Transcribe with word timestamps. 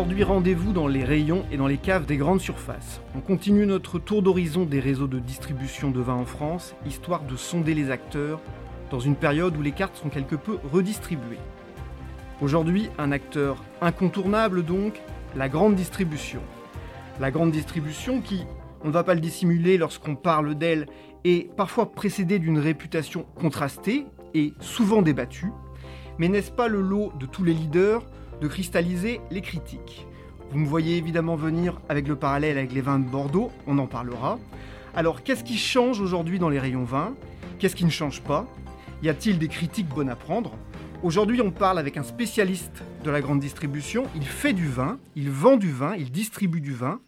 Aujourd'hui, 0.00 0.24
rendez-vous 0.24 0.72
dans 0.72 0.88
les 0.88 1.04
rayons 1.04 1.44
et 1.52 1.58
dans 1.58 1.66
les 1.66 1.76
caves 1.76 2.06
des 2.06 2.16
grandes 2.16 2.40
surfaces. 2.40 3.02
On 3.14 3.20
continue 3.20 3.66
notre 3.66 3.98
tour 3.98 4.22
d'horizon 4.22 4.64
des 4.64 4.80
réseaux 4.80 5.06
de 5.06 5.18
distribution 5.18 5.90
de 5.90 6.00
vin 6.00 6.14
en 6.14 6.24
France, 6.24 6.74
histoire 6.86 7.22
de 7.24 7.36
sonder 7.36 7.74
les 7.74 7.90
acteurs 7.90 8.40
dans 8.90 8.98
une 8.98 9.14
période 9.14 9.54
où 9.58 9.60
les 9.60 9.72
cartes 9.72 9.98
sont 9.98 10.08
quelque 10.08 10.36
peu 10.36 10.56
redistribuées. 10.72 11.36
Aujourd'hui, 12.40 12.88
un 12.96 13.12
acteur 13.12 13.62
incontournable 13.82 14.64
donc, 14.64 15.02
la 15.36 15.50
grande 15.50 15.74
distribution. 15.74 16.40
La 17.20 17.30
grande 17.30 17.50
distribution 17.50 18.22
qui, 18.22 18.46
on 18.82 18.88
ne 18.88 18.94
va 18.94 19.04
pas 19.04 19.12
le 19.12 19.20
dissimuler 19.20 19.76
lorsqu'on 19.76 20.16
parle 20.16 20.54
d'elle, 20.54 20.86
est 21.24 21.54
parfois 21.56 21.92
précédée 21.92 22.38
d'une 22.38 22.58
réputation 22.58 23.26
contrastée 23.38 24.06
et 24.32 24.54
souvent 24.60 25.02
débattue. 25.02 25.52
Mais 26.16 26.28
n'est-ce 26.28 26.52
pas 26.52 26.68
le 26.68 26.80
lot 26.80 27.12
de 27.20 27.26
tous 27.26 27.44
les 27.44 27.52
leaders 27.52 28.02
de 28.40 28.48
cristalliser 28.48 29.20
les 29.30 29.40
critiques 29.40 30.06
Vous 30.50 30.58
me 30.58 30.66
voyez 30.66 30.96
évidemment 30.96 31.36
venir 31.36 31.80
avec 31.88 32.08
le 32.08 32.16
parallèle 32.16 32.58
avec 32.58 32.72
les 32.72 32.80
vins 32.80 32.98
de 32.98 33.08
Bordeaux, 33.08 33.50
on 33.66 33.78
en 33.78 33.86
parlera. 33.86 34.38
Alors 34.94 35.22
qu'est-ce 35.22 35.44
qui 35.44 35.58
change 35.58 36.00
aujourd'hui 36.00 36.38
dans 36.38 36.48
les 36.48 36.58
rayons 36.58 36.84
vins? 36.84 37.14
Qu'est-ce 37.58 37.76
qui 37.76 37.84
ne 37.84 37.90
change 37.90 38.22
pas? 38.22 38.46
Y 39.02 39.08
a-t-il 39.08 39.38
des 39.38 39.48
critiques 39.48 39.88
bonnes 39.88 40.08
à 40.08 40.16
prendre? 40.16 40.52
Aujourd'hui, 41.02 41.40
on 41.40 41.50
parle 41.50 41.78
avec 41.78 41.96
un 41.96 42.02
spécialiste 42.02 42.82
de 43.04 43.10
la 43.10 43.22
grande 43.22 43.40
distribution. 43.40 44.04
Il 44.14 44.24
fait 44.24 44.52
du 44.52 44.66
vin, 44.66 44.98
il 45.16 45.30
vend 45.30 45.56
du 45.56 45.70
vin, 45.70 45.94
il 45.96 46.10
distribue 46.10 46.60
du 46.60 46.74
vin. 46.74 47.00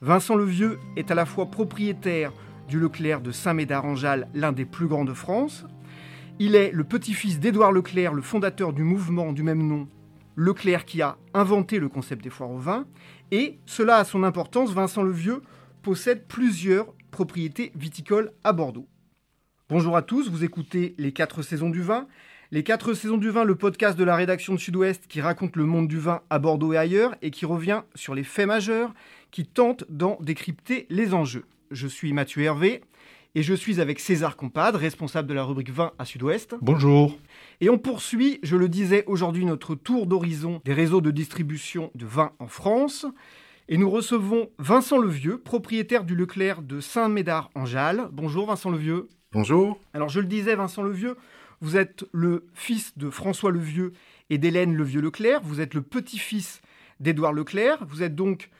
Vincent 0.00 0.34
Levieux 0.34 0.78
est 0.96 1.10
à 1.10 1.14
la 1.14 1.26
fois 1.26 1.50
propriétaire 1.50 2.32
du 2.68 2.80
Leclerc 2.80 3.20
de 3.20 3.32
Saint-Médard-en-Jalles, 3.32 4.28
l'un 4.32 4.52
des 4.52 4.64
plus 4.64 4.86
grands 4.86 5.04
de 5.04 5.12
France. 5.12 5.66
Il 6.38 6.54
est 6.54 6.70
le 6.72 6.84
petit-fils 6.84 7.38
d'Édouard 7.38 7.72
Leclerc, 7.72 8.14
le 8.14 8.22
fondateur 8.22 8.72
du 8.72 8.82
mouvement 8.82 9.32
du 9.32 9.42
même 9.42 9.66
nom, 9.66 9.88
Leclerc 10.36 10.84
qui 10.84 11.02
a 11.02 11.16
inventé 11.32 11.78
le 11.78 11.88
concept 11.88 12.22
des 12.22 12.30
foires 12.30 12.50
au 12.50 12.58
vin. 12.58 12.86
Et 13.30 13.58
cela 13.66 13.98
a 13.98 14.04
son 14.04 14.22
importance, 14.24 14.72
Vincent 14.72 15.02
Levieux 15.02 15.42
possède 15.82 16.26
plusieurs 16.26 16.92
propriétés 17.10 17.72
viticoles 17.74 18.32
à 18.42 18.52
Bordeaux. 18.52 18.88
Bonjour 19.68 19.96
à 19.96 20.02
tous, 20.02 20.28
vous 20.30 20.44
écoutez 20.44 20.94
Les 20.98 21.12
4 21.12 21.42
saisons 21.42 21.70
du 21.70 21.82
vin. 21.82 22.06
Les 22.50 22.62
4 22.62 22.94
saisons 22.94 23.18
du 23.18 23.30
vin, 23.30 23.44
le 23.44 23.54
podcast 23.54 23.98
de 23.98 24.04
la 24.04 24.16
rédaction 24.16 24.54
de 24.54 24.58
Sud-Ouest 24.58 25.06
qui 25.08 25.20
raconte 25.20 25.56
le 25.56 25.64
monde 25.64 25.88
du 25.88 25.98
vin 25.98 26.22
à 26.30 26.38
Bordeaux 26.38 26.72
et 26.72 26.76
ailleurs 26.76 27.14
et 27.22 27.30
qui 27.30 27.46
revient 27.46 27.82
sur 27.94 28.14
les 28.14 28.24
faits 28.24 28.46
majeurs, 28.46 28.92
qui 29.30 29.46
tente 29.46 29.84
d'en 29.88 30.18
décrypter 30.20 30.86
les 30.90 31.14
enjeux. 31.14 31.44
Je 31.70 31.88
suis 31.88 32.12
Mathieu 32.12 32.42
Hervé 32.42 32.82
et 33.34 33.42
je 33.42 33.54
suis 33.54 33.80
avec 33.80 33.98
César 33.98 34.36
Compadre, 34.36 34.78
responsable 34.78 35.28
de 35.28 35.34
la 35.34 35.42
rubrique 35.42 35.70
vin 35.70 35.92
à 35.98 36.04
Sud-Ouest. 36.04 36.54
Bonjour. 36.60 37.18
Et 37.60 37.68
on 37.68 37.78
poursuit, 37.78 38.38
je 38.42 38.56
le 38.56 38.68
disais 38.68 39.04
aujourd'hui, 39.06 39.44
notre 39.44 39.74
tour 39.74 40.06
d'horizon 40.06 40.60
des 40.64 40.72
réseaux 40.72 41.00
de 41.00 41.10
distribution 41.10 41.90
de 41.94 42.06
vin 42.06 42.32
en 42.38 42.46
France. 42.46 43.06
Et 43.68 43.76
nous 43.76 43.90
recevons 43.90 44.50
Vincent 44.58 44.98
Levieux, 44.98 45.38
propriétaire 45.38 46.04
du 46.04 46.14
Leclerc 46.14 46.62
de 46.62 46.80
Saint-Médard 46.80 47.50
en 47.54 47.64
Jalles. 47.64 48.08
Bonjour 48.12 48.46
Vincent 48.46 48.70
Levieux. 48.70 49.08
Bonjour. 49.32 49.80
Alors 49.94 50.08
je 50.08 50.20
le 50.20 50.26
disais, 50.26 50.54
Vincent 50.54 50.82
Levieux, 50.82 51.16
vous 51.60 51.76
êtes 51.76 52.04
le 52.12 52.46
fils 52.54 52.96
de 52.96 53.10
François 53.10 53.50
Levieux 53.50 53.92
et 54.30 54.38
d'Hélène 54.38 54.74
Levieux-Leclerc. 54.74 55.40
Vous 55.42 55.60
êtes 55.60 55.74
le 55.74 55.82
petit-fils 55.82 56.60
d'Édouard 57.00 57.32
Leclerc. 57.32 57.84
Vous 57.88 58.02
êtes 58.02 58.14
donc 58.14 58.50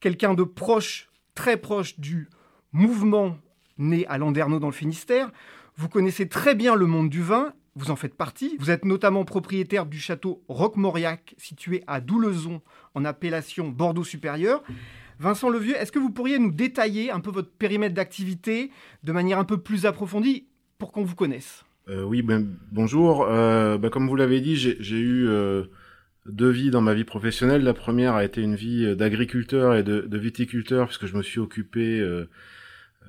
quelqu'un 0.00 0.34
de 0.34 0.42
proche, 0.42 1.08
très 1.34 1.56
proche 1.56 1.98
du 1.98 2.28
mouvement 2.72 3.38
né 3.78 4.06
à 4.08 4.18
Landerneau 4.18 4.58
dans 4.58 4.68
le 4.68 4.72
Finistère. 4.72 5.30
Vous 5.76 5.88
connaissez 5.88 6.28
très 6.28 6.54
bien 6.54 6.74
le 6.74 6.86
monde 6.86 7.08
du 7.08 7.22
vin, 7.22 7.52
vous 7.76 7.90
en 7.90 7.96
faites 7.96 8.14
partie. 8.14 8.56
Vous 8.58 8.70
êtes 8.70 8.84
notamment 8.84 9.24
propriétaire 9.24 9.86
du 9.86 9.98
château 9.98 10.42
Roquemauriac, 10.48 11.34
situé 11.38 11.84
à 11.86 12.00
Doulezon, 12.00 12.60
en 12.94 13.04
appellation 13.04 13.68
Bordeaux 13.68 14.04
supérieur. 14.04 14.62
Vincent 15.20 15.48
Levieux, 15.48 15.76
est-ce 15.76 15.92
que 15.92 15.98
vous 15.98 16.10
pourriez 16.10 16.38
nous 16.38 16.52
détailler 16.52 17.10
un 17.10 17.20
peu 17.20 17.30
votre 17.30 17.50
périmètre 17.50 17.94
d'activité 17.94 18.70
de 19.04 19.12
manière 19.12 19.38
un 19.38 19.44
peu 19.44 19.58
plus 19.58 19.86
approfondie 19.86 20.46
pour 20.78 20.92
qu'on 20.92 21.04
vous 21.04 21.14
connaisse? 21.14 21.64
Euh, 21.88 22.02
Oui, 22.02 22.22
ben, 22.22 22.46
bonjour. 22.72 23.26
Euh, 23.28 23.78
ben, 23.78 23.90
comme 23.90 24.08
vous 24.08 24.16
l'avez 24.16 24.40
dit, 24.40 24.56
j'ai 24.56 24.98
eu 24.98 25.26
euh, 25.28 25.64
deux 26.26 26.50
vies 26.50 26.70
dans 26.70 26.80
ma 26.80 26.94
vie 26.94 27.04
professionnelle. 27.04 27.62
La 27.62 27.74
première 27.74 28.14
a 28.14 28.24
été 28.24 28.42
une 28.42 28.54
vie 28.56 28.96
d'agriculteur 28.96 29.74
et 29.74 29.82
de, 29.82 30.00
de, 30.00 30.18
viticulteur, 30.18 30.86
puisque 30.86 31.06
je 31.06 31.16
me 31.16 31.22
suis 31.22 31.40
occupé 31.40 32.00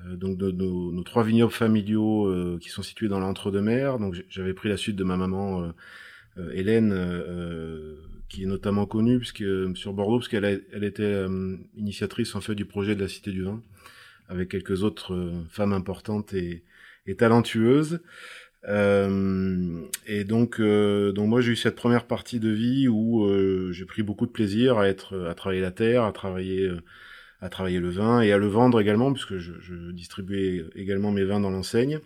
donc 0.06 0.38
de, 0.38 0.50
nos, 0.50 1.02
trois 1.02 1.24
vignobles 1.24 1.52
familiaux 1.52 2.26
euh, 2.26 2.58
qui 2.60 2.68
sont 2.68 2.82
situés 2.82 3.08
dans 3.08 3.20
l'entre-deux-mer. 3.20 3.98
Donc 3.98 4.14
j'avais 4.28 4.54
pris 4.54 4.68
la 4.68 4.76
suite 4.76 4.96
de 4.96 5.04
ma 5.04 5.16
maman 5.16 5.72
euh, 6.38 6.50
Hélène, 6.52 6.94
qui 8.28 8.44
est 8.44 8.46
notamment 8.46 8.86
connue 8.86 9.18
puisque 9.18 9.44
sur 9.74 9.92
Bordeaux, 9.92 10.18
parce 10.18 10.28
qu'elle 10.28 10.64
elle 10.72 10.84
était 10.84 11.24
initiatrice 11.76 12.34
en 12.34 12.40
fait 12.40 12.54
du 12.54 12.64
projet 12.64 12.94
de 12.94 13.00
la 13.00 13.08
Cité 13.08 13.30
du 13.32 13.42
Vin, 13.42 13.62
avec 14.28 14.48
quelques 14.48 14.82
autres 14.84 15.32
femmes 15.50 15.72
importantes 15.72 16.32
et, 16.32 16.62
et 17.06 17.16
talentueuses. 17.16 18.00
Euh, 18.68 19.86
et 20.06 20.24
donc, 20.24 20.60
euh, 20.60 21.12
donc 21.12 21.28
moi 21.28 21.40
j'ai 21.40 21.52
eu 21.52 21.56
cette 21.56 21.76
première 21.76 22.06
partie 22.06 22.40
de 22.40 22.50
vie 22.50 22.88
où 22.88 23.24
euh, 23.24 23.72
j'ai 23.72 23.86
pris 23.86 24.02
beaucoup 24.02 24.26
de 24.26 24.32
plaisir 24.32 24.78
à 24.78 24.88
être, 24.88 25.26
à 25.28 25.34
travailler 25.34 25.62
la 25.62 25.70
terre, 25.70 26.04
à 26.04 26.12
travailler 26.12 26.70
à 27.40 27.48
travailler 27.48 27.80
le 27.80 27.90
vin 27.90 28.20
et 28.20 28.32
à 28.32 28.38
le 28.38 28.46
vendre 28.46 28.80
également, 28.80 29.12
puisque 29.12 29.38
je, 29.38 29.52
je 29.60 29.90
distribuais 29.92 30.64
également 30.74 31.10
mes 31.10 31.24
vins 31.24 31.40
dans 31.40 31.50
l'enseigne. 31.50 32.00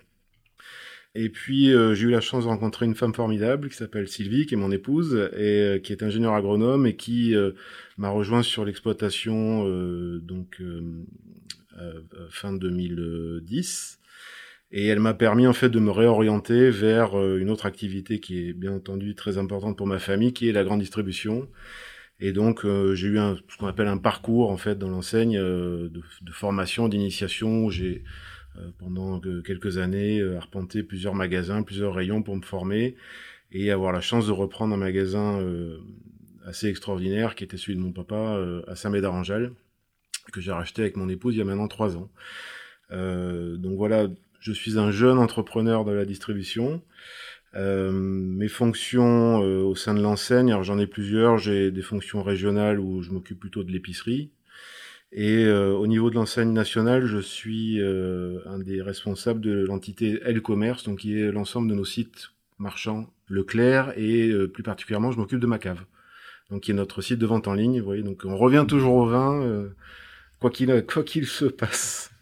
Et 1.17 1.28
puis 1.28 1.72
euh, 1.72 1.95
j'ai 1.95 2.09
eu 2.09 2.11
la 2.11 2.21
chance 2.21 2.45
de 2.45 2.49
rencontrer 2.49 2.87
une 2.87 2.97
femme 2.97 3.15
formidable 3.15 3.69
qui 3.69 3.77
s'appelle 3.77 4.09
Sylvie, 4.09 4.47
qui 4.47 4.55
est 4.55 4.59
mon 4.59 4.72
épouse 4.72 5.15
et 5.37 5.61
euh, 5.61 5.78
qui 5.78 5.93
est 5.93 6.03
ingénieure 6.03 6.34
agronome 6.34 6.87
et 6.87 6.97
qui 6.97 7.37
euh, 7.37 7.53
m'a 7.99 8.09
rejoint 8.09 8.43
sur 8.43 8.65
l'exploitation 8.65 9.65
donc 10.19 10.61
fin 12.31 12.53
2010. 12.53 14.01
Et 14.72 14.87
elle 14.87 14.99
m'a 14.99 15.15
permis 15.15 15.47
en 15.47 15.53
fait 15.53 15.69
de 15.69 15.78
me 15.78 15.91
réorienter 15.91 16.71
vers 16.71 17.16
une 17.37 17.49
autre 17.49 17.66
activité 17.66 18.19
qui 18.19 18.49
est 18.49 18.53
bien 18.53 18.72
entendu 18.72 19.15
très 19.15 19.39
importante 19.39 19.77
pour 19.77 19.87
ma 19.87 20.01
famille, 20.01 20.33
qui 20.33 20.49
est 20.49 20.53
la 20.53 20.65
grande 20.65 20.81
distribution. 20.81 21.49
Et 22.20 22.32
donc 22.32 22.64
euh, 22.64 22.94
j'ai 22.94 23.08
eu 23.08 23.19
un, 23.19 23.36
ce 23.48 23.56
qu'on 23.56 23.66
appelle 23.66 23.88
un 23.88 23.98
parcours 23.98 24.50
en 24.50 24.56
fait 24.56 24.78
dans 24.78 24.88
l'enseigne 24.88 25.36
euh, 25.36 25.88
de, 25.88 26.00
de, 26.22 26.32
formation, 26.32 26.88
d'initiation. 26.88 27.70
J'ai 27.70 28.04
euh, 28.56 28.70
pendant 28.78 29.20
quelques 29.44 29.78
années 29.78 30.22
arpenté 30.36 30.82
plusieurs 30.82 31.14
magasins, 31.14 31.62
plusieurs 31.62 31.94
rayons 31.94 32.22
pour 32.22 32.36
me 32.36 32.42
former 32.42 32.97
et 33.50 33.70
avoir 33.70 33.92
la 33.92 34.00
chance 34.00 34.26
de 34.26 34.32
reprendre 34.32 34.74
un 34.74 34.78
magasin 34.78 35.41
assez 36.44 36.69
extraordinaire 36.69 37.34
qui 37.34 37.44
était 37.44 37.56
celui 37.56 37.76
de 37.76 37.80
mon 37.80 37.92
papa 37.92 38.41
à 38.66 38.74
Saint-Médard-en-Jalles 38.74 39.53
que 40.32 40.41
j'ai 40.41 40.50
racheté 40.50 40.82
avec 40.82 40.97
mon 40.97 41.08
épouse 41.08 41.34
il 41.34 41.38
y 41.38 41.41
a 41.41 41.44
maintenant 41.44 41.69
trois 41.69 41.97
ans. 41.97 42.10
donc 42.91 43.76
voilà, 43.76 44.08
je 44.41 44.53
suis 44.53 44.78
un 44.78 44.91
jeune 44.91 45.19
entrepreneur 45.19 45.84
de 45.84 45.92
la 45.92 46.04
distribution. 46.04 46.82
Euh, 47.56 47.92
mes 47.92 48.48
fonctions 48.48 49.42
euh, 49.42 49.62
au 49.62 49.76
sein 49.76 49.94
de 49.94 50.00
l'enseigne, 50.00 50.50
alors 50.50 50.65
j'en 50.65 50.78
ai 50.78 50.87
plusieurs. 50.87 51.38
J'ai 51.38 51.70
des 51.70 51.82
fonctions 51.82 52.22
régionales 52.22 52.81
où 52.81 53.03
je 53.03 53.10
m'occupe 53.10 53.41
plutôt 53.41 53.62
de 53.62 53.70
l'épicerie. 53.70 54.31
Et 55.12 55.44
euh, 55.44 55.72
au 55.72 55.87
niveau 55.87 56.10
de 56.10 56.16
l'enseigne 56.16 56.53
nationale, 56.53 57.06
je 57.06 57.19
suis 57.19 57.81
un 57.81 58.59
des 58.59 58.82
responsables 58.82 59.41
de 59.41 59.65
l'entité 59.65 60.20
L-Commerce, 60.25 60.84
donc 60.84 61.00
qui 61.00 61.19
est 61.19 61.31
l'ensemble 61.31 61.69
de 61.70 61.75
nos 61.75 61.84
sites 61.84 62.31
marchands 62.59 63.10
Leclerc 63.28 63.94
et 63.97 64.32
plus 64.53 64.62
particulièrement, 64.62 65.10
je 65.10 65.19
m'occupe 65.19 65.38
de 65.38 65.47
ma 65.47 65.59
cave, 65.59 65.84
donc 66.50 66.62
qui 66.62 66.72
est 66.72 66.75
notre 66.75 67.00
site 67.00 67.19
de 67.19 67.26
vente 67.26 67.48
en 67.48 67.54
ligne. 67.54 67.78
Vous 67.78 67.84
voyez, 67.84 68.03
donc 68.03 68.22
on 68.25 68.36
revient 68.36 68.66
toujours 68.69 68.94
au 68.97 69.06
vin, 69.06 69.69
quoi 70.41 70.50
qu'il 70.50 70.84
quoi 70.86 71.04
qu'il 71.04 71.26
se 71.26 71.44
passe. 71.47 72.13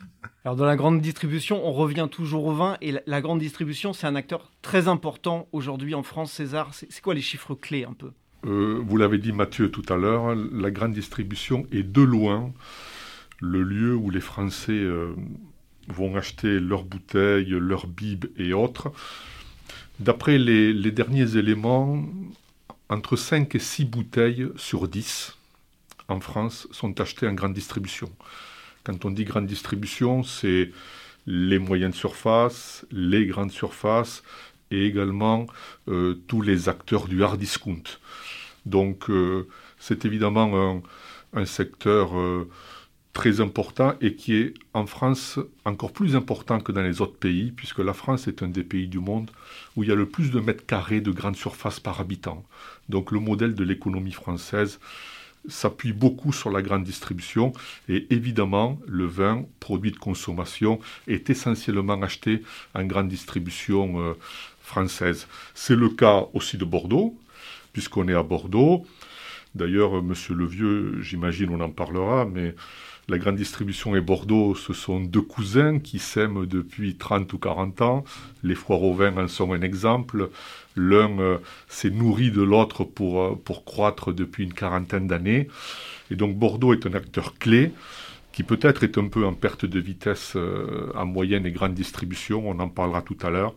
Alors 0.44 0.56
dans 0.56 0.64
la 0.64 0.74
grande 0.74 1.00
distribution, 1.00 1.64
on 1.64 1.72
revient 1.72 2.08
toujours 2.10 2.46
au 2.46 2.52
vin 2.52 2.76
et 2.80 2.94
la, 3.06 3.20
grande 3.20 3.38
distribution, 3.38 3.92
c'est 3.92 4.08
un 4.08 4.16
acteur 4.16 4.50
très 4.60 4.88
important 4.88 5.46
aujourd'hui 5.52 5.94
en 5.94 6.02
France. 6.02 6.32
César, 6.32 6.70
c'est 6.74 7.00
quoi 7.00 7.14
les 7.14 7.20
chiffres 7.20 7.54
clés 7.54 7.84
un 7.84 7.92
peu? 7.92 8.10
Euh, 8.46 8.82
Vous 8.84 8.96
l'avez 8.96 9.18
dit 9.18 9.30
Mathieu 9.30 9.70
tout 9.70 9.84
à 9.88 9.96
l'heure, 9.96 10.34
la 10.34 10.72
grande 10.72 10.94
distribution 10.94 11.64
est 11.70 11.84
de 11.84 12.02
loin 12.02 12.52
le 13.40 13.62
lieu 13.62 13.94
où 13.94 14.10
les 14.10 14.20
Français 14.20 14.72
euh, 14.72 15.14
vont 15.88 16.16
acheter 16.16 16.58
leurs 16.58 16.84
bouteilles, 16.84 17.50
leurs 17.50 17.86
bibes 17.86 18.26
et 18.36 18.52
autres. 18.52 18.92
D'après 20.00 20.38
les, 20.38 20.72
les, 20.72 20.90
derniers 20.90 21.36
éléments, 21.36 22.04
entre 22.88 23.16
5 23.16 23.54
et 23.54 23.58
6 23.60 23.84
bouteilles 23.84 24.48
sur 24.56 24.88
10 24.88 25.36
en 26.08 26.20
France 26.20 26.66
sont 26.72 27.00
achetées 27.00 27.28
en 27.28 27.34
grande 27.34 27.54
distribution. 27.54 28.10
Quand 28.84 29.04
on 29.04 29.10
dit 29.10 29.24
grande 29.24 29.46
distribution, 29.46 30.22
c'est 30.22 30.70
les 31.26 31.58
moyennes 31.58 31.92
surfaces, 31.92 32.84
les 32.90 33.26
grandes 33.26 33.52
surfaces 33.52 34.22
et 34.70 34.86
également 34.86 35.46
euh, 35.88 36.20
tous 36.26 36.42
les 36.42 36.68
acteurs 36.68 37.06
du 37.06 37.22
hard 37.22 37.38
discount. 37.38 37.82
Donc 38.66 39.10
euh, 39.10 39.48
c'est 39.78 40.04
évidemment 40.04 40.82
un, 41.34 41.44
secteur 41.44 42.18
euh, 42.18 42.48
très 43.12 43.40
important 43.40 43.94
et 44.00 44.14
qui 44.14 44.34
est 44.34 44.54
en 44.74 44.86
France 44.86 45.38
encore 45.64 45.92
plus 45.92 46.16
important 46.16 46.60
que 46.60 46.72
dans 46.72 46.82
les 46.82 47.00
autres 47.00 47.16
pays, 47.16 47.52
puisque 47.52 47.80
la 47.80 47.92
France 47.92 48.26
est 48.26 48.42
un 48.42 48.48
des 48.48 48.64
pays 48.64 48.88
du 48.88 48.98
monde 48.98 49.30
où 49.76 49.82
il 49.82 49.88
y 49.88 49.92
a 49.92 49.96
le 49.96 50.06
plus 50.06 50.30
de 50.30 50.40
mètres 50.40 50.66
carrés 50.66 51.00
de 51.00 51.10
grandes 51.10 51.36
surfaces 51.36 51.80
par 51.80 52.00
habitant. 52.00 52.44
Donc 52.88 53.12
le 53.12 53.20
modèle 53.20 53.54
de 53.54 53.64
l'économie 53.64 54.12
française 54.12 54.80
s'appuie 55.48 55.92
beaucoup 55.92 56.32
sur 56.32 56.50
la 56.50 56.62
grande 56.62 56.84
distribution 56.84 57.52
et 57.88 58.06
évidemment 58.10 58.78
le 58.86 59.06
vin, 59.06 59.44
produit 59.60 59.90
de 59.90 59.98
consommation, 59.98 60.78
est 61.06 61.30
essentiellement 61.30 62.00
acheté 62.02 62.42
en 62.74 62.84
grande 62.84 63.08
distribution 63.08 64.00
euh, 64.00 64.14
française. 64.60 65.26
C'est 65.54 65.76
le 65.76 65.88
cas 65.88 66.26
aussi 66.34 66.56
de 66.56 66.64
Bordeaux, 66.64 67.18
puisqu'on 67.72 68.08
est 68.08 68.14
à 68.14 68.22
Bordeaux. 68.22 68.86
D'ailleurs, 69.54 70.02
Monsieur 70.02 70.34
Levieux, 70.34 71.00
j'imagine, 71.02 71.50
on 71.50 71.60
en 71.60 71.70
parlera, 71.70 72.24
mais 72.24 72.54
la 73.08 73.18
grande 73.18 73.36
distribution 73.36 73.96
et 73.96 74.00
Bordeaux, 74.00 74.54
ce 74.54 74.72
sont 74.72 75.00
deux 75.00 75.22
cousins 75.22 75.80
qui 75.80 75.98
s'aiment 75.98 76.46
depuis 76.46 76.94
30 76.94 77.32
ou 77.32 77.38
40 77.38 77.82
ans. 77.82 78.04
Les 78.44 78.54
foires 78.54 78.82
au 78.82 79.00
en 79.02 79.26
sont 79.26 79.52
un 79.52 79.60
exemple. 79.60 80.30
L'un 80.76 81.18
euh, 81.18 81.38
s'est 81.68 81.90
nourri 81.90 82.30
de 82.30 82.42
l'autre 82.42 82.84
pour, 82.84 83.20
euh, 83.20 83.34
pour 83.44 83.64
croître 83.64 84.12
depuis 84.12 84.44
une 84.44 84.54
quarantaine 84.54 85.08
d'années. 85.08 85.48
Et 86.10 86.16
donc 86.16 86.36
Bordeaux 86.36 86.72
est 86.72 86.86
un 86.86 86.94
acteur 86.94 87.34
clé 87.38 87.72
qui 88.30 88.44
peut-être 88.44 88.84
est 88.84 88.96
un 88.96 89.08
peu 89.08 89.26
en 89.26 89.34
perte 89.34 89.66
de 89.66 89.80
vitesse 89.80 90.34
euh, 90.36 90.90
en 90.94 91.04
moyenne 91.04 91.44
et 91.44 91.50
grande 91.50 91.74
distribution. 91.74 92.48
On 92.48 92.60
en 92.60 92.68
parlera 92.68 93.02
tout 93.02 93.18
à 93.22 93.30
l'heure. 93.30 93.54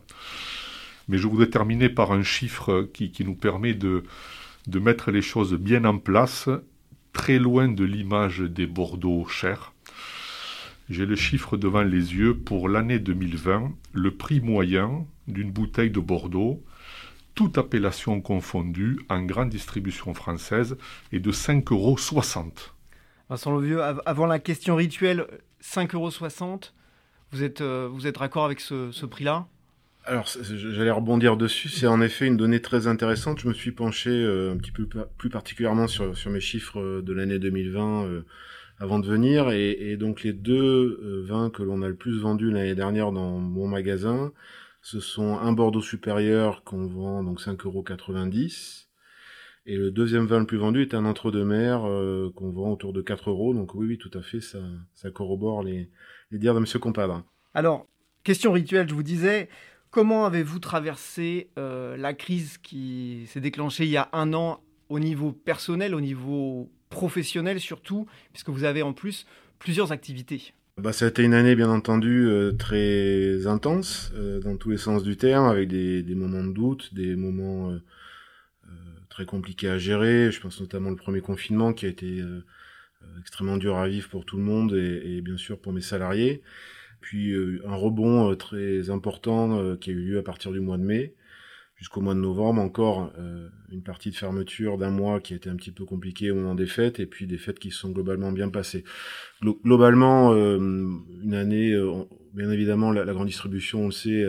Mais 1.08 1.18
je 1.18 1.28
voudrais 1.28 1.48
terminer 1.48 1.88
par 1.88 2.10
un 2.10 2.24
chiffre 2.24 2.88
qui, 2.92 3.12
qui 3.12 3.24
nous 3.24 3.36
permet 3.36 3.74
de, 3.74 4.02
de 4.66 4.78
mettre 4.80 5.12
les 5.12 5.22
choses 5.22 5.54
bien 5.54 5.84
en 5.84 5.98
place, 5.98 6.48
très 7.16 7.38
loin 7.38 7.68
de 7.68 7.82
l'image 7.82 8.40
des 8.40 8.66
Bordeaux 8.66 9.24
chers. 9.24 9.72
J'ai 10.90 11.06
le 11.06 11.16
chiffre 11.16 11.56
devant 11.56 11.82
les 11.82 12.14
yeux 12.14 12.36
pour 12.36 12.68
l'année 12.68 12.98
2020. 12.98 13.72
Le 13.94 14.10
prix 14.10 14.42
moyen 14.42 15.06
d'une 15.26 15.50
bouteille 15.50 15.90
de 15.90 15.98
Bordeaux, 15.98 16.62
toute 17.34 17.56
appellation 17.56 18.20
confondue, 18.20 19.00
en 19.08 19.22
grande 19.22 19.48
distribution 19.48 20.12
française, 20.12 20.76
est 21.10 21.18
de 21.18 21.32
5,60 21.32 21.72
euros. 21.72 21.96
Vincent 23.30 23.56
Levieux, 23.56 23.82
avant 23.82 24.26
la 24.26 24.38
question 24.38 24.76
rituelle, 24.76 25.26
5,60 25.62 25.94
euros, 25.94 26.60
vous 27.32 27.42
êtes, 27.42 27.62
euh, 27.62 27.88
vous 27.90 28.06
êtes 28.06 28.20
avec 28.20 28.60
ce 28.60 29.06
prix-là? 29.06 29.48
Alors, 30.06 30.28
j'allais 30.40 30.90
rebondir 30.90 31.36
dessus. 31.36 31.68
C'est 31.68 31.86
en 31.86 32.00
effet 32.00 32.26
une 32.26 32.36
donnée 32.36 32.60
très 32.60 32.86
intéressante. 32.86 33.40
Je 33.40 33.48
me 33.48 33.52
suis 33.52 33.72
penché 33.72 34.10
euh, 34.10 34.52
un 34.52 34.56
petit 34.56 34.70
peu 34.70 34.86
plus 35.18 35.30
particulièrement 35.30 35.88
sur, 35.88 36.16
sur 36.16 36.30
mes 36.30 36.40
chiffres 36.40 36.80
euh, 36.80 37.02
de 37.02 37.12
l'année 37.12 37.40
2020 37.40 38.04
euh, 38.04 38.24
avant 38.78 39.00
de 39.00 39.06
venir. 39.06 39.50
Et, 39.50 39.70
et 39.70 39.96
donc, 39.96 40.22
les 40.22 40.32
deux 40.32 41.24
vins 41.26 41.50
que 41.50 41.62
l'on 41.62 41.82
a 41.82 41.88
le 41.88 41.96
plus 41.96 42.20
vendus 42.20 42.50
l'année 42.50 42.76
dernière 42.76 43.10
dans 43.10 43.38
mon 43.38 43.66
magasin, 43.66 44.32
ce 44.80 45.00
sont 45.00 45.38
un 45.38 45.52
Bordeaux 45.52 45.80
supérieur 45.80 46.62
qu'on 46.62 46.86
vend 46.86 47.24
donc 47.24 47.40
5,90 47.40 48.84
et 49.68 49.76
le 49.76 49.90
deuxième 49.90 50.26
vin 50.26 50.38
le 50.38 50.46
plus 50.46 50.58
vendu 50.58 50.82
est 50.82 50.94
un 50.94 51.04
entre-deux-mer 51.04 51.80
qu'on 52.36 52.52
vend 52.52 52.70
autour 52.70 52.92
de 52.92 53.02
4 53.02 53.30
euros. 53.30 53.52
Donc 53.52 53.74
oui, 53.74 53.88
oui, 53.88 53.98
tout 53.98 54.16
à 54.16 54.22
fait, 54.22 54.40
ça, 54.40 54.60
ça 54.94 55.10
corrobore 55.10 55.64
les, 55.64 55.90
les 56.30 56.38
dires 56.38 56.54
de 56.54 56.60
Monsieur 56.60 56.78
Compadre. 56.78 57.24
Alors, 57.52 57.88
question 58.22 58.52
rituelle, 58.52 58.88
je 58.88 58.94
vous 58.94 59.02
disais, 59.02 59.48
Comment 59.90 60.26
avez-vous 60.26 60.58
traversé 60.58 61.48
euh, 61.58 61.96
la 61.96 62.12
crise 62.12 62.58
qui 62.58 63.24
s'est 63.28 63.40
déclenchée 63.40 63.84
il 63.84 63.90
y 63.90 63.96
a 63.96 64.08
un 64.12 64.34
an 64.34 64.60
au 64.88 64.98
niveau 64.98 65.32
personnel, 65.32 65.94
au 65.94 66.00
niveau 66.00 66.70
professionnel 66.90 67.60
surtout, 67.60 68.06
puisque 68.32 68.50
vous 68.50 68.64
avez 68.64 68.82
en 68.82 68.92
plus 68.92 69.26
plusieurs 69.58 69.92
activités? 69.92 70.52
Bah, 70.76 70.92
ça 70.92 71.06
a 71.06 71.08
été 71.08 71.22
une 71.22 71.34
année 71.34 71.56
bien 71.56 71.70
entendu 71.70 72.26
euh, 72.26 72.52
très 72.52 73.46
intense 73.46 74.12
euh, 74.14 74.40
dans 74.40 74.56
tous 74.56 74.70
les 74.70 74.76
sens 74.76 75.02
du 75.02 75.16
terme, 75.16 75.46
avec 75.46 75.68
des, 75.68 76.04
moments 76.14 76.44
de 76.44 76.52
doute, 76.52 76.92
des 76.94 77.16
moments 77.16 77.72
très 79.08 79.24
compliqués 79.24 79.70
à 79.70 79.78
gérer. 79.78 80.30
Je 80.30 80.40
pense 80.40 80.60
notamment 80.60 80.90
le 80.90 80.96
premier 80.96 81.22
confinement 81.22 81.72
qui 81.72 81.86
a 81.86 81.88
été 81.88 82.22
extrêmement 83.18 83.56
dur 83.56 83.78
à 83.78 83.88
vivre 83.88 84.10
pour 84.10 84.26
tout 84.26 84.36
le 84.36 84.42
monde 84.42 84.74
et 84.74 85.22
bien 85.22 85.38
sûr 85.38 85.58
pour 85.58 85.72
mes 85.72 85.80
salariés 85.80 86.42
puis 87.06 87.30
euh, 87.30 87.62
un 87.64 87.76
rebond 87.76 88.32
euh, 88.32 88.34
très 88.34 88.90
important 88.90 89.60
euh, 89.60 89.76
qui 89.76 89.90
a 89.90 89.92
eu 89.92 90.00
lieu 90.00 90.18
à 90.18 90.24
partir 90.24 90.50
du 90.50 90.58
mois 90.58 90.76
de 90.76 90.82
mai 90.82 91.14
jusqu'au 91.76 92.00
mois 92.00 92.14
de 92.14 92.20
novembre, 92.20 92.62
encore 92.62 93.12
une 93.70 93.82
partie 93.82 94.10
de 94.10 94.16
fermeture 94.16 94.78
d'un 94.78 94.88
mois 94.88 95.20
qui 95.20 95.34
a 95.34 95.36
été 95.36 95.50
un 95.50 95.56
petit 95.56 95.72
peu 95.72 95.84
compliqué 95.84 96.30
au 96.30 96.34
moment 96.34 96.54
des 96.54 96.66
fêtes, 96.66 97.00
et 97.00 97.06
puis 97.06 97.26
des 97.26 97.36
fêtes 97.36 97.58
qui 97.58 97.70
se 97.70 97.80
sont 97.80 97.90
globalement 97.90 98.32
bien 98.32 98.48
passées. 98.48 98.82
globalement, 99.42 100.34
une 100.34 101.34
année, 101.34 101.78
bien 102.32 102.50
évidemment, 102.50 102.92
la, 102.92 103.04
grande 103.12 103.26
distribution, 103.26 103.82
on 103.82 103.86
le 103.88 103.92
sait, 103.92 104.24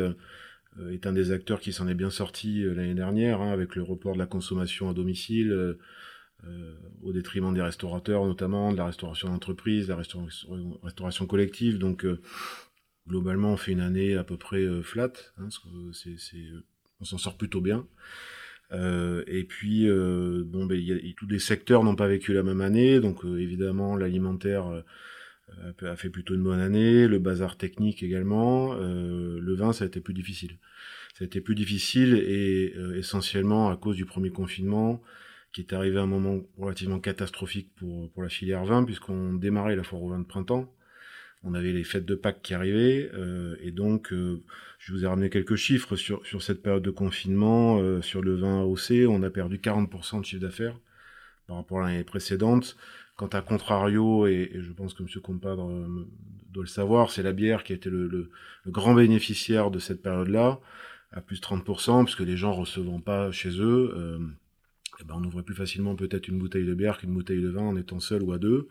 est 0.91 1.07
un 1.07 1.13
des 1.13 1.31
acteurs 1.31 1.61
qui 1.61 1.71
s'en 1.71 1.87
est 1.87 1.93
bien 1.93 2.09
sorti 2.09 2.63
l'année 2.65 2.95
dernière, 2.95 3.39
hein, 3.39 3.53
avec 3.53 3.77
le 3.77 3.83
report 3.83 4.15
de 4.15 4.19
la 4.19 4.25
consommation 4.25 4.89
à 4.89 4.93
domicile, 4.93 5.77
au 7.01 7.13
détriment 7.13 7.53
des 7.53 7.61
restaurateurs, 7.61 8.25
notamment 8.25 8.73
de 8.73 8.77
la 8.77 8.87
restauration 8.87 9.29
d'entreprise, 9.29 9.85
de 9.85 9.91
la 9.91 9.99
restauration, 9.99 10.49
restauration 10.83 11.25
collective. 11.25 11.77
Donc, 11.77 12.05
globalement, 13.07 13.53
on 13.53 13.57
fait 13.57 13.71
une 13.71 13.79
année 13.79 14.15
à 14.15 14.23
peu 14.23 14.37
près 14.37 14.61
euh, 14.61 14.81
flat. 14.81 15.13
Hein, 15.37 15.49
on 16.99 17.05
s'en 17.05 17.17
sort 17.17 17.37
plutôt 17.37 17.61
bien. 17.61 17.85
Euh, 18.73 19.23
et 19.27 19.43
puis, 19.43 19.89
euh, 19.89 20.43
bon, 20.45 20.65
ben, 20.65 20.81
tous 21.15 21.27
les 21.27 21.39
secteurs 21.39 21.83
n'ont 21.83 21.95
pas 21.95 22.07
vécu 22.07 22.33
la 22.33 22.43
même 22.43 22.61
année. 22.61 22.99
Donc, 22.99 23.23
euh, 23.25 23.39
évidemment, 23.39 23.95
l'alimentaire 23.95 24.83
a 25.81 25.95
fait 25.95 26.09
plutôt 26.09 26.35
une 26.35 26.43
bonne 26.43 26.59
année. 26.59 27.07
Le 27.07 27.19
bazar 27.19 27.57
technique 27.57 28.03
également. 28.03 28.75
le 28.75 29.55
vin, 29.55 29.73
ça 29.73 29.85
a 29.85 29.87
été 29.87 30.01
plus 30.01 30.13
difficile. 30.13 30.57
Ça 31.17 31.23
a 31.23 31.25
été 31.25 31.41
plus 31.41 31.55
difficile 31.55 32.15
et 32.15 32.73
essentiellement 32.95 33.69
à 33.69 33.77
cause 33.77 33.95
du 33.95 34.05
premier 34.05 34.29
confinement 34.29 35.01
qui 35.53 35.61
est 35.61 35.73
arrivé 35.73 35.97
à 35.97 36.01
un 36.01 36.07
moment 36.07 36.41
relativement 36.57 36.99
catastrophique 36.99 37.71
pour, 37.75 38.11
pour 38.11 38.21
la 38.21 38.29
filière 38.29 38.65
vin, 38.65 38.83
puisqu'on 38.83 39.33
démarrait 39.33 39.75
la 39.75 39.83
foire 39.83 40.03
au 40.03 40.09
vin 40.09 40.19
de 40.19 40.25
printemps 40.25 40.71
on 41.43 41.53
avait 41.53 41.71
les 41.71 41.83
fêtes 41.83 42.05
de 42.05 42.15
Pâques 42.15 42.41
qui 42.41 42.53
arrivaient, 42.53 43.09
euh, 43.13 43.55
et 43.61 43.71
donc 43.71 44.11
euh, 44.11 44.41
je 44.79 44.91
vous 44.91 45.03
ai 45.03 45.07
ramené 45.07 45.29
quelques 45.29 45.55
chiffres 45.55 45.95
sur, 45.95 46.25
sur 46.25 46.41
cette 46.41 46.61
période 46.61 46.83
de 46.83 46.91
confinement. 46.91 47.79
Euh, 47.79 48.01
sur 48.01 48.21
le 48.21 48.35
vin 48.35 48.61
AOC, 48.61 49.07
on 49.07 49.23
a 49.23 49.29
perdu 49.29 49.57
40% 49.57 50.21
de 50.21 50.25
chiffre 50.25 50.41
d'affaires 50.41 50.77
par 51.47 51.57
rapport 51.57 51.81
à 51.81 51.87
l'année 51.87 52.03
précédente. 52.03 52.75
Quant 53.15 53.27
à 53.27 53.41
contrario, 53.41 54.27
et, 54.27 54.51
je 54.55 54.71
pense 54.71 54.93
que 54.93 55.01
M. 55.01 55.09
Compadre 55.23 55.71
doit 56.51 56.63
le 56.63 56.69
savoir, 56.69 57.09
c'est 57.09 57.23
la 57.23 57.33
bière 57.33 57.63
qui 57.63 57.73
a 57.73 57.75
été 57.75 57.89
le, 57.89 58.29
grand 58.67 58.93
bénéficiaire 58.93 59.71
de 59.71 59.79
cette 59.79 60.03
période-là, 60.03 60.59
à 61.11 61.21
plus 61.21 61.39
de 61.39 61.45
30%, 61.45 62.03
puisque 62.03 62.19
les 62.19 62.37
gens 62.37 62.53
recevant 62.53 62.99
pas 62.99 63.31
chez 63.31 63.59
eux, 63.59 64.19
eh 64.99 65.03
ben 65.03 65.15
on 65.17 65.23
ouvrait 65.23 65.41
plus 65.41 65.55
facilement 65.55 65.95
peut-être 65.95 66.27
une 66.27 66.37
bouteille 66.37 66.65
de 66.65 66.75
bière 66.75 66.99
qu'une 66.99 67.13
bouteille 67.13 67.41
de 67.41 67.49
vin 67.49 67.63
en 67.63 67.75
étant 67.75 67.99
seul 67.99 68.21
ou 68.21 68.33
à 68.33 68.37
deux. 68.37 68.67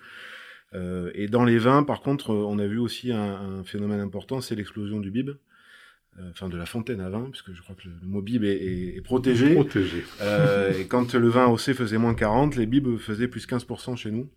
Euh, 0.75 1.11
et 1.15 1.29
dans 1.29 1.45
les 1.45 1.59
vins, 1.59 1.83
par 1.83 2.01
contre, 2.01 2.31
euh, 2.33 2.45
on 2.47 2.59
a 2.59 2.67
vu 2.67 2.79
aussi 2.79 3.13
un, 3.13 3.63
phénomène 3.65 4.01
important, 4.01 4.41
c'est 4.41 4.55
l'explosion 4.55 5.01
du 5.01 5.11
bib 5.11 5.31
euh, 6.19 6.31
enfin 6.31 6.49
de 6.49 6.57
la 6.57 6.67
fontaine 6.67 7.01
à 7.01 7.11
vin, 7.11 7.29
puisque 7.31 7.53
je 7.53 7.63
crois 7.63 7.75
que 7.75 7.89
le, 7.89 7.95
mot 8.03 8.23
bib 8.23 8.43
est, 8.43 9.01
protégé. 9.05 9.55
protégé. 9.55 10.03
et 10.79 10.87
quand 10.87 11.15
le 11.15 11.29
vin 11.29 11.47
OC 11.47 11.75
faisait 11.75 11.99
moins 11.99 12.15
40, 12.15 12.57
les 12.57 12.67
bibs 12.67 12.97
faisaient 12.97 13.29
plus 13.29 13.47
15% 13.47 13.97
chez 13.97 14.11
nous. 14.11 14.29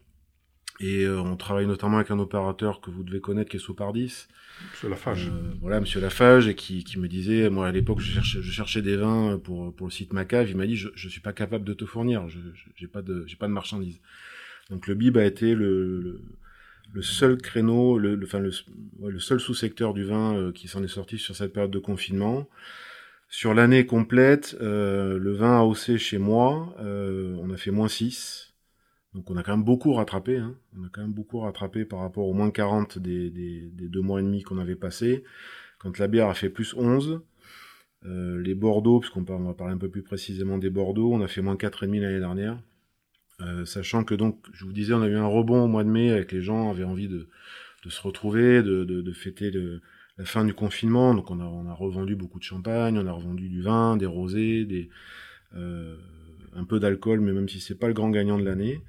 Et 0.81 1.05
on 1.09 1.36
travaille 1.36 1.67
notamment 1.67 1.98
avec 1.98 2.09
un 2.09 2.19
opérateur 2.19 2.79
que 2.79 2.89
vous 2.89 3.03
devez 3.03 3.19
connaître, 3.19 3.50
qui 3.50 3.57
est 3.57 3.59
Sopardis. 3.59 4.27
Monsieur 4.71 4.88
Lafage. 4.88 5.29
voilà, 5.59 5.81
Monsieur 5.81 6.00
Lafage, 6.00 6.48
et 6.48 6.55
qui, 6.55 6.86
qui 6.86 7.00
me 7.00 7.09
disait, 7.09 7.50
moi 7.50 7.67
à 7.67 7.71
l'époque, 7.71 8.00
je 8.00 8.13
cherchais, 8.13 8.41
je 8.41 8.51
cherchais 8.51 8.81
des 8.81 8.95
vins 8.95 9.38
pour, 9.43 9.75
pour 9.75 9.88
le 9.88 9.91
site 9.91 10.13
Macave. 10.13 10.50
Il 10.50 10.55
m'a 10.55 10.65
dit, 10.65 10.77
je, 10.77 10.88
je 10.95 11.09
suis 11.09 11.19
pas 11.19 11.33
capable 11.33 11.65
de 11.65 11.74
te 11.74 11.86
fournir, 11.86 12.29
je 12.29 12.39
j'ai 12.77 12.88
pas 12.88 13.01
de, 13.01 13.25
j'ai 13.27 13.36
pas 13.36 13.48
de 13.48 13.53
marchandises. 13.53 14.00
Donc 14.69 14.88
le 14.88 14.95
bib 14.95 15.17
a 15.17 15.25
été 15.25 15.55
le, 15.55 16.21
seul 17.01 17.38
créneau, 17.38 17.97
le, 17.97 18.19
seul 19.19 19.39
sous-secteur 19.39 19.93
du 19.93 20.03
vin 20.03 20.35
euh, 20.35 20.51
qui 20.51 20.67
s'en 20.67 20.83
est 20.83 20.88
sorti 20.88 21.17
sur 21.17 21.35
cette 21.35 21.53
période 21.53 21.71
de 21.71 21.79
confinement. 21.79 22.47
Sur 23.31 23.53
l'année 23.53 23.85
complète, 23.85 24.57
euh, 24.59 25.19
le 25.19 25.33
vin 25.33 25.59
AOC 25.59 25.97
chez 25.97 26.17
moi, 26.17 26.75
euh, 26.79 27.35
on 27.39 27.51
a 27.51 27.57
fait 27.57 27.69
moins 27.69 27.88
6. 27.88 28.55
Donc 29.13 29.29
on 29.29 29.38
a 29.38 29.43
quand 29.43 29.55
même 29.55 29.65
beaucoup 29.65 29.93
rattrapé. 29.93 30.38
Hein. 30.38 30.55
On 30.77 30.83
a 30.83 30.89
quand 30.91 31.01
même 31.01 31.13
beaucoup 31.13 31.39
rattrapé 31.39 31.85
par 31.85 31.99
rapport 31.99 32.27
aux 32.27 32.33
moins 32.33 32.49
40 32.49 32.97
des, 32.97 33.29
des, 33.29 33.69
deux 33.88 34.01
mois 34.01 34.19
et 34.19 34.23
demi 34.23 34.41
qu'on 34.41 34.57
avait 34.57 34.75
passé. 34.75 35.23
Quand 35.77 35.99
la 35.99 36.07
bière 36.07 36.27
a 36.27 36.33
fait 36.33 36.49
plus 36.49 36.73
11, 36.73 37.21
euh, 38.05 38.41
les 38.41 38.55
Bordeaux, 38.55 38.99
puisqu'on 38.99 39.21
va 39.21 39.53
parler 39.53 39.73
un 39.73 39.77
peu 39.77 39.89
plus 39.89 40.03
précisément 40.03 40.57
des 40.57 40.69
Bordeaux, 40.69 41.13
on 41.13 41.21
a 41.21 41.27
fait 41.27 41.41
moins 41.41 41.55
4,5 41.55 41.99
l'année 41.99 42.19
dernière. 42.19 42.59
Euh, 43.41 43.65
sachant 43.65 44.03
que 44.03 44.15
donc, 44.15 44.38
je 44.51 44.65
vous 44.65 44.74
disais, 44.74 44.93
on 44.93 45.01
a 45.01 45.08
eu 45.08 45.15
un 45.15 45.25
rebond 45.25 45.63
au 45.63 45.67
mois 45.67 45.84
de 45.84 45.89
mai 45.89 46.12
avec 46.12 46.31
les 46.31 46.41
gens 46.41 46.69
avaient 46.69 46.84
envie 46.84 47.08
de, 47.08 47.29
de 47.86 47.89
se 47.89 48.01
retrouver, 48.01 48.62
de, 48.62 48.84
de, 48.84 49.01
de 49.01 49.12
fêter 49.13 49.50
le, 49.50 49.81
la 50.17 50.25
fin 50.25 50.43
du 50.43 50.53
confinement. 50.53 51.13
Donc 51.15 51.31
on 51.31 51.39
a, 51.39 51.46
on 51.46 51.67
a 51.67 51.74
revendu 51.74 52.15
beaucoup 52.15 52.39
de 52.39 52.43
champagne, 52.43 52.98
on 52.98 53.08
a 53.08 53.12
revendu 53.12 53.48
du 53.48 53.62
vin, 53.62 53.96
des 53.96 54.05
rosés, 54.05 54.65
des, 54.65 54.89
euh, 55.55 55.96
un 56.53 56.65
peu 56.65 56.79
d'alcool, 56.79 57.22
mais 57.22 57.31
même 57.31 57.48
si 57.48 57.62
c'est 57.62 57.79
pas 57.79 57.88
le 57.88 57.93
grand 57.93 58.10
gagnant 58.10 58.38
de 58.38 58.43
l'année. 58.43 58.81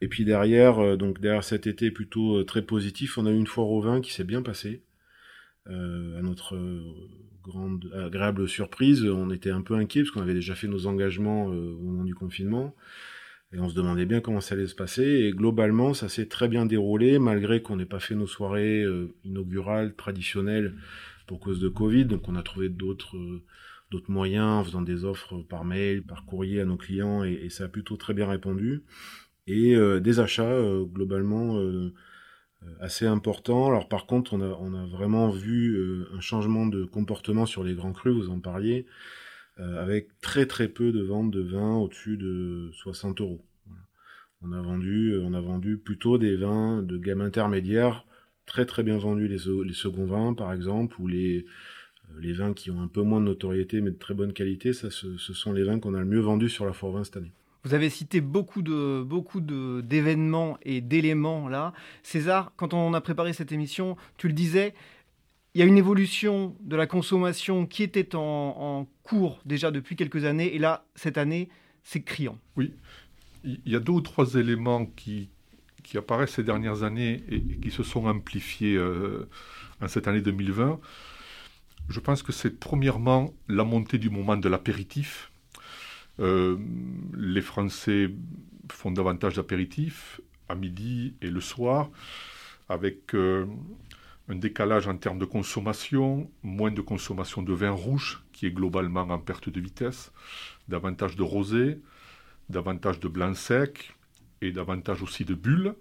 Et 0.00 0.08
puis 0.08 0.24
derrière, 0.24 0.78
euh, 0.78 0.96
donc 0.96 1.20
derrière 1.20 1.44
cet 1.44 1.66
été 1.66 1.90
plutôt 1.90 2.42
très 2.44 2.62
positif, 2.62 3.18
on 3.18 3.26
a 3.26 3.30
eu 3.30 3.36
une 3.36 3.46
foire 3.46 3.68
au 3.68 3.82
vin 3.82 4.00
qui 4.00 4.12
s'est 4.12 4.24
bien 4.24 4.42
passée. 4.42 4.82
à 5.66 6.22
notre 6.22 6.56
grande 7.42 7.90
agréable 7.94 8.48
surprise, 8.48 9.04
on 9.04 9.30
était 9.30 9.50
un 9.50 9.62
peu 9.62 9.74
inquiet 9.74 10.02
parce 10.02 10.10
qu'on 10.10 10.22
avait 10.22 10.34
déjà 10.34 10.54
fait 10.54 10.68
nos 10.68 10.86
engagements 10.86 11.46
au 11.46 11.78
moment 11.80 12.04
du 12.04 12.14
confinement. 12.14 12.74
Et 13.54 13.60
on 13.60 13.68
se 13.68 13.74
demandait 13.74 14.04
bien 14.04 14.20
comment 14.20 14.40
ça 14.40 14.56
allait 14.56 14.66
se 14.66 14.74
passer. 14.74 15.04
Et 15.04 15.30
globalement, 15.30 15.94
ça 15.94 16.08
s'est 16.08 16.26
très 16.26 16.48
bien 16.48 16.66
déroulé, 16.66 17.20
malgré 17.20 17.62
qu'on 17.62 17.76
n'ait 17.76 17.86
pas 17.86 18.00
fait 18.00 18.16
nos 18.16 18.26
soirées 18.26 18.82
euh, 18.82 19.14
inaugurales, 19.22 19.94
traditionnelles, 19.94 20.74
pour 21.28 21.38
cause 21.38 21.60
de 21.60 21.68
Covid. 21.68 22.06
Donc 22.06 22.28
on 22.28 22.34
a 22.34 22.42
trouvé 22.42 22.68
d'autres 22.68 23.16
euh, 23.16 23.44
d'autres 23.92 24.10
moyens 24.10 24.46
en 24.46 24.64
faisant 24.64 24.82
des 24.82 25.04
offres 25.04 25.38
par 25.48 25.64
mail, 25.64 26.02
par 26.02 26.24
courrier 26.24 26.60
à 26.60 26.64
nos 26.64 26.76
clients, 26.76 27.22
et, 27.22 27.34
et 27.44 27.48
ça 27.48 27.64
a 27.64 27.68
plutôt 27.68 27.96
très 27.96 28.12
bien 28.12 28.28
répondu. 28.28 28.82
Et 29.46 29.76
euh, 29.76 30.00
des 30.00 30.18
achats, 30.18 30.58
globalement, 30.92 31.60
assez 32.80 33.06
importants. 33.06 33.68
Alors 33.68 33.88
par 33.88 34.06
contre, 34.06 34.34
on 34.34 34.40
a, 34.40 34.58
on 34.60 34.74
a 34.74 34.86
vraiment 34.86 35.30
vu 35.30 35.78
un 36.12 36.20
changement 36.20 36.66
de 36.66 36.84
comportement 36.84 37.46
sur 37.46 37.62
les 37.62 37.74
grands 37.74 37.92
crus, 37.92 38.14
vous 38.14 38.30
en 38.30 38.40
parliez. 38.40 38.86
Euh, 39.60 39.80
avec 39.80 40.08
très 40.20 40.46
très 40.46 40.66
peu 40.66 40.90
de 40.90 41.00
ventes 41.00 41.30
de 41.30 41.40
vins 41.40 41.76
au-dessus 41.76 42.16
de 42.16 42.70
60 42.72 43.20
euros. 43.20 43.40
On 44.42 44.50
a 44.50 44.60
vendu, 44.60 45.12
euh, 45.12 45.22
on 45.22 45.32
a 45.32 45.40
vendu 45.40 45.78
plutôt 45.78 46.18
des 46.18 46.34
vins 46.34 46.82
de 46.82 46.98
gamme 46.98 47.20
intermédiaire, 47.20 48.04
très 48.46 48.66
très 48.66 48.82
bien 48.82 48.98
vendus 48.98 49.28
les, 49.28 49.38
seconds 49.38 50.06
vins 50.06 50.34
par 50.34 50.52
exemple, 50.52 51.00
ou 51.00 51.06
les, 51.06 51.46
euh, 52.10 52.20
les 52.20 52.32
vins 52.32 52.52
qui 52.52 52.72
ont 52.72 52.82
un 52.82 52.88
peu 52.88 53.02
moins 53.02 53.20
de 53.20 53.26
notoriété 53.26 53.80
mais 53.80 53.92
de 53.92 53.96
très 53.96 54.12
bonne 54.12 54.32
qualité, 54.32 54.72
ça 54.72 54.90
ce, 54.90 55.16
sont 55.16 55.52
les 55.52 55.62
vins 55.62 55.78
qu'on 55.78 55.94
a 55.94 56.00
le 56.00 56.04
mieux 56.04 56.18
vendus 56.18 56.48
sur 56.48 56.66
la 56.66 56.72
Foire 56.72 56.90
Vin 56.90 57.04
cette 57.04 57.18
année. 57.18 57.32
Vous 57.62 57.74
avez 57.74 57.90
cité 57.90 58.20
beaucoup 58.20 58.60
de 58.60 59.04
beaucoup 59.04 59.40
d'événements 59.40 60.58
et 60.62 60.80
d'éléments 60.80 61.48
là. 61.48 61.72
César, 62.02 62.52
quand 62.56 62.74
on 62.74 62.92
a 62.92 63.00
préparé 63.00 63.32
cette 63.32 63.52
émission, 63.52 63.96
tu 64.18 64.26
le 64.26 64.34
disais, 64.34 64.74
il 65.54 65.60
y 65.60 65.62
a 65.62 65.66
une 65.66 65.78
évolution 65.78 66.56
de 66.60 66.74
la 66.74 66.86
consommation 66.86 67.66
qui 67.66 67.82
était 67.82 68.14
en, 68.14 68.88
cours 69.04 69.40
déjà 69.44 69.70
depuis 69.70 69.96
quelques 69.96 70.24
années, 70.24 70.54
et 70.54 70.58
là, 70.58 70.86
cette 70.94 71.18
année, 71.18 71.50
c'est 71.82 72.00
criant. 72.00 72.38
Oui, 72.56 72.72
il 73.44 73.60
y 73.66 73.76
a 73.76 73.80
deux 73.80 73.92
ou 73.92 74.00
trois 74.00 74.34
éléments 74.34 74.86
qui, 74.86 75.28
apparaissent 75.94 76.32
ces 76.32 76.42
dernières 76.42 76.82
années 76.82 77.22
et, 77.30 77.40
qui 77.40 77.70
se 77.70 77.82
sont 77.82 78.06
amplifiés 78.06 78.76
euh, 78.76 79.28
en 79.80 79.86
cette 79.86 80.08
année 80.08 80.22
2020. 80.22 80.80
Je 81.88 82.00
pense 82.00 82.22
que 82.22 82.32
c'est 82.32 82.58
premièrement 82.58 83.32
la 83.46 83.62
montée 83.62 83.98
du 83.98 84.10
moment 84.10 84.36
de 84.36 84.48
l'apéritif. 84.48 85.30
Euh, 86.18 86.56
les 87.16 87.42
Français 87.42 88.10
font 88.72 88.90
davantage 88.90 89.34
d'apéritifs 89.34 90.20
à 90.48 90.54
midi 90.54 91.14
et 91.20 91.30
le 91.30 91.40
soir, 91.40 91.90
avec 92.68 93.14
euh, 93.14 93.46
un 94.28 94.36
décalage 94.36 94.88
en 94.88 94.96
termes 94.96 95.18
de 95.18 95.24
consommation, 95.24 96.30
moins 96.42 96.70
de 96.70 96.80
consommation 96.80 97.42
de 97.42 97.52
vin 97.52 97.70
rouge, 97.70 98.22
qui 98.32 98.46
est 98.46 98.50
globalement 98.50 99.02
en 99.02 99.18
perte 99.18 99.48
de 99.48 99.60
vitesse, 99.60 100.12
davantage 100.68 101.16
de 101.16 101.22
rosé, 101.22 101.78
davantage 102.48 103.00
de 103.00 103.08
blanc 103.08 103.34
sec 103.34 103.94
et 104.40 104.52
davantage 104.52 105.02
aussi 105.02 105.24
de 105.24 105.34
bulles. 105.34 105.74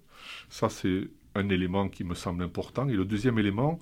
Ça, 0.49 0.69
c'est 0.69 1.09
un 1.35 1.49
élément 1.49 1.89
qui 1.89 2.03
me 2.03 2.15
semble 2.15 2.43
important. 2.43 2.87
Et 2.89 2.93
le 2.93 3.05
deuxième 3.05 3.39
élément, 3.39 3.79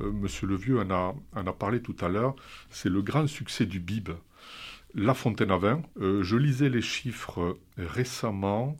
euh, 0.00 0.10
Monsieur 0.10 0.46
Levieux 0.46 0.80
en 0.80 0.90
a, 0.90 1.52
parlé 1.52 1.82
tout 1.82 1.96
à 2.00 2.08
l'heure, 2.08 2.34
c'est 2.70 2.88
le 2.88 3.02
grand 3.02 3.26
succès 3.26 3.66
du 3.66 3.80
bib. 3.80 4.10
La 4.94 5.14
Fontaine 5.14 5.50
à 5.50 5.58
vin, 5.58 5.82
euh, 6.00 6.22
je 6.22 6.36
lisais 6.36 6.70
les 6.70 6.82
chiffres 6.82 7.58
récemment, 7.76 8.76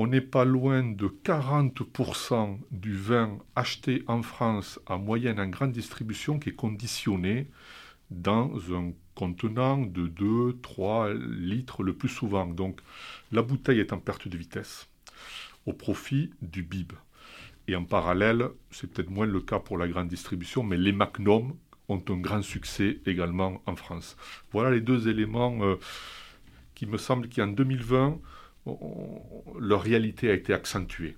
on 0.00 0.06
n'est 0.06 0.20
pas 0.20 0.44
loin 0.44 0.84
de 0.84 1.08
40% 1.08 2.60
du 2.70 2.94
vin 2.94 3.36
acheté 3.56 4.04
en 4.06 4.22
France 4.22 4.78
en 4.86 5.00
moyenne 5.00 5.40
en 5.40 5.48
grande 5.48 5.72
distribution 5.72 6.38
qui 6.38 6.50
est 6.50 6.54
conditionné 6.54 7.48
dans 8.12 8.48
un 8.72 8.92
contenant 9.16 9.78
de 9.78 10.06
2-3 10.06 11.18
litres 11.40 11.82
le 11.82 11.94
plus 11.94 12.08
souvent. 12.08 12.46
Donc 12.46 12.78
la 13.32 13.42
bouteille 13.42 13.80
est 13.80 13.92
en 13.92 13.98
perte 13.98 14.28
de 14.28 14.38
vitesse 14.38 14.88
au 15.66 15.72
profit 15.72 16.30
du 16.42 16.62
bib. 16.62 16.92
Et 17.66 17.74
en 17.74 17.82
parallèle, 17.82 18.50
c'est 18.70 18.88
peut-être 18.88 19.10
moins 19.10 19.26
le 19.26 19.40
cas 19.40 19.58
pour 19.58 19.78
la 19.78 19.88
grande 19.88 20.06
distribution, 20.06 20.62
mais 20.62 20.76
les 20.76 20.92
Magnum 20.92 21.56
ont 21.88 22.04
un 22.08 22.16
grand 22.18 22.42
succès 22.42 23.00
également 23.04 23.60
en 23.66 23.74
France. 23.74 24.16
Voilà 24.52 24.70
les 24.70 24.80
deux 24.80 25.08
éléments 25.08 25.58
euh, 25.62 25.74
qui 26.76 26.86
me 26.86 26.98
semblent 26.98 27.28
qu'en 27.28 27.48
2020, 27.48 28.20
leur 28.66 29.82
réalité 29.82 30.30
a 30.30 30.34
été 30.34 30.52
accentuée. 30.52 31.16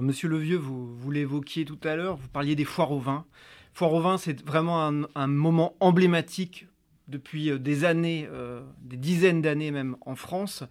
Monsieur 0.00 0.28
Levieux, 0.28 0.56
vous, 0.56 0.94
vous 0.94 1.10
l'évoquiez 1.10 1.64
tout 1.64 1.78
à 1.84 1.96
l'heure, 1.96 2.16
vous 2.16 2.28
parliez 2.28 2.54
des 2.54 2.64
foires 2.64 2.92
au 2.92 2.98
vin. 2.98 3.26
Foire 3.74 3.92
au 3.92 4.00
vin, 4.00 4.18
c'est 4.18 4.44
vraiment 4.44 4.82
un, 5.14 5.26
moment 5.26 5.76
emblématique 5.80 6.66
depuis 7.08 7.50
euh, 7.50 7.58
des 7.58 7.84
années, 7.84 8.28
euh, 8.30 8.62
des 8.80 8.96
dizaines 8.96 9.42
d'années 9.42 9.70
même 9.70 9.96
en 10.02 10.14
France. 10.14 10.64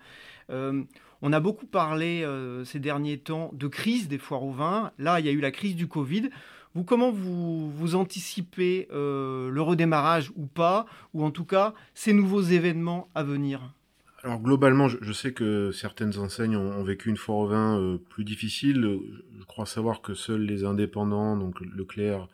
Euh, 0.49 0.83
on 1.23 1.33
a 1.33 1.39
beaucoup 1.39 1.67
parlé 1.67 2.27
ces 2.65 2.79
derniers 2.79 3.19
temps 3.19 3.51
de 3.53 3.67
crise 3.67 4.07
des 4.07 4.17
foires 4.17 4.41
au 4.41 4.51
vin. 4.51 4.91
Là, 4.97 5.19
il 5.19 5.25
y 5.27 5.29
a 5.29 5.31
eu 5.31 5.39
la 5.39 5.51
crise 5.51 5.75
du 5.75 5.87
Covid. 5.87 6.31
Vous, 6.73 6.83
comment 6.83 7.11
vous, 7.11 7.69
vous 7.69 7.93
anticipez 7.93 8.87
le 8.91 9.59
redémarrage 9.59 10.31
ou 10.35 10.47
pas, 10.47 10.87
ou 11.13 11.23
en 11.23 11.29
tout 11.29 11.45
cas 11.45 11.75
ces 11.93 12.13
nouveaux 12.13 12.41
événements 12.41 13.07
à 13.13 13.21
venir? 13.21 13.71
Alors 14.23 14.39
globalement, 14.39 14.87
je, 14.87 15.13
sais 15.13 15.33
que 15.33 15.71
certaines 15.71 16.17
enseignes 16.19 16.55
ont, 16.55 16.83
vécu 16.83 17.09
une 17.09 17.17
foire 17.17 17.37
au 17.39 17.47
vin 17.47 17.79
euh, 17.79 17.97
plus 17.97 18.23
difficile. 18.23 18.99
Je 19.39 19.43
crois 19.45 19.65
savoir 19.65 20.01
que 20.01 20.13
seuls 20.13 20.43
les 20.43 20.63
indépendants, 20.63 21.35
donc 21.35 21.59
Leclerc, 21.61 22.27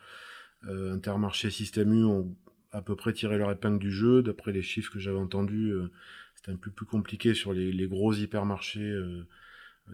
euh, 0.68 0.94
Intermarché, 0.94 1.50
Système 1.50 1.94
U, 1.94 2.04
ont 2.04 2.36
à 2.74 2.82
peu 2.82 2.98
près 2.98 3.14
tiré 3.14 3.38
leur 3.38 3.52
épingle 3.52 3.80
du 3.80 3.92
jeu. 3.92 4.22
D'après 4.22 4.52
les 4.52 4.62
chiffres 4.62 4.92
que 4.92 5.00
j'avais 5.00 5.18
entendus, 5.18 5.72
euh, 5.72 5.90
c'était 6.36 6.52
un 6.52 6.58
peu 6.58 6.72
plus 6.72 6.86
compliqué 6.86 7.34
sur 7.34 7.54
les, 7.54 7.88
gros 7.88 8.14
hypermarchés 8.14 8.94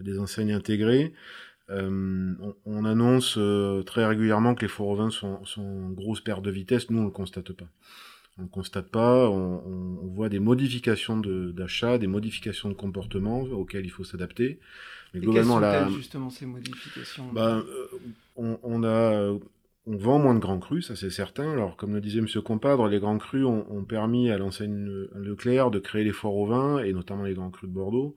des 0.00 0.18
enseignes 0.18 0.52
intégrées. 0.52 1.14
On, 1.68 2.84
annonce 2.84 3.38
très 3.86 4.04
régulièrement 4.04 4.56
que 4.56 4.62
les 4.62 4.68
foires 4.68 4.88
au 4.88 4.96
vin 4.96 5.10
sont, 5.10 5.44
sont 5.44 5.62
en 5.62 5.90
grosse 5.90 6.20
perte 6.20 6.42
de 6.42 6.50
vitesse. 6.50 6.90
Nous, 6.90 7.00
on 7.00 7.04
le 7.04 7.10
constate 7.10 7.52
pas 7.52 7.68
on 8.38 8.42
ne 8.42 8.48
constate 8.48 8.88
pas, 8.90 9.28
on, 9.30 10.08
voit 10.08 10.28
des 10.28 10.40
modifications 10.40 11.18
d'achat, 11.18 11.98
des 11.98 12.06
modifications 12.06 12.68
de 12.68 12.74
comportement 12.74 13.42
auxquelles 13.42 13.84
il 13.84 13.90
faut 13.90 14.04
s'adapter. 14.04 14.58
Mais 15.12 15.20
globalement, 15.20 15.58
là, 15.60 15.88
justement 15.88 16.30
ces 16.30 16.46
modifications 16.46 17.32
ben, 17.32 17.64
euh, 17.68 18.56
on, 18.62 18.82
a, 18.82 19.32
on 19.86 19.96
vend 19.96 20.18
moins 20.18 20.34
de 20.34 20.40
grands 20.40 20.58
crus, 20.58 20.88
ça 20.88 20.96
c'est 20.96 21.10
certain. 21.10 21.52
Alors, 21.52 21.76
comme 21.76 21.94
le 21.94 22.00
disait 22.00 22.20
Monsieur 22.20 22.40
Compadre, 22.40 22.88
les 22.88 22.98
grands 22.98 23.18
crus 23.18 23.44
ont, 23.44 23.84
permis 23.84 24.30
à 24.30 24.38
l'enseigne 24.38 24.88
Leclerc 25.14 25.70
de 25.70 25.78
créer 25.78 26.02
les 26.02 26.12
foires 26.12 26.34
au 26.34 26.46
vin, 26.46 26.78
et 26.78 26.92
notamment 26.92 27.24
les 27.24 27.34
grands 27.34 27.50
crus 27.50 27.68
de 27.68 27.74
Bordeaux, 27.74 28.16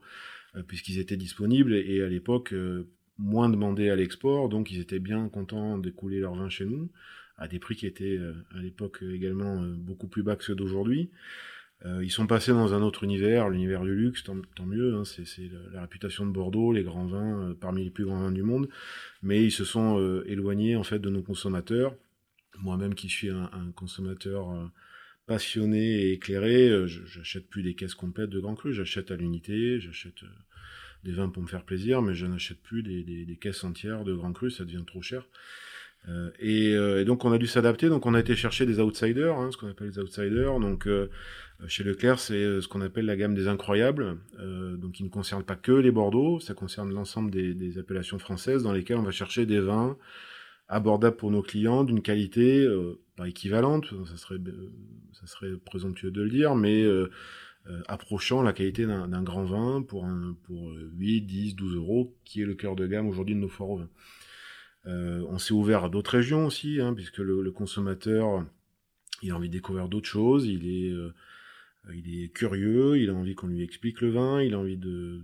euh, 0.56 0.62
puisqu'ils 0.66 0.98
étaient 0.98 1.16
disponibles, 1.16 1.74
et, 1.74 2.02
à 2.02 2.08
l'époque, 2.08 2.52
euh, 2.52 2.88
moins 3.18 3.48
demandés 3.48 3.90
à 3.90 3.96
l'export, 3.96 4.48
donc 4.48 4.72
ils 4.72 4.80
étaient 4.80 4.98
bien 5.00 5.28
contents 5.28 5.78
d'écouler 5.78 6.20
leur 6.20 6.34
vin 6.34 6.48
chez 6.48 6.64
nous 6.64 6.88
à 7.38 7.48
des 7.48 7.58
prix 7.58 7.76
qui 7.76 7.86
étaient 7.86 8.18
euh, 8.18 8.34
à 8.54 8.58
l'époque 8.58 9.02
également 9.02 9.62
euh, 9.62 9.74
beaucoup 9.74 10.08
plus 10.08 10.22
bas 10.22 10.36
que 10.36 10.44
ceux 10.44 10.54
d'aujourd'hui. 10.54 11.10
Euh, 11.86 12.02
ils 12.02 12.10
sont 12.10 12.26
passés 12.26 12.50
dans 12.50 12.74
un 12.74 12.82
autre 12.82 13.04
univers, 13.04 13.48
l'univers 13.48 13.84
du 13.84 13.94
luxe, 13.94 14.24
tant, 14.24 14.66
mieux, 14.66 14.96
hein, 14.96 15.04
c'est 15.04 15.24
la, 15.72 15.82
réputation 15.82 16.26
de 16.26 16.32
Bordeaux, 16.32 16.72
les 16.72 16.82
grands 16.82 17.06
vins, 17.06 17.54
parmi 17.60 17.84
les 17.84 17.90
plus 17.90 18.04
grands 18.04 18.20
vins 18.20 18.32
du 18.32 18.42
monde, 18.42 18.68
mais 19.22 19.44
ils 19.44 19.52
se 19.52 19.64
sont 19.64 20.22
éloignés 20.26 20.74
en 20.74 20.82
fait 20.82 20.98
de 20.98 21.08
nos 21.08 21.22
consommateurs. 21.22 21.94
Moi-même 22.58 22.96
qui 22.96 23.08
suis 23.08 23.30
un, 23.30 23.70
consommateur 23.76 24.48
passionné 25.26 26.00
et 26.00 26.12
éclairé, 26.14 26.88
j'achète 26.88 27.48
plus 27.48 27.62
des 27.62 27.76
caisses 27.76 27.94
complètes 27.94 28.30
de 28.30 28.40
grands 28.40 28.56
crus, 28.56 28.74
j'achète 28.74 29.12
à 29.12 29.16
l'unité, 29.16 29.78
j'achète 29.78 30.24
des 31.04 31.12
vins 31.12 31.28
pour 31.28 31.44
me 31.44 31.48
faire 31.48 31.62
plaisir, 31.62 32.02
mais 32.02 32.14
je 32.14 32.26
n'achète 32.26 32.60
plus 32.60 32.82
des, 32.82 33.04
des, 33.04 33.36
caisses 33.36 33.62
entières 33.62 34.02
de 34.02 34.14
grands 34.14 34.32
crus, 34.32 34.58
ça 34.58 34.64
devient 34.64 34.82
trop 34.84 35.00
cher. 35.00 35.22
Euh, 36.08 36.30
euh, 36.42 37.00
et, 37.00 37.04
donc 37.04 37.24
on 37.24 37.32
a 37.32 37.38
dû 37.38 37.46
s'adapter, 37.46 37.88
donc 37.88 38.06
on 38.06 38.14
a 38.14 38.20
été 38.20 38.34
chercher 38.34 38.66
des 38.66 38.80
outsiders, 38.80 39.36
hein, 39.36 39.50
ce 39.52 39.56
qu'on 39.56 39.68
appelle 39.68 39.88
les 39.88 39.98
outsiders. 39.98 40.58
Donc 40.60 40.86
euh, 40.86 41.08
chez 41.66 41.84
Leclerc, 41.84 42.18
c'est 42.18 42.60
ce 42.60 42.68
qu'on 42.68 42.80
appelle 42.80 43.06
la 43.06 43.16
gamme 43.16 43.34
des 43.34 43.48
incroyables, 43.48 44.16
donc 44.38 44.92
qui 44.92 45.02
ne 45.02 45.08
concerne 45.08 45.42
pas 45.42 45.56
que 45.56 45.72
les 45.72 45.90
Bordeaux, 45.90 46.38
ça 46.38 46.54
concerne 46.54 46.92
l'ensemble 46.92 47.30
des, 47.30 47.78
appellations 47.78 48.18
françaises 48.18 48.62
dans 48.62 48.72
lesquelles 48.72 48.98
on 48.98 49.02
va 49.02 49.10
chercher 49.10 49.44
des 49.44 49.58
vins 49.58 49.96
abordables 50.68 51.16
pour 51.16 51.30
nos 51.30 51.42
clients, 51.42 51.82
d'une 51.82 52.00
qualité 52.00 52.64
pas 53.16 53.26
équivalente, 53.26 53.86
ça 54.06 54.16
serait, 54.16 54.38
ça 55.12 55.26
serait 55.26 55.56
présomptueux 55.64 56.12
de 56.12 56.22
le 56.22 56.30
dire, 56.30 56.54
mais 56.54 56.86
approchant 57.88 58.40
la 58.40 58.52
qualité 58.52 58.86
d'un 58.86 59.22
grand 59.24 59.44
vin 59.44 59.82
pour, 59.82 60.04
un, 60.04 60.36
pour 60.44 60.70
8, 60.96 61.22
10, 61.22 61.56
12 61.56 61.74
euros, 61.74 62.14
qui 62.24 62.40
est 62.40 62.46
le 62.46 62.54
cœur 62.54 62.76
de 62.76 62.86
gamme 62.86 63.08
aujourd'hui 63.08 63.34
de 63.34 63.40
nos 63.40 63.48
foires 63.48 63.70
au 63.70 63.78
vin. 63.78 63.88
Euh, 64.88 65.22
on 65.28 65.38
s'est 65.38 65.52
ouvert 65.52 65.84
à 65.84 65.88
d'autres 65.88 66.12
régions 66.12 66.46
aussi, 66.46 66.80
hein, 66.80 66.94
puisque 66.94 67.18
le, 67.18 67.50
consommateur, 67.50 68.44
il 69.22 69.30
a 69.30 69.36
envie 69.36 69.48
de 69.48 69.52
découvrir 69.52 69.88
d'autres 69.88 70.08
choses, 70.08 70.46
il 70.46 70.66
est, 70.66 70.90
euh, 70.90 71.12
il 71.94 72.22
est 72.22 72.28
curieux, 72.28 72.98
il 72.98 73.10
a 73.10 73.14
envie 73.14 73.34
qu'on 73.34 73.48
lui 73.48 73.62
explique 73.62 74.00
le 74.00 74.10
vin, 74.10 74.42
il 74.42 74.54
a 74.54 74.58
envie 74.58 74.78
de, 74.78 75.20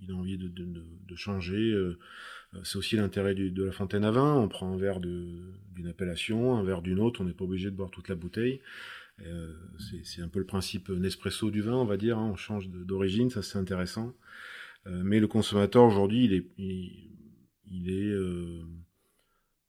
il 0.00 1.16
changer. 1.16 1.72
Euh, 1.72 1.98
c'est 2.62 2.78
aussi 2.78 2.96
l'intérêt 2.96 3.34
de 3.34 3.62
la 3.62 3.72
fontaine 3.72 4.04
à 4.04 4.10
vin. 4.10 4.34
On 4.34 4.48
prend 4.48 4.72
un 4.72 4.78
verre 4.78 5.00
d'une 5.00 5.86
appellation, 5.88 6.56
un 6.56 6.62
verre 6.62 6.80
d'une 6.80 7.00
autre, 7.00 7.20
on 7.20 7.24
n'est 7.24 7.34
pas 7.34 7.44
obligé 7.44 7.70
de 7.70 7.76
boire 7.76 7.90
toute 7.90 8.08
la 8.08 8.14
bouteille. 8.14 8.62
c'est 9.78 10.22
un 10.22 10.28
peu 10.28 10.38
le 10.38 10.46
principe 10.46 10.88
Nespresso 10.88 11.50
du 11.50 11.60
vin, 11.60 11.74
on 11.74 11.84
va 11.84 11.98
dire. 11.98 12.16
Hein, 12.16 12.30
on 12.32 12.36
change 12.36 12.68
d'origine, 12.70 13.28
ça 13.28 13.42
c'est 13.42 13.58
intéressant. 13.58 14.14
mais 14.86 15.20
le 15.20 15.26
consommateur 15.26 15.84
aujourd'hui, 15.84 16.24
il 16.24 16.32
est, 16.32 17.07
il, 17.70 17.90
est, 17.90 18.14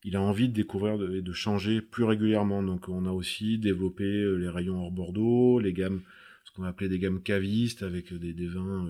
il 0.04 0.16
a 0.16 0.22
envie 0.22 0.50
de 0.50 0.54
découvrir 0.54 0.94
et 1.12 1.22
de, 1.22 1.34
changer 1.34 1.82
plus 1.82 2.04
régulièrement. 2.04 2.64
Donc 2.64 2.90
on 2.90 3.06
a 3.06 3.12
aussi 3.12 3.58
développé 3.58 4.04
les 4.04 4.50
rayons 4.50 4.82
hors 4.82 4.92
Bordeaux, 4.92 5.60
les 5.60 5.74
gammes, 5.74 6.02
ce 6.44 6.52
qu'on 6.52 6.64
appeler 6.64 6.90
des 6.90 7.00
gammes 7.00 7.22
cavistes 7.22 7.84
avec 7.84 8.14
des, 8.14 8.48
vins 8.48 8.90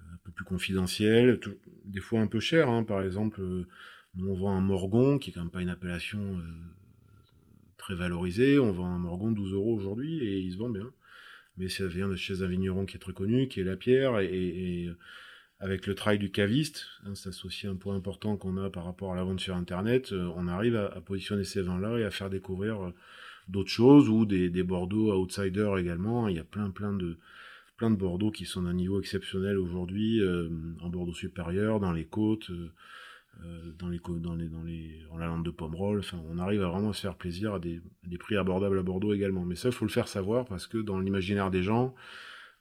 un 0.00 0.16
peu 0.24 0.32
plus 0.32 0.44
confidentiels, 0.44 1.40
des 1.84 2.00
fois 2.00 2.20
un 2.20 2.26
peu 2.26 2.40
chers. 2.40 2.68
Hein. 2.68 2.84
Par 2.84 3.02
exemple, 3.02 3.40
nous 4.14 4.28
on 4.28 4.34
vend 4.34 4.56
un 4.56 4.60
Morgon 4.60 5.18
qui 5.18 5.30
est 5.30 5.32
quand 5.32 5.40
même 5.40 5.50
pas 5.50 5.62
une 5.62 5.68
appellation 5.68 6.40
très 7.76 7.94
valorisé. 7.94 8.58
On 8.58 8.72
vend 8.72 8.86
un 8.86 8.98
Morgon 8.98 9.30
12 9.30 9.52
euros 9.52 9.74
aujourd'hui 9.74 10.18
et 10.18 10.38
il 10.38 10.52
se 10.52 10.58
vend 10.58 10.70
bien. 10.70 10.90
Mais 11.56 11.68
ça 11.68 11.86
vient 11.86 12.08
de 12.08 12.16
chez 12.16 12.42
un 12.42 12.46
vigneron 12.46 12.84
qui 12.84 12.96
est 12.96 13.00
très 13.00 13.12
connu, 13.12 13.48
qui 13.48 13.60
est 13.60 13.64
la 13.64 13.76
pierre. 13.76 14.18
Et, 14.20 14.90
avec 15.58 15.86
le 15.86 15.94
travail 15.94 16.18
du 16.18 16.30
caviste, 16.30 16.86
hein, 17.04 17.14
c'est 17.14 17.44
aussi 17.44 17.66
un 17.66 17.76
point 17.76 17.96
important 17.96 18.36
qu'on 18.36 18.56
a 18.58 18.68
par 18.68 18.84
rapport 18.84 19.12
à 19.12 19.16
la 19.16 19.24
vente 19.24 19.40
sur 19.40 19.56
Internet, 19.56 20.12
euh, 20.12 20.30
on 20.36 20.48
arrive 20.48 20.76
à, 20.76 21.00
positionner 21.00 21.44
ces 21.44 21.62
vins-là 21.62 21.98
et 21.98 22.04
à 22.04 22.10
faire 22.10 22.28
découvrir 22.28 22.82
euh, 22.82 22.94
d'autres 23.48 23.70
choses 23.70 24.08
ou 24.08 24.26
des, 24.26 24.50
Bordeaux 24.62 25.12
outsiders 25.14 25.78
également. 25.78 26.28
Il 26.28 26.36
y 26.36 26.40
a 26.40 26.44
plein 26.44 26.70
plein 26.70 26.92
de 26.92 27.18
plein 27.76 27.90
de 27.90 27.96
Bordeaux 27.96 28.30
qui 28.30 28.46
sont 28.46 28.62
d'un 28.62 28.72
niveau 28.72 29.00
exceptionnel 29.00 29.58
aujourd'hui, 29.58 30.20
euh, 30.20 30.48
en 30.80 30.88
Bordeaux 30.88 31.14
supérieur, 31.14 31.80
dans 31.80 31.92
les 31.92 32.06
côtes. 32.06 32.50
Euh, 33.44 33.72
dans 33.78 33.88
les 33.88 34.00
dans 34.00 34.34
les 34.34 34.48
dans 34.48 34.62
les 34.62 35.04
en 35.10 35.18
la 35.18 35.26
lande 35.26 35.44
de 35.44 35.50
Pomerol. 35.50 35.98
Enfin, 35.98 36.18
on 36.30 36.38
arrive 36.38 36.62
à 36.62 36.68
vraiment 36.68 36.94
se 36.94 37.02
faire 37.02 37.16
plaisir 37.16 37.52
à 37.52 37.58
des, 37.58 37.82
des 38.04 38.16
prix 38.16 38.36
abordables 38.36 38.78
à 38.78 38.82
Bordeaux 38.82 39.12
également. 39.12 39.44
Mais 39.44 39.56
ça, 39.56 39.68
il 39.68 39.74
faut 39.74 39.84
le 39.84 39.90
faire 39.90 40.08
savoir 40.08 40.46
parce 40.46 40.66
que 40.66 40.78
dans 40.78 40.98
l'imaginaire 40.98 41.50
des 41.50 41.62
gens, 41.62 41.94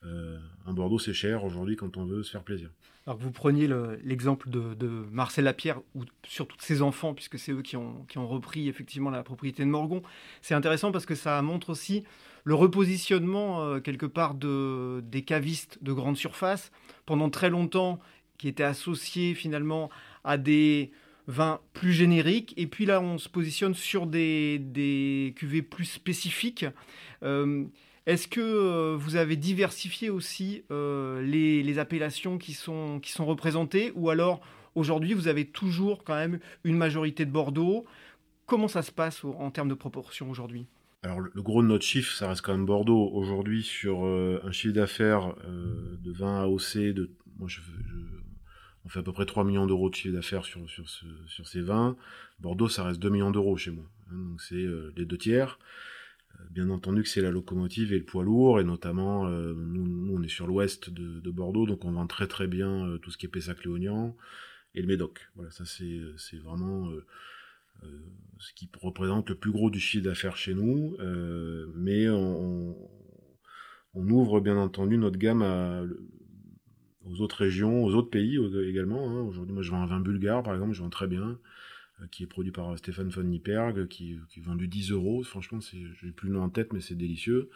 euh, 0.06 0.38
un 0.66 0.74
Bordeaux 0.74 1.00
c'est 1.00 1.14
cher 1.14 1.44
aujourd'hui 1.44 1.76
quand 1.76 1.98
on 1.98 2.06
veut 2.06 2.24
se 2.24 2.32
faire 2.32 2.44
plaisir. 2.44 2.70
Alors 3.06 3.20
que 3.20 3.24
vous 3.24 3.32
preniez 3.32 3.70
l'exemple 4.04 4.50
de, 4.50 4.88
Marcel 5.12 5.46
Lapierre 5.46 5.82
ou 5.94 6.06
surtout 6.28 6.58
de 6.58 6.62
ses 6.62 6.82
enfants, 6.82 7.14
puisque 7.14 7.38
c'est 7.38 7.52
eux 7.52 7.62
qui 7.62 7.78
ont, 7.78 8.06
repris 8.16 8.68
effectivement 8.68 9.12
la 9.12 9.22
propriété 9.22 9.64
de 9.64 9.70
Morgon. 9.70 10.02
C'est 10.42 10.56
intéressant 10.56 10.92
parce 10.92 11.06
que 11.06 11.14
ça 11.14 11.40
montre 11.44 11.70
aussi 11.70 12.04
le 12.46 12.56
repositionnement 12.56 13.62
euh, 13.62 13.80
quelque 13.80 14.08
part 14.08 14.34
de, 14.34 15.04
des 15.06 15.22
cavistes 15.22 15.78
de 15.84 15.94
grande 15.94 16.18
surface 16.18 16.72
pendant 17.06 17.30
très 17.30 17.52
longtemps 17.52 18.00
qui 18.40 18.48
étaient 18.48 18.64
associés 18.64 19.36
finalement 19.36 19.90
à 20.24 20.38
des 20.38 20.92
vins 21.28 21.60
plus 21.74 21.94
génériques. 21.94 22.54
Et 22.58 22.68
puis 22.68 22.86
là, 22.86 23.02
on 23.02 23.18
se 23.18 23.30
positionne 23.30 23.74
sur 23.74 24.08
des, 24.08 24.60
des 24.60 25.34
cuvées 25.36 25.62
plus 25.62 25.86
spécifiques. 25.86 26.66
Euh, 27.24 27.66
est-ce 28.06 28.28
que 28.28 28.42
euh, 28.42 28.96
vous 28.98 29.16
avez 29.16 29.36
diversifié 29.36 30.10
aussi 30.10 30.64
euh, 30.72 31.22
les, 31.22 31.80
appellations 31.80 32.38
qui 32.38 32.54
sont, 32.54 33.02
représentées? 33.20 33.92
Ou 33.96 34.10
alors, 34.10 34.42
aujourd'hui, 34.76 35.14
vous 35.14 35.28
avez 35.28 35.46
toujours 35.46 36.04
quand 36.04 36.16
même 36.16 36.40
une 36.64 36.78
majorité 36.78 37.26
de 37.26 37.32
Bordeaux? 37.32 37.86
Comment 38.46 38.68
ça 38.68 38.84
se 38.84 38.92
passe 38.92 39.24
en 39.24 39.50
termes 39.50 39.70
de 39.70 39.74
proportion 39.74 40.30
aujourd'hui? 40.30 40.68
Alors 41.02 41.20
le 41.20 41.42
gros 41.42 41.62
de 41.62 41.68
notre 41.68 41.86
chiffre, 41.86 42.16
ça 42.16 42.30
reste 42.30 42.42
quand 42.42 42.54
même 42.54 42.66
Bordeaux. 42.66 43.12
Aujourd'hui, 43.14 43.62
sur 43.62 44.06
un 44.06 44.52
chiffre 44.52 44.74
d'affaires 44.74 45.36
de 45.46 46.12
20 46.12 46.44
AOC, 46.44 46.78
de, 46.94 47.12
moi 47.38 47.48
on 48.86 48.90
fait 48.90 49.00
à 49.00 49.04
peu 49.04 49.12
près 49.12 49.26
3 49.26 49.44
millions 49.44 49.66
d'euros 49.66 49.90
de 49.90 49.96
chiffre 49.96 50.14
d'affaires 50.14 50.46
sur, 50.46 50.62
sur, 50.70 51.48
ces 51.48 51.62
vins. 51.62 51.98
Bordeaux, 52.40 52.70
ça 52.70 52.84
reste 52.84 53.00
2 53.00 53.10
millions 53.10 53.32
d'euros 53.32 53.58
chez 53.58 53.72
moi. 53.72 53.86
Hein, 54.12 54.16
donc 54.30 54.42
c'est 54.42 54.56
euh, 54.56 54.94
les 54.96 55.06
deux 55.06 55.18
tiers. 55.18 55.58
Euh, 56.40 56.44
bien 56.52 56.70
entendu 56.70 57.04
que 57.04 57.10
c'est 57.10 57.22
la 57.22 57.32
locomotive 57.32 57.94
et 57.94 58.00
le 58.00 58.06
poids 58.06 58.24
lourd, 58.24 58.60
et 58.60 58.64
notamment, 58.64 59.28
euh, 59.28 59.54
nous, 59.54 60.16
on 60.16 60.22
est 60.24 60.30
sur 60.30 60.48
l'ouest 60.48 60.90
de, 60.90 61.32
Bordeaux, 61.32 61.66
donc 61.66 61.86
on 61.86 61.92
vend 61.92 62.08
très 62.08 62.28
très 62.28 62.48
bien 62.48 62.98
tout 63.02 63.12
ce 63.12 63.18
qui 63.18 63.26
est 63.26 63.30
Pessac-Léognan 63.30 64.16
et 64.74 64.82
le 64.82 64.88
Médoc. 64.88 65.30
Voilà, 65.36 65.52
ça 65.52 65.66
c'est, 65.66 66.38
vraiment 66.38 66.90
ce 68.40 68.54
qui 68.54 68.70
représente 68.82 69.30
le 69.30 69.36
plus 69.36 69.52
gros 69.52 69.70
du 69.70 69.80
chiffre 69.80 70.06
d'affaires 70.06 70.38
chez 70.38 70.54
nous, 70.54 70.96
mais 71.76 72.08
on, 72.10 72.76
ouvre 73.96 74.40
bien 74.40 74.56
entendu 74.58 74.98
notre 74.98 75.18
gamme 75.18 75.44
aux 77.06 77.22
autres 77.22 77.38
régions, 77.38 77.84
aux 77.84 77.94
autres 77.94 78.10
pays 78.10 78.40
également. 78.68 79.10
Hein. 79.10 79.22
Aujourd'hui, 79.22 79.54
moi, 79.54 79.64
je 79.64 79.72
vends 79.72 79.82
un 79.82 79.88
vin 79.88 80.00
bulgare, 80.00 80.44
par 80.44 80.54
exemple, 80.54 80.74
je 80.74 80.82
vends 80.82 80.90
très 80.90 81.08
bien, 81.08 81.24
euh, 81.32 81.36
qui 82.12 82.24
est 82.24 82.28
produit 82.28 82.52
par 82.52 82.72
euh, 82.72 82.78
Stéphane 82.78 83.10
von 83.10 83.24
Nipperg, 83.24 83.88
qui, 83.88 84.20
qui 84.30 84.40
est 84.40 84.44
vendu 84.44 84.68
10 84.68 84.92
euros. 84.92 85.24
Franchement, 85.24 85.62
c'est, 85.62 85.78
j'ai 86.02 86.12
plus 86.12 86.30
le 86.30 86.36
nom 86.36 86.44
en 86.44 86.50
tête, 86.50 86.74
mais 86.74 86.82
c'est 86.82 86.96
délicieux. 86.96 87.50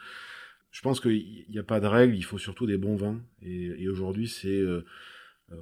Je 0.71 0.82
pense 0.82 0.99
qu'il 0.99 1.45
n'y 1.49 1.60
a 1.60 1.63
pas 1.63 1.80
de 1.80 1.88
règle, 1.88 2.15
il 2.15 2.23
faut 2.23 2.38
surtout 2.38 2.67
des 2.67 2.78
bons 2.78 2.95
vins. 2.95 3.19
Et, 3.41 3.88
aujourd'hui, 3.89 4.28
c'est, 4.28 4.60
euh, 4.60 4.86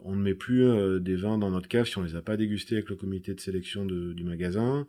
on 0.04 0.16
ne 0.16 0.22
met 0.22 0.34
plus 0.34 1.00
des 1.00 1.16
vins 1.16 1.38
dans 1.38 1.50
notre 1.50 1.70
cave 1.70 1.86
si 1.86 1.98
on 1.98 2.04
les 2.04 2.18
a 2.18 2.22
pas 2.22 2.36
dégustés 2.36 2.76
avec 2.76 2.90
le 2.90 2.98
comité 2.98 3.34
de 3.34 3.40
sélection 3.40 3.86
du 3.86 4.24
magasin. 4.26 4.86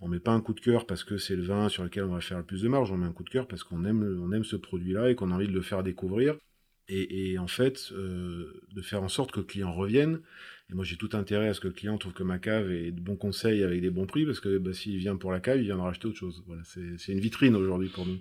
On 0.00 0.08
met 0.08 0.20
pas 0.20 0.32
un 0.32 0.42
coup 0.42 0.52
de 0.52 0.60
cœur 0.60 0.84
parce 0.86 1.04
que 1.04 1.16
c'est 1.16 1.36
le 1.36 1.42
vin 1.42 1.70
sur 1.70 1.84
lequel 1.84 2.04
on 2.04 2.12
va 2.12 2.20
faire 2.20 2.36
le 2.36 2.44
plus 2.44 2.60
de 2.60 2.68
marge. 2.68 2.92
On 2.92 2.98
met 2.98 3.06
un 3.06 3.12
coup 3.12 3.24
de 3.24 3.30
cœur 3.30 3.48
parce 3.48 3.64
qu'on 3.64 3.86
aime, 3.86 4.02
on 4.22 4.30
aime 4.32 4.44
ce 4.44 4.56
produit-là 4.56 5.10
et 5.10 5.14
qu'on 5.14 5.30
a 5.30 5.34
envie 5.36 5.46
de 5.48 5.52
le 5.52 5.62
faire 5.62 5.82
découvrir 5.82 6.36
et, 6.88 7.38
en 7.38 7.46
fait 7.46 7.90
euh, 7.92 8.62
de 8.72 8.82
faire 8.82 9.02
en 9.02 9.08
sorte 9.08 9.32
que 9.32 9.40
le 9.40 9.46
client 9.46 9.72
revienne. 9.72 10.20
Et 10.72 10.74
moi 10.74 10.84
j'ai 10.84 10.96
tout 10.96 11.10
intérêt 11.12 11.48
à 11.48 11.54
ce 11.54 11.60
que 11.60 11.68
le 11.68 11.74
client 11.74 11.98
trouve 11.98 12.14
que 12.14 12.22
ma 12.22 12.38
cave 12.38 12.72
est 12.72 12.92
de 12.92 13.00
bons 13.00 13.16
conseils 13.16 13.62
avec 13.62 13.82
des 13.82 13.90
bons 13.90 14.06
prix 14.06 14.24
parce 14.24 14.40
que 14.40 14.56
bah, 14.56 14.72
s'il 14.72 14.96
vient 14.96 15.16
pour 15.16 15.30
la 15.30 15.38
cave, 15.38 15.58
il 15.58 15.64
viendra 15.64 15.90
acheter 15.90 16.08
autre 16.08 16.16
chose. 16.16 16.42
Voilà, 16.46 16.62
c'est 16.64 17.12
une 17.12 17.20
vitrine 17.20 17.54
aujourd'hui 17.54 17.90
pour 17.90 18.06
nous. 18.06 18.18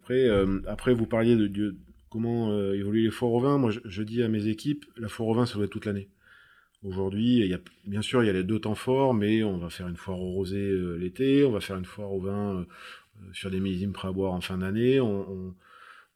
Après, 0.00 0.28
euh, 0.28 0.60
après 0.68 0.94
vous 0.94 1.06
parliez 1.06 1.34
de, 1.34 1.76
comment 2.08 2.52
euh, 2.52 2.74
évoluer 2.74 3.02
les 3.02 3.10
foires 3.10 3.32
au 3.32 3.40
vin. 3.40 3.58
Moi 3.58 3.72
je, 3.84 4.02
dis 4.04 4.22
à 4.22 4.28
mes 4.28 4.46
équipes, 4.46 4.84
la 4.96 5.08
foire 5.08 5.28
au 5.28 5.34
vin 5.34 5.44
ça 5.44 5.54
doit 5.54 5.64
être 5.64 5.72
toute 5.72 5.86
l'année. 5.86 6.08
Aujourd'hui, 6.84 7.52
bien 7.84 8.02
sûr, 8.02 8.22
il 8.22 8.26
y 8.26 8.30
a 8.30 8.32
les 8.32 8.44
deux 8.44 8.60
temps 8.60 8.76
forts, 8.76 9.12
mais 9.12 9.42
on 9.42 9.58
va 9.58 9.68
faire 9.70 9.88
une 9.88 9.96
foire 9.96 10.20
au 10.20 10.30
rosé 10.30 10.72
l'été, 10.98 11.44
on 11.44 11.50
va 11.50 11.58
faire 11.58 11.76
une 11.76 11.84
foire 11.84 12.12
au 12.12 12.20
vin 12.20 12.64
sur 13.32 13.50
des 13.50 13.58
millésimes 13.58 13.92
prêts 13.92 14.06
à 14.06 14.12
boire 14.12 14.34
en 14.34 14.40
fin 14.40 14.58
d'année. 14.58 15.00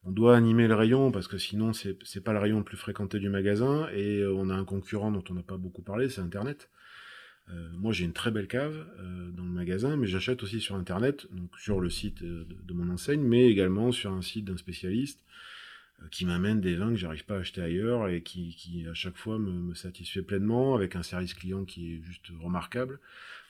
On 0.05 0.13
doit 0.13 0.37
animer 0.37 0.67
le 0.67 0.75
rayon 0.75 1.13
parce 1.13 1.29
que 1.29 1.39
sinon 1.39 1.73
c'est 1.73 2.25
pas 2.25 2.33
le 2.33 2.39
rayon 2.39 2.59
le 2.59 2.65
plus 2.65 2.77
fréquenté 2.77 3.19
du 3.19 3.29
magasin 3.29 3.89
et 3.93 4.21
euh, 4.21 4.33
on 4.33 4.49
a 4.49 4.55
un 4.55 4.65
concurrent 4.65 5.11
dont 5.11 5.25
on 5.29 5.35
n'a 5.35 5.43
pas 5.43 5.59
beaucoup 5.59 5.83
parlé, 5.83 6.09
c'est 6.09 6.21
Internet. 6.21 6.71
Euh, 7.51 7.69
moi 7.75 7.93
j'ai 7.93 8.05
une 8.05 8.13
très 8.13 8.31
belle 8.31 8.49
cave 8.49 8.87
euh, 8.99 9.31
dans 9.33 9.45
le 9.45 9.51
magasin, 9.51 9.97
mais 9.97 10.07
j'achète 10.07 10.43
aussi 10.43 10.61
sur 10.61 10.77
Internet, 10.77 11.27
donc 11.33 11.51
sur 11.59 11.81
le 11.81 11.91
site 11.91 12.23
de, 12.23 12.73
mon 12.73 12.91
enseigne, 12.91 13.23
mais 13.23 13.51
également 13.51 13.93
sur 13.93 14.13
un 14.13 14.23
site 14.23 14.47
d'un 14.47 14.57
spécialiste 14.57 15.23
qui 16.11 16.25
m'amène 16.25 16.63
des 16.63 16.77
vins 16.77 16.89
que 16.89 16.97
j'arrive 16.97 17.27
pas 17.27 17.37
à 17.37 17.41
acheter 17.41 17.61
ailleurs 17.61 18.09
et 18.09 18.23
qui, 18.23 18.55
qui 18.57 18.87
à 18.89 18.95
chaque 18.95 19.19
fois 19.19 19.39
me, 19.39 19.75
satisfait 19.75 20.23
pleinement 20.23 20.75
avec 20.75 20.97
un 20.97 21.03
service 21.03 21.35
client 21.35 21.67
qui 21.67 21.93
est 21.93 22.03
juste 22.03 22.33
remarquable. 22.41 23.01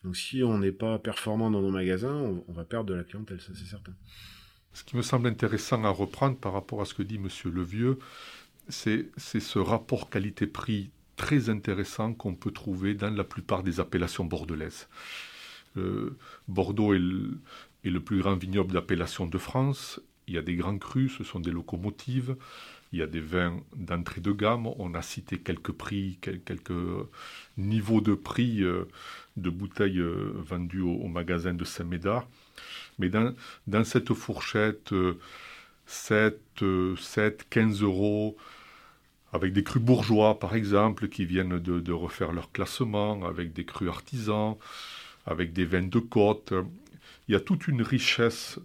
Donc 0.03 0.17
si 0.17 0.43
on 0.43 0.59
n'est 0.59 0.73
pas 0.73 0.99
performant 0.99 1.53
dans 1.53 1.63
nos 1.63 1.71
magasins, 1.71 2.43
on 2.49 2.53
va 2.53 2.65
perdre 2.65 2.91
de 2.91 2.95
la 2.95 3.05
clientèle, 3.05 3.41
ça 3.41 3.53
c'est 3.55 3.67
certain. 3.67 3.95
Ce 4.73 4.85
qui 4.85 4.97
me 4.97 5.03
semble 5.03 5.29
intéressant 5.29 5.85
à 5.85 5.91
reprendre 5.91 6.37
par 6.37 6.53
rapport 6.53 6.81
à 6.81 6.85
ce 6.85 6.95
que 6.95 7.03
dit 7.03 7.17
M. 7.17 7.29
Levieux, 7.53 7.99
c'est 8.69 9.11
ce 9.17 9.59
rapport 9.59 10.11
qualité-prix 10.11 10.91
très 11.17 11.51
intéressant 11.51 12.15
qu'on 12.15 12.35
peut 12.35 12.51
trouver 12.51 12.95
dans 12.95 13.11
la 13.11 13.25
plupart 13.25 13.63
des 13.63 13.79
appellations 13.81 14.25
bordelaises. 14.25 14.89
Euh, 15.77 16.17
Bordeaux 16.49 16.95
est 16.95 16.99
le, 16.99 18.01
plus 18.01 18.21
grand 18.21 18.37
vignoble 18.37 18.73
d'appellation 18.73 19.27
de 19.27 19.39
France. 19.39 20.01
Il 20.27 20.35
y 20.35 20.39
a 20.39 20.43
des 20.43 20.55
grands 20.55 20.79
crus, 20.79 21.13
ce 21.19 21.25
sont 21.25 21.41
des 21.41 21.51
locomotives. 21.51 22.37
Il 22.93 22.99
y 22.99 23.03
a 23.03 23.07
des 23.07 23.21
vins 23.21 23.61
d'entrée 23.77 24.21
de 24.21 24.33
gamme. 24.33 24.67
On 24.79 24.95
a 24.95 25.03
cité 25.03 25.39
quelques 25.39 25.73
prix, 25.73 26.19
quelques 26.23 26.73
niveaux 27.59 28.01
de 28.01 28.15
prix 28.15 28.63
euh, 28.63 28.89
de 29.37 29.51
bouteilles 29.51 30.01
euh, 30.01 30.33
vendues 30.37 30.81
au, 30.81 30.95
au 30.95 31.09
magasin 31.09 31.55
de 31.55 31.65
Saint-Médard. 31.65 32.27
Mais 32.99 33.09
dans, 33.09 33.85
cette 33.85 34.13
fourchette, 34.13 34.93
7, 35.87 36.41
7, 36.99 37.47
15 37.49 37.83
euros, 37.83 38.37
avec 39.33 39.53
des 39.53 39.63
crus 39.63 39.83
bourgeois, 39.83 40.39
par 40.39 40.55
exemple, 40.55 41.09
qui 41.09 41.25
viennent 41.25 41.59
de, 41.59 41.93
refaire 41.93 42.33
leur 42.33 42.53
classement, 42.53 43.25
avec 43.25 43.53
des 43.53 43.65
crus 43.65 43.89
artisans, 43.89 44.57
avec 45.27 45.53
des 45.53 45.65
vins 45.65 45.83
de 45.83 45.99
côte. 45.99 46.53
Il 47.29 47.33
y 47.33 47.37
a 47.37 47.41
toute 47.41 47.69
une 47.69 47.83
richesse 47.83 48.59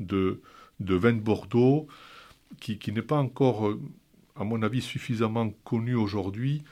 de, 0.00 0.40
de 0.80 0.94
vins 0.94 1.12
de 1.12 1.20
Bordeaux 1.20 1.86
qui, 2.60 2.78
qui 2.78 2.92
n'est 2.92 3.02
pas 3.02 3.18
encore, 3.18 3.74
à 4.36 4.44
mon 4.44 4.62
avis, 4.62 4.82
suffisamment 4.82 5.50
connue 5.64 5.94
aujourd'hui, 5.94 6.62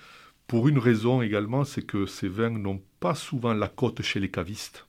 pour 0.46 0.68
une 0.68 0.78
raison 0.78 1.22
également, 1.22 1.64
c'est 1.64 1.82
que 1.82 2.06
ces 2.06 2.28
vins 2.28 2.50
n'ont 2.50 2.82
pas 3.00 3.14
souvent 3.14 3.54
la 3.54 3.68
cote 3.68 4.02
chez 4.02 4.20
les 4.20 4.30
cavistes. 4.30 4.87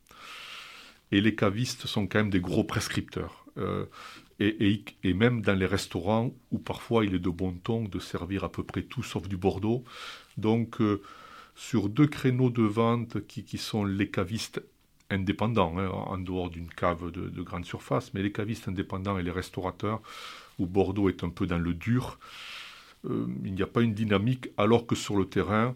Et 1.12 1.22
les 1.22 1.36
cavistes 1.36 1.88
sont 1.88 2.08
quand 2.08 2.20
même 2.20 2.30
des 2.30 2.42
gros 2.42 2.64
prescripteurs. 2.64 3.46
Euh, 3.58 3.86
et, 4.40 4.84
même 5.14 5.42
dans 5.42 5.58
les 5.58 5.66
restaurants 5.66 6.34
où 6.52 6.58
parfois 6.58 7.06
il 7.06 7.16
est 7.16 7.20
de 7.20 7.30
bon 7.30 7.54
ton 7.54 7.86
de 7.86 8.00
servir 8.00 8.44
à 8.44 8.52
peu 8.52 8.64
près 8.64 8.82
tout 8.82 9.04
sauf 9.04 9.30
du 9.30 9.38
Bordeaux. 9.38 9.86
Donc 10.38 10.82
euh, 10.82 11.02
sur 11.56 11.88
deux 11.88 12.08
créneaux 12.08 12.50
de 12.50 12.64
vente 12.64 13.26
qui, 13.28 13.46
qui, 13.46 13.58
sont 13.58 13.86
les 13.86 14.10
cavistes 14.10 14.62
indépendants, 15.10 15.78
hein, 15.78 15.88
en 15.88 16.18
dehors 16.18 16.50
d'une 16.50 16.68
cave 16.68 17.12
de, 17.12 17.42
grande 17.42 17.66
surface, 17.66 18.14
mais 18.14 18.22
les 18.22 18.32
cavistes 18.32 18.68
indépendants 18.68 19.18
et 19.18 19.24
les 19.24 19.32
restaurateurs, 19.32 20.02
où 20.60 20.66
Bordeaux 20.66 21.10
est 21.10 21.24
un 21.24 21.30
peu 21.30 21.46
dans 21.48 21.58
le 21.58 21.74
dur, 21.74 22.20
euh, 23.06 23.28
il 23.44 23.54
n'y 23.54 23.62
a 23.62 23.68
pas 23.68 23.82
une 23.82 23.94
dynamique, 23.94 24.50
alors 24.58 24.86
que 24.86 24.96
sur 24.96 25.16
le 25.16 25.26
terrain, 25.26 25.76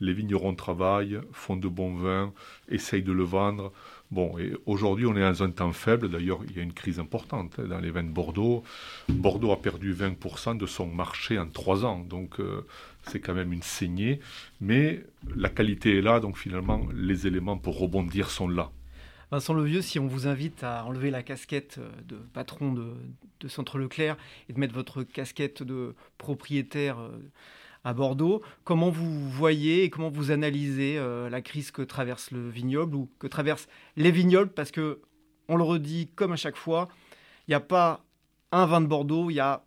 les 0.00 0.12
vignerons 0.12 0.54
travaillent, 0.54 1.20
font 1.32 1.56
de 1.56 1.68
bons 1.68 1.94
vins, 1.94 2.32
essayent 2.68 3.02
de 3.02 3.12
le 3.12 3.24
vendre. 3.24 3.72
Bon, 4.10 4.38
et 4.38 4.54
aujourd'hui, 4.64 5.04
on 5.04 5.14
est 5.16 5.20
dans 5.20 5.42
un 5.42 5.50
temps 5.50 5.72
faible. 5.72 6.10
D'ailleurs, 6.10 6.40
il 6.48 6.56
y 6.56 6.60
a 6.60 6.62
une 6.62 6.72
crise 6.72 6.98
importante 6.98 7.58
hein, 7.58 7.64
dans 7.64 7.78
les 7.78 7.90
vins 7.90 8.02
de 8.02 8.08
Bordeaux. 8.08 8.64
Bordeaux 9.08 9.52
a 9.52 9.60
perdu 9.60 9.92
20% 9.94 10.56
de 10.56 10.64
son 10.64 10.86
marché 10.86 11.38
en 11.38 11.46
trois 11.46 11.84
ans. 11.84 11.98
Donc, 11.98 12.40
euh, 12.40 12.66
c'est 13.02 13.20
quand 13.20 13.34
même 13.34 13.52
une 13.52 13.62
saignée. 13.62 14.20
Mais 14.62 15.04
la 15.36 15.50
qualité 15.50 15.98
est 15.98 16.02
là. 16.02 16.20
Donc, 16.20 16.38
finalement, 16.38 16.86
les 16.94 17.26
éléments 17.26 17.58
pour 17.58 17.78
rebondir 17.78 18.30
sont 18.30 18.48
là. 18.48 18.70
Vincent 19.30 19.52
Levieux, 19.52 19.82
si 19.82 19.98
on 19.98 20.06
vous 20.06 20.26
invite 20.26 20.64
à 20.64 20.86
enlever 20.86 21.10
la 21.10 21.22
casquette 21.22 21.76
euh, 21.78 21.90
de 22.06 22.16
patron 22.16 22.72
de, 22.72 22.94
de 23.40 23.48
Centre 23.48 23.76
Leclerc 23.76 24.16
et 24.48 24.54
de 24.54 24.58
mettre 24.58 24.72
votre 24.72 25.02
casquette 25.02 25.62
de 25.62 25.94
propriétaire 26.16 26.98
euh, 26.98 27.10
à 27.84 27.94
Bordeaux. 27.94 28.42
Comment 28.64 28.90
vous 28.90 29.28
voyez 29.30 29.84
et 29.84 29.90
comment 29.90 30.10
vous 30.10 30.30
analysez 30.30 30.98
euh, 30.98 31.28
la 31.30 31.42
crise 31.42 31.70
que 31.70 31.82
traverse 31.82 32.30
le 32.30 32.48
vignoble 32.48 32.96
ou 32.96 33.10
que 33.18 33.26
traversent 33.26 33.68
les 33.96 34.10
vignobles? 34.10 34.50
Parce 34.50 34.70
que, 34.70 35.00
on 35.48 35.56
le 35.56 35.64
redit 35.64 36.08
comme 36.14 36.32
à 36.32 36.36
chaque 36.36 36.56
fois, 36.56 36.88
il 37.46 37.52
n'y 37.52 37.54
a 37.54 37.60
pas 37.60 38.04
un 38.52 38.66
vin 38.66 38.80
de 38.80 38.86
Bordeaux, 38.86 39.30
il 39.30 39.34
y 39.34 39.40
a 39.40 39.64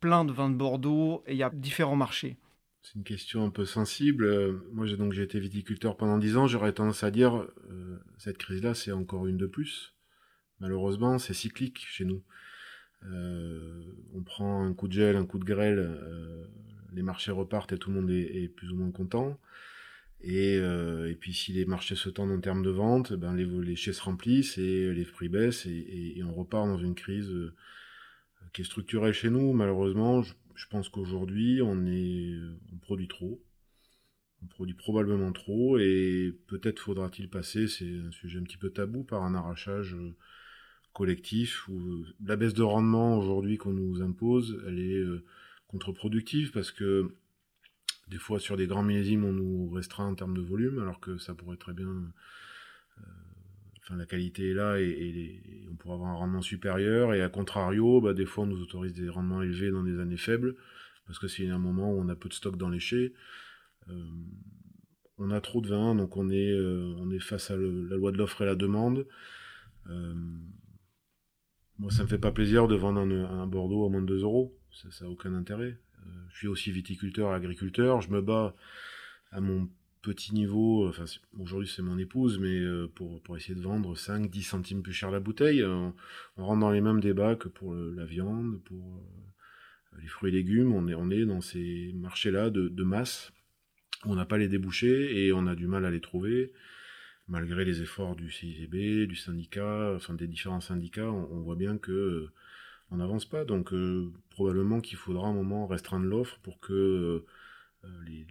plein 0.00 0.24
de 0.24 0.32
vins 0.32 0.50
de 0.50 0.56
Bordeaux 0.56 1.22
et 1.26 1.32
il 1.32 1.38
y 1.38 1.42
a 1.42 1.50
différents 1.50 1.96
marchés. 1.96 2.36
C'est 2.82 2.94
une 2.94 3.04
question 3.04 3.44
un 3.44 3.50
peu 3.50 3.64
sensible. 3.64 4.24
Euh, 4.24 4.52
moi, 4.72 4.86
j'ai 4.86 4.96
donc 4.96 5.16
été 5.16 5.40
viticulteur 5.40 5.96
pendant 5.96 6.18
dix 6.18 6.36
ans. 6.36 6.46
J'aurais 6.46 6.72
tendance 6.72 7.02
à 7.02 7.10
dire 7.10 7.44
euh, 7.68 7.98
cette 8.16 8.38
crise-là, 8.38 8.74
c'est 8.74 8.92
encore 8.92 9.26
une 9.26 9.36
de 9.36 9.46
plus. 9.46 9.94
Malheureusement, 10.60 11.18
c'est 11.18 11.34
cyclique 11.34 11.84
chez 11.88 12.04
nous. 12.04 12.22
On 13.02 14.22
prend 14.24 14.64
un 14.64 14.74
coup 14.74 14.88
de 14.88 14.92
gel, 14.92 15.16
un 15.16 15.26
coup 15.26 15.38
de 15.38 15.44
grêle 15.44 15.78
les 16.96 17.02
marchés 17.02 17.30
repartent 17.30 17.72
et 17.72 17.78
tout 17.78 17.90
le 17.90 18.00
monde 18.00 18.10
est, 18.10 18.48
plus 18.48 18.72
ou 18.72 18.76
moins 18.76 18.90
content. 18.90 19.38
Euh, 20.24 21.10
et, 21.10 21.14
puis 21.14 21.34
si 21.34 21.52
les 21.52 21.66
marchés 21.66 21.94
se 21.94 22.08
tendent 22.08 22.32
en 22.32 22.40
termes 22.40 22.62
de 22.62 22.70
vente, 22.70 23.12
ben 23.12 23.34
les, 23.36 23.44
les 23.44 23.76
se 23.76 24.02
remplissent 24.02 24.58
et 24.58 24.92
les 24.92 25.04
prix 25.04 25.28
baissent 25.28 25.66
et, 25.66 26.20
on 26.24 26.32
repart 26.32 26.66
dans 26.66 26.78
une 26.78 26.94
crise 26.94 27.30
euh, 27.30 27.54
qui 28.52 28.62
est 28.62 28.64
structurelle 28.64 29.12
chez 29.12 29.30
nous. 29.30 29.52
Malheureusement, 29.52 30.22
je, 30.22 30.66
pense 30.68 30.88
qu'aujourd'hui 30.88 31.60
on 31.62 31.76
on 31.76 32.78
produit 32.78 33.08
trop, 33.08 33.40
on 34.42 34.46
produit 34.46 34.74
probablement 34.74 35.32
trop 35.32 35.78
et 35.78 36.34
peut-être 36.48 36.80
faudra-t-il 36.80 37.28
passer, 37.28 37.68
c'est 37.68 37.98
un 37.98 38.10
sujet 38.10 38.40
un 38.40 38.44
petit 38.44 38.56
peu 38.56 38.70
tabou, 38.70 39.04
par 39.04 39.22
un 39.22 39.34
arrachage 39.34 39.94
euh, 39.94 40.16
collectif 40.96 41.68
ou 41.68 42.06
la 42.24 42.36
baisse 42.36 42.54
de 42.54 42.62
rendement 42.62 43.18
aujourd'hui 43.18 43.58
qu'on 43.58 43.74
nous 43.74 44.00
impose, 44.00 44.62
elle 44.66 44.78
est 44.78 45.04
contre-productive 45.68 46.52
parce 46.52 46.72
que 46.72 47.14
des 48.08 48.18
fois 48.18 48.38
sur 48.38 48.56
des 48.56 48.66
grands 48.66 48.82
millésimes 48.82 49.24
on 49.24 49.32
nous 49.32 49.70
restreint 49.70 50.06
en 50.06 50.14
termes 50.14 50.36
de 50.36 50.40
volume 50.40 50.78
alors 50.78 51.00
que 51.00 51.18
ça 51.18 51.34
pourrait 51.34 51.56
très 51.56 51.72
bien 51.72 51.88
euh, 51.88 53.02
enfin 53.82 53.96
la 53.96 54.06
qualité 54.06 54.50
est 54.50 54.54
là 54.54 54.80
et, 54.80 55.66
on 55.70 55.74
pourrait 55.74 55.94
avoir 55.94 56.10
un 56.10 56.14
rendement 56.14 56.42
supérieur 56.42 57.14
et 57.14 57.20
à 57.20 57.28
contrario 57.28 58.00
bah, 58.00 58.14
des 58.14 58.26
fois 58.26 58.44
on 58.44 58.46
nous 58.46 58.62
autorise 58.62 58.94
des 58.94 59.08
rendements 59.08 59.42
élevés 59.42 59.70
dans 59.70 59.82
des 59.82 59.98
années 59.98 60.16
faibles 60.16 60.54
parce 61.06 61.18
que 61.18 61.28
c'est 61.28 61.48
un 61.48 61.58
moment 61.58 61.92
où 61.92 62.00
on 62.00 62.08
a 62.08 62.16
peu 62.16 62.28
de 62.28 62.34
stock 62.34 62.56
dans 62.56 62.68
les 62.68 62.80
chais. 62.80 63.12
Euh, 63.88 64.10
on 65.18 65.30
a 65.30 65.40
trop 65.40 65.60
de 65.60 65.68
vin 65.68 65.94
donc 65.94 66.16
on 66.16 66.30
est 66.30 66.50
euh, 66.50 66.94
on 66.98 67.10
est 67.10 67.20
face 67.20 67.50
à 67.50 67.56
la 67.56 67.96
loi 67.96 68.12
de 68.12 68.18
l'offre 68.18 68.42
et 68.42 68.46
la 68.46 68.54
demande 68.54 69.06
moi 71.78 71.90
ça 71.90 72.02
me 72.02 72.08
fait 72.08 72.18
pas 72.18 72.32
plaisir 72.32 72.68
de 72.68 72.74
vendre 72.74 73.00
un, 73.00 73.46
Bordeaux 73.46 73.86
à 73.86 73.90
moins 73.90 74.02
de 74.02 74.06
2 74.06 74.22
euros. 74.22 74.56
Ça 74.72 75.04
n'a 75.04 75.10
aucun 75.10 75.34
intérêt. 75.34 75.78
Euh, 75.98 76.10
je 76.30 76.38
suis 76.38 76.48
aussi 76.48 76.70
viticulteur, 76.70 77.32
agriculteur, 77.32 78.00
je 78.00 78.10
me 78.10 78.20
bats 78.20 78.54
à 79.30 79.40
mon 79.40 79.68
petit 80.02 80.34
niveau, 80.34 80.88
enfin 80.88 81.04
aujourd'hui 81.38 81.68
c'est 81.68 81.82
mon 81.82 81.98
épouse, 81.98 82.38
mais 82.38 82.58
euh, 82.60 82.86
pour, 82.94 83.20
pour 83.22 83.36
essayer 83.36 83.54
de 83.54 83.60
vendre 83.60 83.96
5-10 83.96 84.42
centimes 84.42 84.82
plus 84.82 84.92
cher 84.92 85.10
la 85.10 85.18
bouteille, 85.18 85.64
on, 85.64 85.94
rentre 86.36 86.60
dans 86.60 86.70
les 86.70 86.80
mêmes 86.80 87.00
débats 87.00 87.34
que 87.34 87.48
pour 87.48 87.74
la 87.74 88.04
viande, 88.04 88.62
pour 88.64 88.98
euh, 88.98 90.00
les 90.00 90.06
fruits 90.06 90.30
et 90.30 90.36
légumes, 90.36 90.72
on 90.72 90.86
est, 90.86 90.94
on 90.94 91.10
est 91.10 91.24
dans 91.24 91.40
ces 91.40 91.92
marchés-là 91.94 92.50
de, 92.50 92.68
de 92.68 92.84
masse, 92.84 93.32
on 94.04 94.14
n'a 94.14 94.26
pas 94.26 94.38
les 94.38 94.48
débouchés 94.48 95.26
et 95.26 95.32
on 95.32 95.46
a 95.46 95.56
du 95.56 95.66
mal 95.66 95.84
à 95.84 95.90
les 95.90 96.00
trouver, 96.00 96.52
malgré 97.28 97.64
les 97.64 97.82
efforts 97.82 98.16
du 98.16 98.30
CICB, 98.30 99.06
du 99.08 99.16
syndicat, 99.16 99.92
enfin 99.94 100.14
des 100.14 100.26
différents 100.28 100.60
syndicats, 100.60 101.10
on 101.10 101.40
voit 101.40 101.56
bien 101.56 101.78
que 101.78 102.30
on 102.90 102.96
n'avance 102.96 103.24
pas. 103.24 103.44
Donc 103.44 103.72
euh, 103.72 104.12
probablement 104.30 104.80
qu'il 104.80 104.98
faudra 104.98 105.28
un 105.28 105.32
moment 105.32 105.66
restreindre 105.66 106.06
l'offre 106.06 106.38
pour 106.42 106.60
que 106.60 107.24
euh, 107.84 107.88
les, 108.06 108.26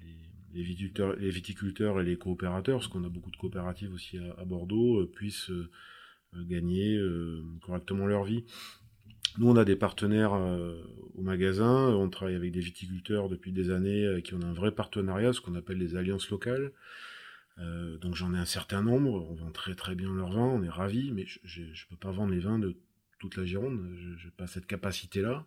viticulteurs, 0.53 1.99
et 1.99 2.03
les 2.03 2.17
coopérateurs, 2.17 2.79
parce 2.79 2.87
qu'on 2.87 3.03
a 3.03 3.09
beaucoup 3.09 3.31
de 3.31 3.37
coopératives 3.37 3.93
aussi 3.93 4.17
à, 4.37 4.45
Bordeaux, 4.45 5.01
euh, 5.01 5.11
puissent 5.11 5.51
gagner 6.33 6.99
correctement 7.61 8.07
leur 8.07 8.25
vie. 8.25 8.43
Nous, 9.37 9.49
on 9.49 9.55
a 9.55 9.63
des 9.63 9.77
partenaires 9.77 10.33
au 10.33 11.21
magasin, 11.21 11.89
on 11.95 12.09
travaille 12.09 12.35
avec 12.35 12.51
des 12.51 12.59
viticulteurs 12.59 13.29
depuis 13.29 13.53
des 13.53 13.69
années 13.69 14.21
qui 14.21 14.33
ont 14.33 14.43
un 14.43 14.51
vrai 14.51 14.71
partenariat, 14.71 15.31
ce 15.31 15.39
qu'on 15.39 15.55
appelle 15.55 15.77
les 15.77 15.95
alliances 15.95 16.29
locales. 16.29 16.73
Donc 17.57 18.15
j'en 18.15 18.33
ai 18.33 18.37
un 18.37 18.45
certain 18.45 18.81
nombre, 18.81 19.27
on 19.29 19.33
vend 19.35 19.51
très 19.51 19.75
très 19.75 19.95
bien 19.95 20.13
leurs 20.13 20.31
vins, 20.31 20.41
on 20.41 20.63
est 20.63 20.69
ravis, 20.69 21.11
mais 21.11 21.25
je 21.43 21.61
ne 21.61 21.89
peux 21.89 21.95
pas 21.95 22.11
vendre 22.11 22.33
les 22.33 22.39
vins 22.39 22.59
de 22.59 22.75
toute 23.19 23.37
la 23.37 23.45
Gironde. 23.45 23.79
Je 23.95 24.25
n'ai 24.25 24.31
pas 24.35 24.47
cette 24.47 24.67
capacité-là. 24.67 25.45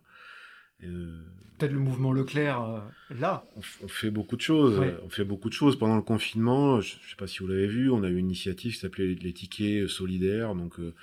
Euh, 0.83 1.21
Peut-être 1.57 1.73
le 1.73 1.79
mouvement 1.79 2.13
Leclerc 2.13 2.61
euh, 2.61 2.79
là. 3.19 3.45
On, 3.55 3.87
fait 3.87 4.11
beaucoup 4.11 4.37
de 4.37 4.41
choses. 4.41 4.81
On 5.03 5.09
fait 5.09 5.25
beaucoup 5.25 5.49
de 5.49 5.53
choses 5.53 5.77
pendant 5.77 5.97
le 5.97 6.01
confinement. 6.01 6.79
Je, 6.79 6.95
ne 6.95 7.01
sais 7.01 7.15
pas 7.17 7.27
si 7.27 7.39
vous 7.39 7.47
l'avez 7.47 7.67
vu, 7.67 7.89
on 7.89 8.03
a 8.03 8.09
eu 8.09 8.17
une 8.17 8.27
initiative 8.27 8.73
qui 8.73 8.79
s'appelait 8.79 9.13
les 9.13 9.33
tickets 9.33 9.87
solidaires. 9.87 10.55
Donc 10.55 10.79
euh, 10.79 10.93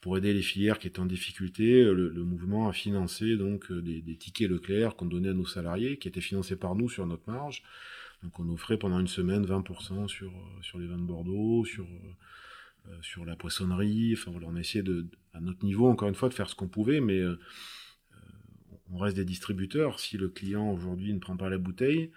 pour 0.00 0.16
aider 0.16 0.32
les 0.32 0.42
filières 0.42 0.78
qui 0.78 0.86
étaient 0.86 1.00
en 1.00 1.06
difficulté, 1.06 1.82
le, 1.82 2.10
mouvement 2.24 2.68
a 2.68 2.72
financé 2.72 3.36
donc 3.36 3.72
des, 3.72 4.02
tickets 4.16 4.50
Leclerc 4.50 4.96
qu'on 4.96 5.06
donnait 5.06 5.30
à 5.30 5.34
nos 5.34 5.46
salariés, 5.46 5.96
qui 5.96 6.08
étaient 6.08 6.20
financés 6.20 6.56
par 6.56 6.74
nous 6.74 6.90
sur 6.90 7.06
notre 7.06 7.28
marge. 7.28 7.62
Donc 8.24 8.40
on 8.40 8.48
offrait 8.48 8.78
pendant 8.78 8.98
une 8.98 9.06
semaine 9.06 9.46
20% 9.46 10.08
sur 10.08 10.32
sur 10.62 10.78
les 10.78 10.86
vins 10.86 10.98
de 10.98 11.02
Bordeaux, 11.02 11.64
sur 11.64 11.86
euh, 12.88 12.98
sur 13.00 13.24
la 13.24 13.34
poissonnerie. 13.34 14.12
Enfin 14.12 14.30
voilà, 14.30 14.46
on 14.48 14.56
a 14.56 14.60
essayé 14.60 14.82
de, 14.82 15.06
à 15.32 15.40
notre 15.40 15.64
niveau, 15.64 15.88
encore 15.88 16.08
une 16.08 16.14
fois, 16.14 16.28
de 16.28 16.34
faire 16.34 16.50
ce 16.50 16.54
qu'on 16.54 16.68
pouvait, 16.68 17.00
mais 17.00 17.18
euh, 17.18 17.38
euh, 18.12 18.16
on 18.92 18.98
reste 18.98 19.16
des 19.16 19.24
distributeurs. 19.24 20.00
Si 20.00 20.18
le 20.18 20.28
client 20.28 20.70
aujourd'hui 20.70 21.14
ne 21.14 21.18
prend 21.18 21.36
pas 21.36 21.48
la 21.48 21.56
bouteille, 21.56 22.10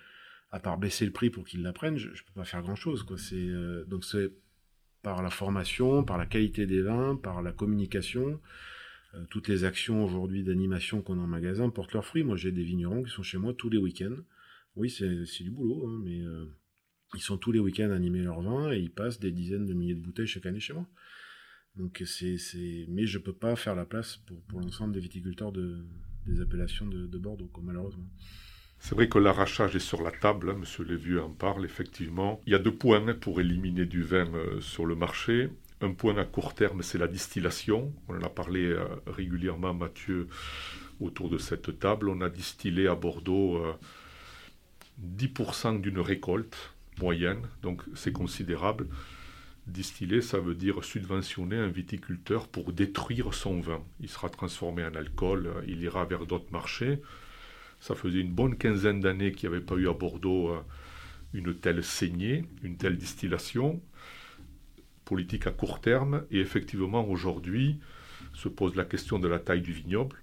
à 0.52 0.60
part 0.60 0.78
baisser 0.78 1.06
le 1.06 1.14
prix 1.14 1.30
pour 1.30 1.46
qu'il 1.46 1.62
la 1.62 1.72
prenne, 1.72 1.98
je, 1.98 2.10
ne 2.10 2.14
peux 2.14 2.34
pas 2.36 2.44
faire 2.44 2.62
grand 2.62 2.76
chose. 2.76 3.04
Quoi. 3.04 3.18
C'est, 3.18 3.50
donc 3.88 4.04
c'est 4.04 4.30
par 5.04 5.24
la 5.24 5.30
formation, 5.30 6.04
par 6.04 6.18
la 6.18 6.26
qualité 6.26 6.66
des 6.66 6.82
vins, 6.82 7.16
par 7.16 7.42
la 7.42 7.54
communication. 7.54 8.42
toutes 9.30 9.48
les 9.48 9.64
actions 9.64 10.04
aujourd'hui 10.04 10.44
d'animation 10.44 11.02
qu'on 11.02 11.20
a 11.20 11.22
en 11.22 11.28
magasin 11.28 11.70
portent 11.70 11.94
leurs 11.94 12.06
fruits. 12.06 12.24
Moi, 12.24 12.36
j'ai 12.36 12.52
des 12.52 12.64
vignerons 12.64 13.04
qui 13.04 13.12
sont 13.12 13.24
chez 13.24 13.38
moi 13.38 13.54
tous 13.54 13.70
les 13.70 13.78
week-ends. 13.78 14.22
Oui, 14.78 14.90
c'est, 14.90 15.44
du 15.44 15.52
boulot, 15.52 15.88
hein, 15.88 16.00
mais 16.04 16.22
ils 17.14 17.22
sont 17.22 17.38
tous 17.38 17.52
les 17.52 17.60
week-ends 17.60 17.92
animés 17.92 18.22
leur 18.22 18.42
vin 18.42 18.72
et 18.72 18.78
ils 18.78 18.92
passent 18.92 19.20
des 19.20 19.32
dizaines 19.32 19.66
de 19.66 19.74
milliers 19.74 19.96
de 19.96 20.02
bouteilles 20.02 20.28
chaque 20.28 20.46
année 20.46 20.60
chez 20.60 20.74
moi. 20.74 20.88
Donc 21.76 22.04
c'est. 22.06 22.38
Mais 22.90 23.06
je 23.06 23.20
peux 23.20 23.34
pas 23.34 23.56
faire 23.56 23.76
la 23.76 23.86
place 23.86 24.18
pour, 24.48 24.62
l'ensemble 24.62 24.94
des 24.94 25.00
viticulteurs 25.00 25.52
de, 25.52 25.86
des 26.26 26.42
appellations 26.42 26.88
de, 26.88 27.08
de 27.08 27.18
Bordeaux, 27.18 27.52
malheureusement. 27.62 28.08
C'est 28.80 28.96
vrai 28.96 29.10
que 29.10 29.18
l'arrachage 29.18 29.76
est 29.76 29.80
sur 29.80 30.02
la 30.04 30.12
table, 30.12 30.52
hein, 30.52 30.58
Monsieur 30.60 30.84
Lévieux 30.84 31.22
en 31.22 31.32
parle 31.32 31.66
effectivement. 31.66 32.42
Il 32.46 32.54
y 32.54 32.56
a 32.56 32.60
deux 32.60 32.74
points 32.74 33.14
pour 33.16 33.40
éliminer 33.42 33.86
du 33.86 34.04
vin 34.04 34.32
euh, 34.34 34.62
sur 34.62 34.86
le 34.86 34.96
marché. 34.96 35.50
Un 35.82 35.94
point 35.94 36.18
à 36.18 36.26
court 36.26 36.54
terme, 36.54 36.82
c'est 36.82 36.98
la 36.98 37.08
distillation. 37.08 37.94
On 38.08 38.16
en 38.16 38.22
a 38.22 38.30
parlé 38.30 38.66
euh, 38.66 38.86
régulièrement, 39.06 39.74
Mathieu, 39.74 40.28
autour 41.00 41.30
de 41.30 41.38
cette 41.38 41.80
table. 41.80 42.10
On 42.10 42.22
a 42.22 42.30
distillé 42.30 42.88
à 42.88 42.96
Bordeaux 42.96 43.64
10% 45.02 45.76
euh, 45.76 45.80
d'une 45.80 46.00
récolte 46.00 46.74
moyenne, 47.00 47.42
donc 47.62 47.84
c'est 47.96 48.12
considérable. 48.12 48.88
Distiller, 49.68 50.22
ça 50.22 50.40
veut 50.40 50.56
dire 50.56 50.84
subventionner 50.84 51.58
un 51.58 51.68
viticulteur 51.68 52.48
pour 52.48 52.72
détruire 52.72 53.34
son 53.34 53.60
vin. 53.60 53.84
Il 54.00 54.10
sera 54.10 54.30
transformé 54.30 54.84
en 54.86 54.96
alcool, 54.96 55.52
il 55.68 55.82
ira 55.82 56.06
vers 56.06 56.26
d'autres 56.26 56.52
marchés. 56.52 57.02
Ça 57.80 57.94
faisait 57.94 58.22
une 58.22 58.32
bonne 58.32 58.58
quinzaine 58.58 59.02
d'années 59.02 59.34
qu'il 59.34 59.50
n'y 59.50 59.56
avait 59.56 59.66
pas 59.66 59.76
eu 59.76 59.90
à 59.90 59.94
Bordeaux 59.94 60.52
euh, 60.52 60.62
une 61.34 61.54
telle 61.54 61.84
saignée, 61.84 62.46
une 62.64 62.78
telle 62.78 62.98
distillation. 62.98 63.82
Politique 65.06 65.48
à 65.48 65.52
court 65.52 65.82
terme. 65.82 66.24
Et 66.32 66.40
effectivement, 66.40 67.08
aujourd'hui, 67.08 67.80
se 68.34 68.50
pose 68.50 68.76
la 68.76 68.86
question 68.86 69.20
de 69.20 69.28
la 69.28 69.40
taille 69.40 69.62
du 69.62 69.74
vignoble. 69.74 70.18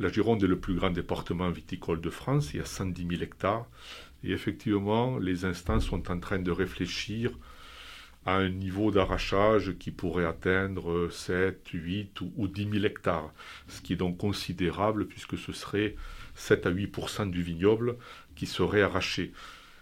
La 0.00 0.08
Gironde 0.08 0.42
est 0.42 0.48
le 0.48 0.58
plus 0.58 0.74
grand 0.74 0.90
département 0.90 1.50
viticole 1.50 2.00
de 2.00 2.10
France, 2.10 2.52
il 2.52 2.56
y 2.58 2.60
a 2.60 2.64
110 2.64 3.06
000 3.08 3.22
hectares. 3.22 3.66
Et 4.24 4.32
effectivement, 4.32 5.18
les 5.18 5.44
instances 5.44 5.84
sont 5.84 6.10
en 6.10 6.18
train 6.18 6.38
de 6.38 6.50
réfléchir 6.50 7.30
à 8.26 8.36
un 8.36 8.48
niveau 8.48 8.90
d'arrachage 8.90 9.74
qui 9.78 9.90
pourrait 9.90 10.24
atteindre 10.24 11.10
7, 11.10 11.68
8 11.72 12.20
ou, 12.36 12.48
10 12.48 12.70
000 12.72 12.84
hectares, 12.84 13.32
ce 13.68 13.82
qui 13.82 13.92
est 13.92 13.96
donc 13.96 14.16
considérable 14.16 15.06
puisque 15.06 15.36
ce 15.36 15.52
serait 15.52 15.94
7 16.34 16.66
à 16.66 16.70
8% 16.72 17.30
du 17.30 17.42
vignoble 17.42 17.96
qui 18.34 18.46
serait 18.46 18.82
arraché. 18.82 19.32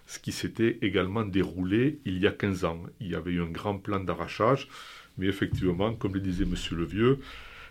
Ce 0.06 0.18
qui 0.18 0.32
s'était 0.32 0.78
également 0.82 1.24
déroulé 1.24 2.00
il 2.04 2.18
y 2.18 2.26
a 2.26 2.32
15 2.32 2.64
ans. 2.64 2.82
Il 3.00 3.08
y 3.08 3.14
avait 3.14 3.30
eu 3.30 3.42
un 3.42 3.50
grand 3.50 3.78
plan 3.78 4.00
d'arrachage, 4.00 4.68
mais 5.16 5.26
effectivement, 5.26 5.94
comme 5.94 6.14
le 6.14 6.20
disait 6.20 6.44
M. 6.44 6.56
Levieux, 6.72 7.20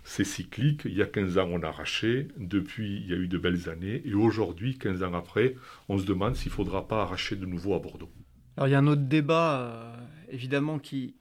c'est 0.03 0.23
cyclique. 0.23 0.81
Il 0.85 0.95
y 0.95 1.01
a 1.01 1.05
15 1.05 1.37
ans, 1.37 1.49
on 1.51 1.61
a 1.63 1.67
arraché. 1.67 2.27
Depuis, 2.37 2.97
il 2.97 3.09
y 3.09 3.13
a 3.13 3.17
eu 3.17 3.27
de 3.27 3.37
belles 3.37 3.69
années. 3.69 4.01
Et 4.05 4.13
aujourd'hui, 4.13 4.77
15 4.77 5.03
ans 5.03 5.13
après, 5.13 5.55
on 5.89 5.97
se 5.97 6.05
demande 6.05 6.35
s'il 6.35 6.51
ne 6.51 6.55
faudra 6.55 6.87
pas 6.87 7.03
arracher 7.03 7.35
de 7.35 7.45
nouveau 7.45 7.75
à 7.75 7.79
Bordeaux. 7.79 8.11
Alors, 8.57 8.67
il 8.67 8.71
y 8.71 8.75
a 8.75 8.79
un 8.79 8.87
autre 8.87 9.03
débat, 9.03 9.61
euh, 9.61 9.95
évidemment, 10.29 10.79
qui, 10.79 11.15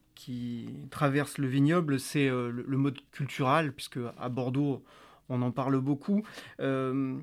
traverse 0.90 1.38
le 1.38 1.46
vignoble, 1.46 1.98
c'est 1.98 2.28
euh, 2.28 2.50
le, 2.50 2.76
mode 2.76 2.98
culturel, 3.10 3.72
puisque 3.72 3.98
à 4.18 4.28
Bordeaux, 4.28 4.84
on 5.30 5.40
en 5.40 5.50
parle 5.50 5.80
beaucoup. 5.80 6.22
Euh, 6.60 7.16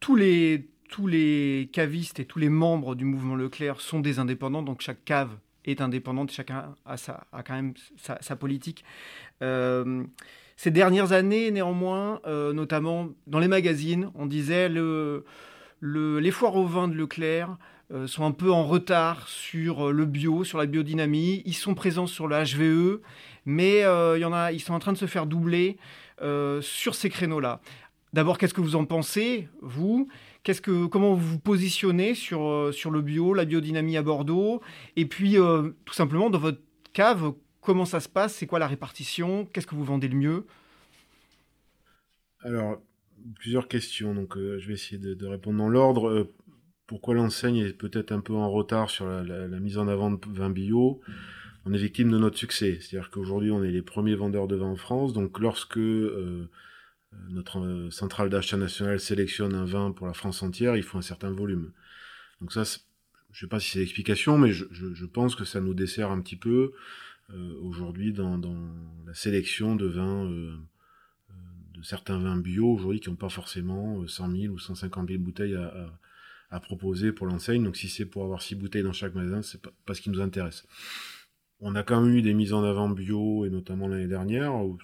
tous 0.00 0.16
les 0.16 0.68
tous 0.90 1.06
les 1.06 1.70
cavistes 1.72 2.18
et 2.18 2.24
tous 2.24 2.40
les 2.40 2.48
membres 2.48 2.96
du 2.96 3.04
mouvement 3.04 3.36
Leclerc 3.36 3.80
sont 3.80 4.00
des 4.00 4.18
indépendants, 4.18 4.62
donc 4.62 4.80
chaque 4.80 5.04
cave 5.04 5.30
est 5.64 5.80
indépendante, 5.80 6.32
chacun 6.32 6.74
a, 6.84 6.96
sa, 6.96 7.28
a 7.32 7.44
quand 7.44 7.54
même 7.54 7.74
sa, 7.96 8.36
politique. 8.36 8.84
Ces 10.62 10.70
dernières 10.70 11.12
années, 11.12 11.50
néanmoins, 11.50 12.20
euh, 12.26 12.52
notamment 12.52 13.08
dans 13.26 13.38
les 13.38 13.48
magazines, 13.48 14.10
on 14.14 14.26
disait 14.26 14.68
le, 14.68 15.24
les 15.80 16.30
foires 16.30 16.54
au 16.54 16.66
vin 16.66 16.86
de 16.86 16.94
Leclerc 16.94 17.56
euh, 17.90 18.06
sont 18.06 18.26
un 18.26 18.30
peu 18.30 18.52
en 18.52 18.64
retard 18.64 19.26
sur 19.26 19.88
euh, 19.88 19.90
le 19.90 20.04
bio, 20.04 20.44
sur 20.44 20.58
la 20.58 20.66
biodynamie. 20.66 21.42
Ils 21.46 21.54
sont 21.54 21.72
présents 21.72 22.06
sur 22.06 22.28
le 22.28 22.36
HVE, 22.36 23.00
mais 23.46 23.80
y 23.80 24.24
en 24.26 24.34
a, 24.34 24.52
ils 24.52 24.60
sont 24.60 24.74
en 24.74 24.78
train 24.80 24.92
de 24.92 24.98
se 24.98 25.06
faire 25.06 25.24
doubler 25.24 25.78
sur 26.60 26.94
ces 26.94 27.08
créneaux-là. 27.08 27.62
D'abord, 28.12 28.36
qu'est-ce 28.36 28.52
que 28.52 28.60
vous 28.60 28.76
en 28.76 28.84
pensez, 28.84 29.48
vous? 29.62 30.08
Comment 30.90 31.14
vous 31.14 31.26
vous 31.26 31.38
positionnez 31.38 32.14
sur, 32.14 32.68
sur 32.74 32.90
le 32.90 33.00
bio, 33.00 33.32
la 33.32 33.46
biodynamie 33.46 33.96
à 33.96 34.02
Bordeaux? 34.02 34.60
Et 34.96 35.06
puis, 35.06 35.36
tout 35.86 35.94
simplement, 35.94 36.28
dans 36.28 36.38
votre 36.38 36.60
cave, 36.92 37.32
Comment 37.60 37.84
ça 37.84 38.00
se 38.00 38.08
passe? 38.08 38.34
C'est 38.34 38.46
quoi 38.46 38.58
la 38.58 38.66
répartition? 38.66 39.46
Qu'est-ce 39.46 39.66
que 39.66 39.74
vous 39.74 39.84
vendez 39.84 40.08
le 40.08 40.16
mieux? 40.16 40.46
Alors, 42.42 42.80
plusieurs 43.36 43.68
questions. 43.68 44.14
Donc, 44.14 44.36
euh, 44.36 44.58
je 44.58 44.68
vais 44.68 44.74
essayer 44.74 44.98
de, 44.98 45.26
répondre 45.26 45.58
dans 45.58 45.68
l'ordre. 45.68 46.08
Euh, 46.08 46.32
pourquoi 46.86 47.14
l'enseigne 47.14 47.58
est 47.58 47.72
peut-être 47.72 48.12
un 48.12 48.20
peu 48.20 48.34
en 48.34 48.50
retard 48.50 48.90
sur 48.90 49.06
la, 49.06 49.46
mise 49.60 49.78
en 49.78 49.88
avant 49.88 50.10
de 50.10 50.18
vin 50.28 50.50
bio? 50.50 51.00
On 51.66 51.74
est 51.74 51.78
victime 51.78 52.10
de 52.10 52.18
notre 52.18 52.38
succès. 52.38 52.78
C'est-à-dire 52.80 53.10
qu'aujourd'hui, 53.10 53.50
on 53.50 53.62
est 53.62 53.70
les 53.70 53.82
premiers 53.82 54.14
vendeurs 54.14 54.48
de 54.48 54.56
vin 54.56 54.66
en 54.66 54.76
France. 54.76 55.12
Donc, 55.12 55.38
lorsque 55.38 55.76
euh, 55.76 56.48
notre 57.28 57.88
centrale 57.90 58.30
d'achat 58.30 58.56
nationale 58.56 59.00
sélectionne 59.00 59.54
un 59.54 59.64
vin 59.64 59.92
pour 59.92 60.06
la 60.06 60.14
France 60.14 60.42
entière, 60.42 60.76
il 60.76 60.82
faut 60.82 60.98
un 60.98 61.02
certain 61.02 61.30
volume. 61.30 61.72
Donc 62.40 62.52
ça, 62.52 62.64
je 62.64 63.44
ne 63.44 63.46
sais 63.46 63.48
pas 63.48 63.60
si 63.60 63.70
c'est 63.70 63.78
l'explication, 63.80 64.38
mais 64.38 64.52
je, 64.52 64.64
je, 64.70 65.06
pense 65.06 65.34
que 65.34 65.44
ça 65.44 65.60
nous 65.60 65.74
dessert 65.74 66.10
un 66.10 66.20
petit 66.20 66.36
peu. 66.36 66.72
Euh, 67.34 67.54
aujourd'hui 67.62 68.12
dans, 68.12 68.40
la 69.06 69.14
sélection 69.14 69.76
de 69.76 69.86
vins, 69.86 70.24
euh, 70.26 70.56
euh, 71.30 71.34
de 71.74 71.82
certains 71.82 72.18
vins 72.18 72.36
bio 72.36 72.72
aujourd'hui 72.72 73.00
qui 73.00 73.08
n'ont 73.08 73.16
pas 73.16 73.28
forcément 73.28 74.06
100 74.06 74.30
000 74.30 74.54
ou 74.54 74.58
150 74.58 75.08
000 75.08 75.20
bouteilles 75.22 75.56
à, 75.56 76.60
proposer 76.60 77.12
pour 77.12 77.26
l'enseigne. 77.26 77.62
Donc 77.62 77.76
si 77.76 77.88
c'est 77.88 78.06
pour 78.06 78.24
avoir 78.24 78.42
6 78.42 78.56
bouteilles 78.56 78.82
dans 78.82 78.92
chaque 78.92 79.14
magasin, 79.14 79.42
c'est 79.42 79.62
pas, 79.62 79.70
pas 79.86 79.94
ce 79.94 80.00
qui 80.00 80.10
nous 80.10 80.20
intéresse. 80.20 80.66
On 81.60 81.76
a 81.76 81.82
quand 81.82 82.00
même 82.00 82.14
eu 82.14 82.22
des 82.22 82.34
mises 82.34 82.52
en 82.52 82.64
avant 82.64 82.88
bio 82.88 83.44
et 83.44 83.50
notamment 83.50 83.86
l'année 83.86 84.08
dernière, 84.08 84.54
où 84.54 84.76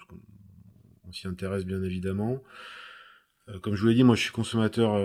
on 1.05 1.11
s'y 1.11 1.27
intéresse 1.27 1.65
bien 1.65 1.83
évidemment. 1.83 2.41
comme 3.61 3.75
je 3.75 3.81
vous 3.81 3.87
l'ai 3.87 3.95
dit, 3.95 4.03
moi 4.03 4.15
je 4.15 4.21
suis 4.21 4.31
consommateur 4.31 4.95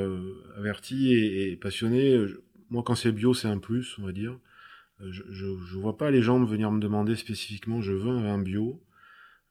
averti 0.57 1.15
et, 1.15 1.57
passionné. 1.57 2.25
Moi 2.71 2.83
quand 2.85 2.95
c'est 2.95 3.11
bio, 3.11 3.35
c'est 3.35 3.49
un 3.49 3.59
plus, 3.59 3.99
on 3.99 4.05
va 4.05 4.13
dire 4.13 4.39
je, 5.01 5.23
je, 5.31 5.77
vois 5.77 5.97
pas 5.97 6.11
les 6.11 6.23
gens 6.23 6.43
venir 6.45 6.71
me 6.71 6.81
demander 6.81 7.17
spécifiquement 7.17 7.81
je 7.81 7.93
veux 7.93 8.11
un 8.11 8.23
vin 8.23 8.39
bio. 8.39 8.81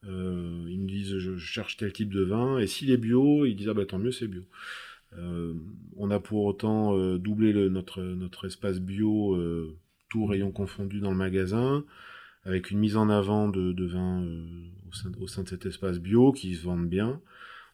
Euh, 0.08 0.66
ils 0.68 0.80
me 0.80 0.88
disent 0.88 1.18
je, 1.18 1.38
cherche 1.38 1.78
tel 1.78 1.94
type 1.94 2.12
de 2.12 2.24
vin 2.24 2.58
et 2.58 2.68
s'il 2.68 2.92
est 2.92 2.98
bio, 2.98 3.46
ils 3.46 3.56
disent 3.56 3.70
ah 3.70 3.74
bah 3.74 3.86
tant 3.86 4.00
mieux 4.00 4.12
c'est 4.12 4.28
bio. 4.28 4.44
Euh, 5.18 5.54
on 5.98 6.10
a 6.10 6.20
pour 6.20 6.46
autant 6.46 6.98
euh, 6.98 7.18
doublé 7.18 7.52
le, 7.54 7.70
notre 7.70 8.46
espace 8.46 8.80
bio, 8.80 9.38
tout 10.10 10.26
rayon 10.26 10.52
confondu 10.52 11.00
dans 11.00 11.12
le 11.12 11.18
magasin, 11.18 11.86
avec 12.44 12.72
une 12.72 12.80
mise 12.80 12.98
en 12.98 13.10
avant 13.10 13.50
de, 13.50 13.72
de 13.74 13.86
vins 13.86 14.24
au 14.90 14.94
sein, 14.94 15.12
au, 15.20 15.28
sein, 15.28 15.44
de 15.44 15.50
cet 15.50 15.66
espace 15.66 16.00
bio 16.00 16.32
qui 16.32 16.56
se 16.56 16.64
vendent 16.64 16.90
bien. 16.90 17.22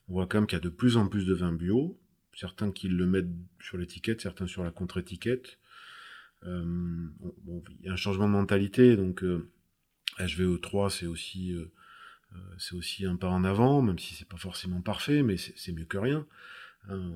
On 0.09 0.13
voit 0.13 0.27
quand 0.27 0.39
même 0.39 0.47
qu'il 0.47 0.57
y 0.57 0.61
a 0.61 0.63
de 0.63 0.69
plus 0.69 0.97
en 0.97 1.07
plus 1.07 1.25
de 1.25 1.33
vins 1.33 1.53
bio, 1.53 1.97
certains 2.33 2.71
qui 2.71 2.87
le 2.87 3.05
mettent 3.05 3.29
sur 3.59 3.77
l'étiquette, 3.77 4.21
certains 4.21 4.47
sur 4.47 4.63
la 4.63 4.71
contre-étiquette. 4.71 5.59
Euh, 6.47 6.63
bon, 7.43 7.63
il 7.79 7.85
y 7.85 7.89
a 7.89 7.93
un 7.93 7.97
changement 7.97 8.27
de 8.27 8.33
mentalité, 8.33 8.95
donc 8.95 9.23
HVE3 10.19 10.89
c'est 10.89 11.05
aussi 11.05 11.53
euh, 11.53 11.71
euh, 12.33 12.39
c'est 12.57 12.75
aussi 12.75 13.05
un 13.05 13.15
pas 13.15 13.29
en 13.29 13.43
avant, 13.43 13.81
même 13.81 13.99
si 13.99 14.13
c'est 14.15 14.27
pas 14.27 14.37
forcément 14.37 14.81
parfait, 14.81 15.23
mais 15.23 15.37
c'est 15.37 15.71
mieux 15.71 15.85
que 15.85 15.97
rien. 15.97 16.25
Hein, 16.89 17.11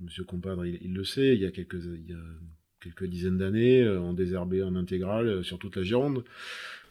Monsieur 0.00 0.24
Compadre, 0.24 0.66
il, 0.66 0.92
le 0.92 1.04
sait, 1.04 1.34
il 1.34 1.40
y 1.40 1.46
a 1.46 1.50
quelques, 1.50 1.82
il 1.84 2.10
y 2.10 2.12
a 2.12 2.22
quelques 2.80 3.06
dizaines 3.06 3.38
d'années, 3.38 3.88
on 3.88 4.12
désherbait 4.12 4.62
en 4.62 4.74
intégrale 4.74 5.44
sur 5.44 5.58
toute 5.58 5.76
la 5.76 5.82
Gironde. 5.82 6.24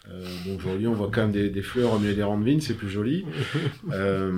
Euh, 0.09 0.25
bon, 0.45 0.57
aujourd'hui, 0.57 0.87
on 0.87 0.93
voit 0.93 1.09
quand 1.11 1.21
même 1.21 1.31
des, 1.31 1.49
des 1.49 1.61
fleurs 1.61 1.93
au 1.93 1.99
milieu 1.99 2.13
des 2.13 2.23
rangs 2.23 2.39
de 2.39 2.43
vignes, 2.43 2.59
c'est 2.59 2.75
plus 2.75 2.89
joli. 2.89 3.25
Euh, 3.91 4.31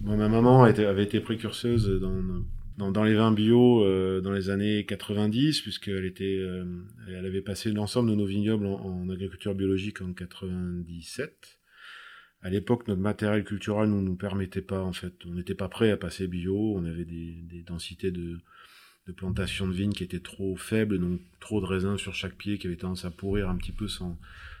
bon, 0.00 0.16
ma 0.16 0.28
maman 0.28 0.66
était, 0.66 0.84
avait 0.84 1.02
été 1.02 1.20
précurseuse 1.20 1.88
dans, 2.00 2.12
dans, 2.78 3.02
les 3.02 3.14
vins 3.14 3.32
bio 3.32 3.84
euh, 3.84 4.20
dans 4.20 4.32
les 4.32 4.50
années 4.50 4.86
90, 4.86 5.62
puisqu'elle 5.62 6.04
était, 6.04 6.38
euh, 6.38 6.64
elle 7.08 7.26
avait 7.26 7.42
passé 7.42 7.72
l'ensemble 7.72 8.10
de 8.10 8.14
nos 8.14 8.24
vignobles 8.24 8.66
en, 8.66 9.08
agriculture 9.10 9.54
biologique 9.54 10.00
en 10.00 10.12
97. 10.12 11.58
À 12.40 12.50
l'époque, 12.50 12.86
notre 12.86 13.00
matériel 13.00 13.42
culturel 13.42 13.90
ne 13.90 14.00
nous, 14.00 14.14
permettait 14.14 14.62
pas, 14.62 14.80
en 14.80 14.92
fait, 14.92 15.12
on 15.26 15.34
n'était 15.34 15.56
pas 15.56 15.68
prêt 15.68 15.90
à 15.90 15.96
passer 15.96 16.28
bio, 16.28 16.74
on 16.76 16.84
avait 16.84 17.04
des, 17.04 17.42
des 17.42 17.62
densités 17.62 18.12
de, 18.12 18.38
de 19.08 19.12
plantation 19.12 19.66
de 19.66 19.72
vignes 19.72 19.92
qui 19.92 20.04
étaient 20.04 20.20
trop 20.20 20.54
faibles, 20.54 21.00
donc 21.00 21.20
trop 21.40 21.60
de 21.60 21.66
raisins 21.66 21.98
sur 21.98 22.14
chaque 22.14 22.36
pied 22.36 22.58
qui 22.58 22.68
avait 22.68 22.76
tendance 22.76 23.04
à 23.04 23.10
pourrir 23.10 23.48
un 23.48 23.56
petit 23.56 23.72
peu 23.72 23.88
sans, 23.88 24.16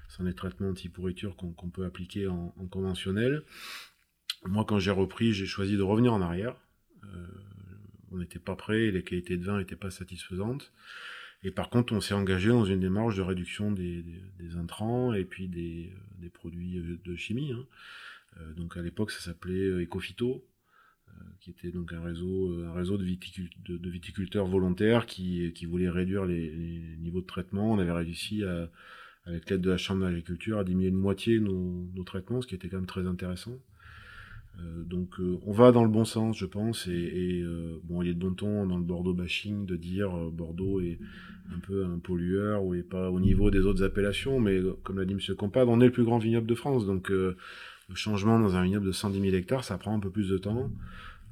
sans 0.08 0.24
les 0.24 0.34
traitements 0.34 0.70
anti-pourriture 0.70 1.36
qu'on 1.36 1.70
peut 1.70 1.84
appliquer 1.84 2.26
en, 2.26 2.52
en, 2.56 2.66
conventionnel. 2.66 3.44
Moi, 4.44 4.64
quand 4.64 4.80
j'ai 4.80 4.90
repris, 4.90 5.32
j'ai 5.32 5.46
choisi 5.46 5.76
de 5.76 5.82
revenir 5.82 6.12
en 6.12 6.20
arrière. 6.20 6.56
Euh, 7.04 7.26
on 8.12 8.18
n'était 8.18 8.38
pas 8.38 8.56
prêt, 8.56 8.90
les 8.90 9.02
qualités 9.02 9.36
de 9.36 9.44
vin 9.44 9.58
n'étaient 9.58 9.76
pas 9.76 9.90
satisfaisantes. 9.90 10.72
Et 11.44 11.50
par 11.50 11.70
contre, 11.70 11.92
on 11.92 12.00
s'est 12.00 12.14
engagé 12.14 12.48
dans 12.48 12.64
une 12.64 12.80
démarche 12.80 13.16
de 13.16 13.22
réduction 13.22 13.70
des, 13.70 14.02
intrants 14.56 15.12
et 15.12 15.24
puis 15.24 15.48
des, 15.48 15.92
euh, 16.22 16.28
produits 16.32 16.78
euh, 16.78 16.98
de 17.04 17.16
chimie. 17.16 17.52
Hein. 17.52 17.64
Euh, 18.40 18.52
donc 18.54 18.76
à 18.76 18.82
l'époque, 18.82 19.10
ça 19.10 19.20
s'appelait 19.20 19.84
Ecofito, 19.84 20.44
qui 21.40 21.50
était 21.50 21.70
donc 21.70 21.92
un 21.92 22.02
réseau, 22.02 22.56
de, 22.56 23.88
viticulteurs 23.88 24.46
volontaires 24.46 25.06
qui, 25.06 25.52
voulaient 25.66 25.88
réduire 25.88 26.24
les, 26.24 26.96
niveaux 26.98 27.20
de 27.20 27.26
traitement. 27.26 27.72
On 27.72 27.78
avait 27.78 27.92
réussi 27.92 28.44
avec 29.24 29.50
l'aide 29.50 29.60
de 29.60 29.70
la 29.70 29.78
Chambre 29.78 30.04
d'agriculture 30.04 30.58
à 30.58 30.64
diminuer 30.64 30.90
de 30.90 30.96
moitié 30.96 31.40
nos, 31.40 32.04
traitements, 32.04 32.40
ce 32.40 32.46
qui 32.46 32.54
était 32.54 32.68
quand 32.68 32.76
même 32.76 32.86
très 32.86 33.06
intéressant. 33.06 33.58
Euh, 34.60 34.82
donc 34.84 35.20
euh, 35.20 35.38
on 35.46 35.52
va 35.52 35.72
dans 35.72 35.84
le 35.84 35.90
bon 35.90 36.04
sens, 36.04 36.36
je 36.36 36.46
pense, 36.46 36.88
et, 36.88 37.42
euh, 37.42 37.78
bon, 37.84 38.02
il 38.02 38.08
est 38.08 38.14
de 38.14 38.18
bon 38.18 38.34
ton 38.34 38.66
dans 38.66 38.76
le 38.76 38.82
Bordeaux 38.82 39.14
bashing 39.14 39.66
de 39.66 39.76
dire 39.76 40.10
Bordeaux 40.32 40.80
est 40.80 40.98
un 41.54 41.58
peu 41.60 41.84
un 41.84 41.98
pollueur 41.98 42.64
ou 42.64 42.74
est 42.74 42.82
pas 42.82 43.10
au 43.10 43.20
niveau 43.20 43.50
des 43.50 43.60
autres 43.60 43.82
appellations, 43.84 44.40
mais 44.40 44.60
comme 44.82 44.98
l'a 44.98 45.04
dit 45.04 45.14
Monsieur 45.14 45.34
Compad, 45.34 45.68
on 45.68 45.80
est 45.80 45.86
le 45.86 45.92
plus 45.92 46.04
grand 46.04 46.18
vignoble 46.18 46.46
de 46.46 46.54
France, 46.54 46.86
donc 46.86 47.08
le 47.10 47.36
changement 47.94 48.38
dans 48.38 48.56
un 48.56 48.64
vignoble 48.64 48.86
de 48.86 48.92
110 48.92 49.20
000 49.20 49.34
hectares, 49.34 49.64
ça 49.64 49.78
prend 49.78 49.94
un 49.94 50.00
peu 50.00 50.10
plus 50.10 50.28
de 50.28 50.38
temps. 50.38 50.70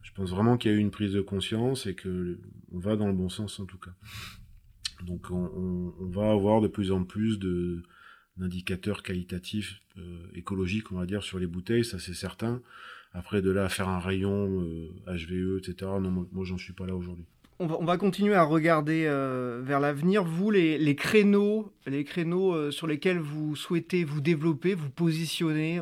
Je 0.03 0.13
pense 0.13 0.31
vraiment 0.31 0.57
qu'il 0.57 0.71
y 0.71 0.75
a 0.75 0.77
eu 0.77 0.81
une 0.81 0.93
prise 0.93 1.13
de 1.13 1.21
conscience 1.21 1.87
et 1.87 1.95
que 1.95 2.39
on 2.73 2.79
va 2.79 2.97
dans 2.97 3.09
le 3.09 3.13
bon 3.13 3.29
sens 3.29 3.59
en 3.59 3.67
tout 3.67 3.79
cas. 3.79 3.91
Donc 5.05 5.31
on, 5.31 5.93
on 6.01 6.07
va 6.07 6.31
avoir 6.31 6.61
de 6.61 6.69
plus 6.69 6.93
en 6.93 7.05
plus 7.05 7.39
de 7.39 7.83
d'indicateurs 8.39 9.03
qualitatifs 9.03 9.81
écologiques, 10.35 10.93
on 10.93 10.97
va 10.97 11.07
dire, 11.07 11.23
sur 11.23 11.39
les 11.39 11.47
bouteilles, 11.47 11.85
ça 11.85 11.99
c'est 11.99 12.15
certain. 12.15 12.63
Après, 13.17 13.41
de 13.41 13.51
là 13.51 13.65
à 13.65 13.69
faire 13.71 13.89
un 13.89 13.99
rayon 13.99 14.47
HVE, 15.07 15.33
euh, 15.33 15.59
etc., 15.59 15.91
non, 16.01 16.27
moi, 16.31 16.45
j'en 16.45 16.59
suis 16.59 16.75
pas 16.75 16.87
là 16.87 16.95
aujourd'hui. 16.95 17.25
On 17.59 17.67
va, 17.67 17.77
on 17.81 17.85
va, 17.87 17.97
continuer 17.97 18.35
à 18.35 18.43
regarder 18.43 19.07
euh, 19.07 19.63
vers 19.65 19.81
l'avenir. 19.81 20.23
Vous, 20.23 20.51
les, 20.51 20.77
les, 20.77 20.95
créneaux, 20.95 21.73
les 21.87 22.05
créneaux 22.05 22.53
euh, 22.53 22.71
sur 22.71 22.87
lesquels 22.87 23.19
vous 23.19 23.57
souhaitez 23.57 24.05
vous 24.05 24.21
développer, 24.21 24.75
vous 24.75 24.91
positionner 24.91 25.81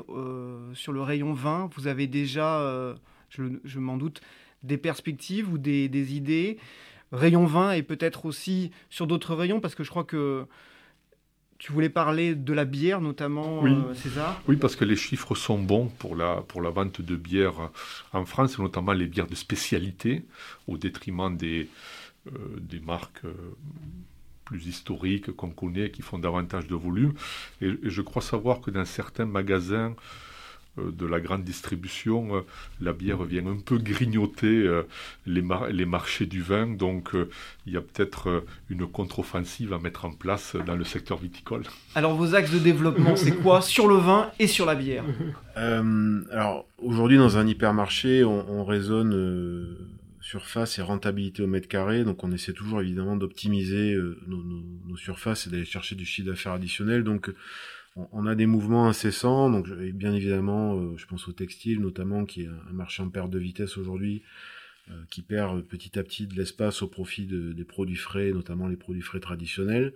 sur 0.74 0.92
le 0.92 1.02
rayon 1.02 1.32
20, 1.32 1.70
vous 1.74 1.88
avez 1.88 2.06
déjà, 2.06 2.94
je, 3.30 3.42
je 3.64 3.78
m'en 3.80 3.96
doute, 3.96 4.20
des 4.62 4.78
perspectives 4.78 5.52
ou 5.52 5.58
des, 5.58 5.88
des 5.88 6.14
idées 6.14 6.58
Rayon 7.10 7.46
20 7.46 7.72
et 7.72 7.82
peut-être 7.82 8.26
aussi 8.26 8.70
sur 8.90 9.06
d'autres 9.06 9.34
rayons, 9.34 9.60
parce 9.60 9.74
que 9.74 9.84
je 9.84 9.90
crois 9.90 10.04
que 10.04 10.46
Tu 11.64 11.72
voulais 11.72 11.88
parler 11.88 12.34
de 12.34 12.52
la 12.52 12.66
bière 12.66 13.00
notamment, 13.00 13.62
oui. 13.62 13.74
César 13.94 14.38
Oui, 14.46 14.56
parce 14.56 14.76
que 14.76 14.84
les 14.84 14.96
chiffres 14.96 15.34
sont 15.34 15.58
bons 15.58 15.86
pour 15.86 16.14
la, 16.14 16.42
pour 16.46 16.60
la 16.60 16.68
vente 16.68 17.00
de 17.00 17.16
bière 17.16 17.70
en 18.12 18.26
France, 18.26 18.58
notamment 18.58 18.92
les 18.92 19.06
bières 19.06 19.26
de 19.26 19.34
spécialité, 19.34 20.26
au 20.66 20.76
détriment 20.76 21.34
des, 21.34 21.70
des 22.60 22.80
marques 22.80 23.22
plus 24.44 24.66
historiques 24.66 25.32
qu'on 25.32 25.48
connaît, 25.48 25.90
qui 25.90 26.02
font 26.02 26.18
davantage 26.18 26.66
de 26.66 26.74
volume. 26.74 27.14
Et, 27.62 27.70
je 27.82 28.02
crois 28.02 28.20
savoir 28.20 28.60
que 28.60 28.70
dans 28.70 28.84
certains 28.84 29.24
magasins 29.24 29.96
euh, 29.96 30.23
de 30.78 31.06
la 31.06 31.20
grande 31.20 31.44
distribution, 31.44 32.36
euh, 32.36 32.40
la 32.80 32.92
bière 32.92 33.22
vient 33.22 33.46
un 33.46 33.58
peu 33.58 33.78
grignoter 33.78 34.46
euh, 34.46 34.82
les, 35.26 35.42
les, 35.70 35.86
marchés 35.86 36.26
du 36.26 36.42
vin. 36.42 36.66
Donc 36.66 37.10
il 37.66 37.72
y 37.72 37.76
a 37.76 37.80
peut-être 37.80 38.44
une 38.70 38.86
contre-offensive 38.86 39.72
à 39.72 39.78
mettre 39.78 40.04
en 40.04 40.12
place 40.12 40.56
dans 40.66 40.76
le 40.76 40.84
secteur 40.84 41.18
viticole. 41.18 41.62
Alors 41.94 42.14
vos 42.14 42.34
axes 42.34 42.52
de 42.52 42.58
développement, 42.58 43.16
c'est 43.16 43.36
quoi? 43.36 43.60
Sur 43.60 43.88
le 43.88 43.96
vin 43.96 44.30
et 44.38 44.46
sur 44.46 44.66
la 44.66 44.74
bière 44.74 45.04
Alors 45.56 46.66
aujourd'hui, 46.78 47.18
dans 47.18 47.38
un 47.38 47.46
hypermarché, 47.46 48.24
on, 48.24 48.50
on 48.50 48.64
raisonne 48.64 49.12
surface 50.24 50.78
et 50.78 50.82
rentabilité 50.82 51.42
au 51.42 51.46
mètre 51.46 51.68
carré. 51.68 52.02
Donc 52.02 52.24
on 52.24 52.32
essaie 52.32 52.54
toujours 52.54 52.80
évidemment 52.80 53.16
d'optimiser 53.16 53.92
euh, 53.92 54.18
nos, 54.26 54.96
surfaces 54.96 55.46
et 55.46 55.50
d'aller 55.50 55.66
chercher 55.66 55.96
du 55.96 56.06
chiffre 56.06 56.28
d'affaires 56.28 56.52
additionnel. 56.52 57.04
Donc 57.04 57.30
on, 57.96 58.26
a 58.26 58.34
des 58.34 58.46
mouvements 58.46 58.86
incessants. 58.86 59.50
Donc 59.50 59.68
bien 59.70 60.14
évidemment, 60.14 60.76
euh, 60.76 60.96
je 60.96 61.06
pense 61.06 61.28
au 61.28 61.32
textile 61.32 61.80
notamment, 61.80 62.24
qui 62.24 62.42
est 62.42 62.48
un 62.48 62.72
marché 62.72 63.02
en 63.02 63.08
perte 63.08 63.30
de 63.30 63.38
vitesse 63.38 63.76
aujourd'hui, 63.76 64.22
euh, 64.90 65.04
qui 65.10 65.22
perd 65.22 65.62
petit 65.62 65.98
à 65.98 66.02
petit 66.02 66.26
de 66.26 66.34
l'espace 66.34 66.82
au 66.82 66.88
profit 66.88 67.26
des 67.26 67.64
produits 67.64 67.96
frais, 67.96 68.32
notamment 68.32 68.68
les 68.68 68.76
produits 68.76 69.02
frais 69.02 69.20
traditionnels. 69.20 69.94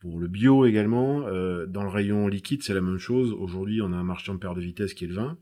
Pour 0.00 0.20
le 0.20 0.28
bio 0.28 0.66
également, 0.66 1.22
dans 1.22 1.82
le 1.82 1.88
rayon 1.88 2.28
liquide, 2.28 2.62
c'est 2.62 2.74
la 2.74 2.82
même 2.82 2.98
chose. 2.98 3.32
Aujourd'hui, 3.32 3.80
on 3.80 3.92
a 3.92 3.96
un 3.96 4.04
marché 4.04 4.30
en 4.30 4.36
perte 4.36 4.56
de 4.56 4.60
vitesse 4.60 4.92
qui 4.92 5.04
est 5.04 5.08
le 5.08 5.14
vin. 5.14 5.38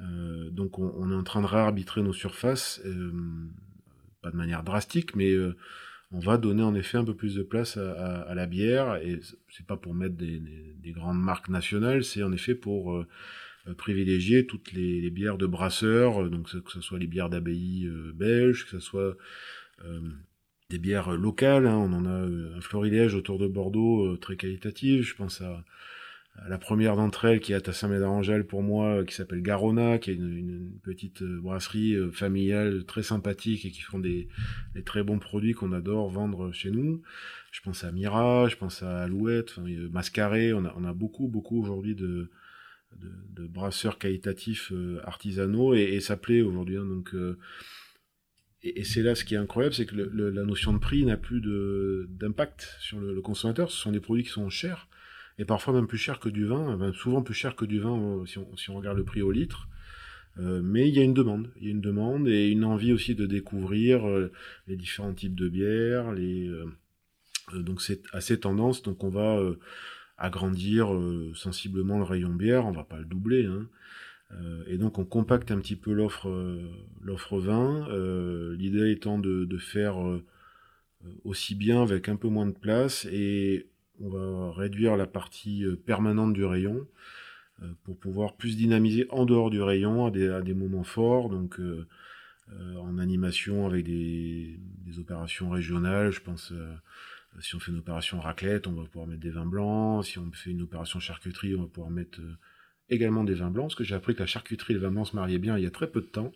Euh, 0.00 0.50
donc 0.50 0.78
on, 0.78 1.10
est 1.10 1.14
en 1.14 1.22
train 1.22 1.40
de 1.40 1.46
réarbitrer 1.46 2.02
nos 2.02 2.12
surfaces, 2.12 2.80
euh, 2.84 3.12
pas 4.22 4.30
de 4.30 4.36
manière 4.36 4.62
drastique, 4.62 5.16
mais 5.16 5.30
euh, 5.30 5.56
on 6.12 6.18
va 6.20 6.38
donner 6.38 6.62
en 6.62 6.74
effet 6.74 6.98
un 6.98 7.04
peu 7.04 7.14
plus 7.14 7.34
de 7.34 7.42
place 7.42 7.76
à, 7.76 8.34
la 8.34 8.46
bière. 8.46 8.96
Et 8.96 9.20
c'est 9.48 9.66
pas 9.66 9.76
pour 9.76 9.94
mettre 9.94 10.14
des, 10.14 10.92
grandes 10.92 11.20
marques 11.20 11.48
nationales, 11.48 12.04
c'est 12.04 12.22
en 12.22 12.32
effet 12.32 12.54
pour 12.54 13.04
privilégier 13.76 14.46
toutes 14.46 14.72
les, 14.72 15.10
bières 15.10 15.36
de 15.36 15.46
brasseurs, 15.46 16.30
donc 16.30 16.44
que 16.62 16.70
ce 16.70 16.80
soit 16.80 16.98
les 16.98 17.08
bières 17.08 17.28
d'abbaye 17.28 17.88
belges, 18.14 18.64
que 18.64 18.70
ce 18.70 18.80
soit 18.80 19.16
des 20.70 20.78
bières 20.78 21.10
locales. 21.12 21.66
Hein. 21.66 21.76
on 21.76 21.92
en 21.92 22.06
a 22.06 22.56
un 22.56 22.60
florilège 22.60 23.14
autour 23.14 23.38
de 23.38 23.48
Bordeaux 23.48 24.16
très 24.16 24.36
qualitatif. 24.36 25.08
Je 25.08 25.16
pense 25.16 25.40
à 25.40 25.64
la 26.48 26.58
première 26.58 26.96
d'entre 26.96 27.24
elles, 27.24 27.40
qui 27.40 27.52
est 27.52 27.68
à 27.68 27.72
Saint-Médard-Angèle 27.72 28.46
pour 28.46 28.62
moi, 28.62 29.04
qui 29.04 29.14
s'appelle 29.14 29.42
Garona, 29.42 29.98
qui 29.98 30.10
est 30.10 30.14
une, 30.14 30.70
petite 30.82 31.22
euh, 31.22 31.40
brasserie 31.40 31.94
euh, 31.94 32.10
familiale 32.10 32.84
très 32.84 33.02
sympathique 33.02 33.64
et 33.64 33.70
qui 33.70 33.80
font 33.80 33.98
des, 33.98 34.28
très 34.84 35.02
bons 35.02 35.18
produits 35.18 35.54
qu'on 35.54 35.72
adore 35.72 36.10
vendre 36.10 36.52
chez 36.52 36.70
nous. 36.70 37.02
Je 37.50 37.60
pense 37.62 37.84
à 37.84 37.90
Mira, 37.90 38.48
je 38.48 38.56
pense 38.56 38.82
à 38.82 39.02
Alouette, 39.04 39.50
enfin, 39.50 39.64
Mascaré. 39.90 40.52
On 40.52 40.64
a, 40.64 40.74
on 40.76 40.84
a 40.84 40.92
beaucoup, 40.92 41.26
beaucoup 41.28 41.60
aujourd'hui 41.60 41.94
de, 41.94 42.30
de, 42.98 43.46
brasseurs 43.46 43.98
qualitatifs 43.98 44.72
euh, 44.72 45.00
artisanaux 45.04 45.74
et, 45.74 46.00
ça 46.00 46.16
plaît 46.16 46.42
aujourd'hui. 46.42 46.76
Hein, 46.76 46.84
donc, 46.84 47.14
et, 48.62 48.84
c'est 48.84 49.02
là 49.02 49.14
ce 49.14 49.24
qui 49.24 49.34
est 49.34 49.38
incroyable, 49.38 49.74
c'est 49.74 49.86
que 49.86 49.96
la 49.96 50.44
notion 50.44 50.72
de 50.72 50.78
prix 50.78 51.04
n'a 51.04 51.16
plus 51.16 51.40
d'impact 52.08 52.76
sur 52.80 53.00
le, 53.00 53.14
le, 53.14 53.22
consommateur. 53.22 53.70
Ce 53.70 53.78
sont 53.78 53.92
des 53.92 54.00
produits 54.00 54.24
qui 54.24 54.30
sont 54.30 54.50
chers 54.50 54.88
et 55.38 55.44
parfois 55.44 55.74
même 55.74 55.86
plus 55.86 55.98
cher 55.98 56.18
que 56.18 56.28
du 56.28 56.46
vin, 56.46 56.92
souvent 56.94 57.22
plus 57.22 57.34
cher 57.34 57.56
que 57.56 57.64
du 57.64 57.78
vin 57.78 58.20
euh, 58.20 58.26
si 58.26 58.38
on, 58.70 58.76
regarde 58.76 58.96
le 58.96 59.04
prix 59.04 59.22
au 59.22 59.30
litre. 59.30 59.68
Euh, 60.38 60.60
mais 60.62 60.88
il 60.88 60.94
y 60.94 60.98
a 60.98 61.02
une 61.02 61.14
demande, 61.14 61.50
il 61.56 61.64
y 61.64 61.68
a 61.68 61.70
une 61.70 61.80
demande 61.80 62.28
et 62.28 62.48
une 62.48 62.64
envie 62.64 62.92
aussi 62.92 63.14
de 63.14 63.26
découvrir 63.26 64.06
euh, 64.06 64.32
les 64.66 64.76
différents 64.76 65.14
types 65.14 65.34
de 65.34 65.48
bières. 65.48 66.12
Les, 66.12 66.50
donc 67.54 67.80
c'est 67.80 68.02
assez 68.12 68.38
tendance, 68.40 68.82
donc 68.82 69.04
on 69.04 69.08
va 69.08 69.40
agrandir 70.18 70.88
sensiblement 71.34 71.98
le 71.98 72.04
rayon 72.04 72.34
bière, 72.34 72.66
on 72.66 72.72
va 72.72 72.84
pas 72.84 72.98
le 72.98 73.04
doubler. 73.04 73.46
Hein. 73.46 73.68
et 74.66 74.78
donc 74.78 74.98
on 74.98 75.04
compacte 75.04 75.52
un 75.52 75.58
petit 75.60 75.76
peu 75.76 75.92
l'offre 75.92 76.28
l'offre 77.02 77.38
vin. 77.38 77.86
L'idée 78.56 78.90
étant 78.90 79.18
de, 79.18 79.44
de 79.44 79.58
faire 79.58 79.96
aussi 81.24 81.54
bien 81.54 81.82
avec 81.82 82.08
un 82.08 82.16
peu 82.16 82.28
moins 82.28 82.46
de 82.46 82.58
place 82.58 83.06
et 83.12 83.68
on 84.00 84.08
va 84.08 84.52
réduire 84.52 84.96
la 84.96 85.06
partie 85.06 85.64
euh, 85.64 85.76
permanente 85.76 86.32
du 86.32 86.44
rayon 86.44 86.86
euh, 87.62 87.66
pour 87.84 87.98
pouvoir 87.98 88.36
plus 88.36 88.56
dynamiser 88.56 89.06
en 89.10 89.24
dehors 89.24 89.50
du 89.50 89.60
rayon 89.62 90.06
à 90.06 90.10
des, 90.10 90.54
moments 90.54 90.84
forts, 90.84 91.28
donc 91.30 91.58
euh, 91.58 91.86
en 92.78 92.98
animation 92.98 93.66
avec 93.66 93.84
des, 93.84 94.58
opérations 94.98 95.50
régionales. 95.50 96.10
Je 96.10 96.20
pense 96.20 96.52
si 97.40 97.54
on 97.54 97.60
fait 97.60 97.70
une 97.70 97.78
opération 97.78 98.18
raclette, 98.18 98.66
on 98.66 98.72
va 98.72 98.84
pouvoir 98.84 99.06
mettre 99.06 99.20
des 99.20 99.30
vins 99.30 99.44
blancs. 99.44 100.06
Si 100.06 100.18
on 100.18 100.30
fait 100.32 100.50
une 100.50 100.62
opération 100.62 100.98
charcuterie, 101.00 101.54
on 101.54 101.62
va 101.62 101.68
pouvoir 101.68 101.90
mettre 101.90 102.18
également 102.88 103.24
des 103.24 103.34
vins 103.34 103.50
blancs, 103.50 103.66
parce 103.66 103.74
que 103.74 103.84
j'ai 103.84 103.94
appris 103.94 104.14
que 104.14 104.20
la 104.20 104.26
charcuterie 104.26 104.72
et 104.72 104.76
le 104.76 104.80
vin 104.80 104.90
blanc 104.90 105.04
se 105.04 105.14
mariaient 105.14 105.38
bien 105.38 105.58
il 105.58 105.64
y 105.64 105.66
a 105.66 105.70
très 105.70 105.88
peu 105.88 106.00
de 106.00 106.06
temps. 106.06 106.32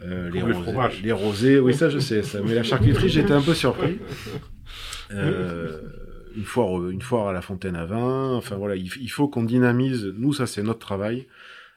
les, 0.00 0.40
rosés, 0.40 1.02
les 1.02 1.12
rosés, 1.12 1.58
oui 1.58 1.74
ça 1.74 1.90
je 1.90 1.98
sais, 1.98 2.22
ça. 2.22 2.40
mais 2.40 2.54
la 2.54 2.62
charcuterie 2.62 3.08
j'étais 3.08 3.32
un 3.32 3.42
peu 3.42 3.54
surpris. 3.54 3.98
Euh, 5.10 5.80
une 6.36 7.02
foire, 7.02 7.28
à 7.28 7.32
la 7.32 7.42
fontaine 7.42 7.76
à 7.76 7.86
vin. 7.86 8.34
Enfin 8.34 8.56
voilà, 8.56 8.76
il, 8.76 9.10
faut 9.10 9.28
qu'on 9.28 9.44
dynamise. 9.44 10.06
Nous, 10.16 10.32
ça 10.34 10.46
c'est 10.46 10.62
notre 10.62 10.78
travail 10.78 11.26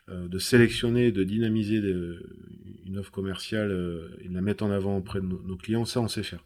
euh, 0.09 0.27
de 0.27 0.37
sélectionner, 0.37 1.11
de 1.11 1.23
dynamiser 1.23 1.77
une 2.85 2.97
offre 2.97 3.11
commerciale 3.11 3.71
euh, 3.71 4.09
et 4.21 4.27
de 4.27 4.33
la 4.33 4.41
mettre 4.41 4.63
en 4.63 4.71
avant 4.71 4.97
auprès 4.97 5.21
de 5.21 5.25
nos, 5.25 5.55
clients. 5.55 5.85
Ça, 5.85 6.01
on 6.01 6.07
sait 6.07 6.23
faire. 6.23 6.43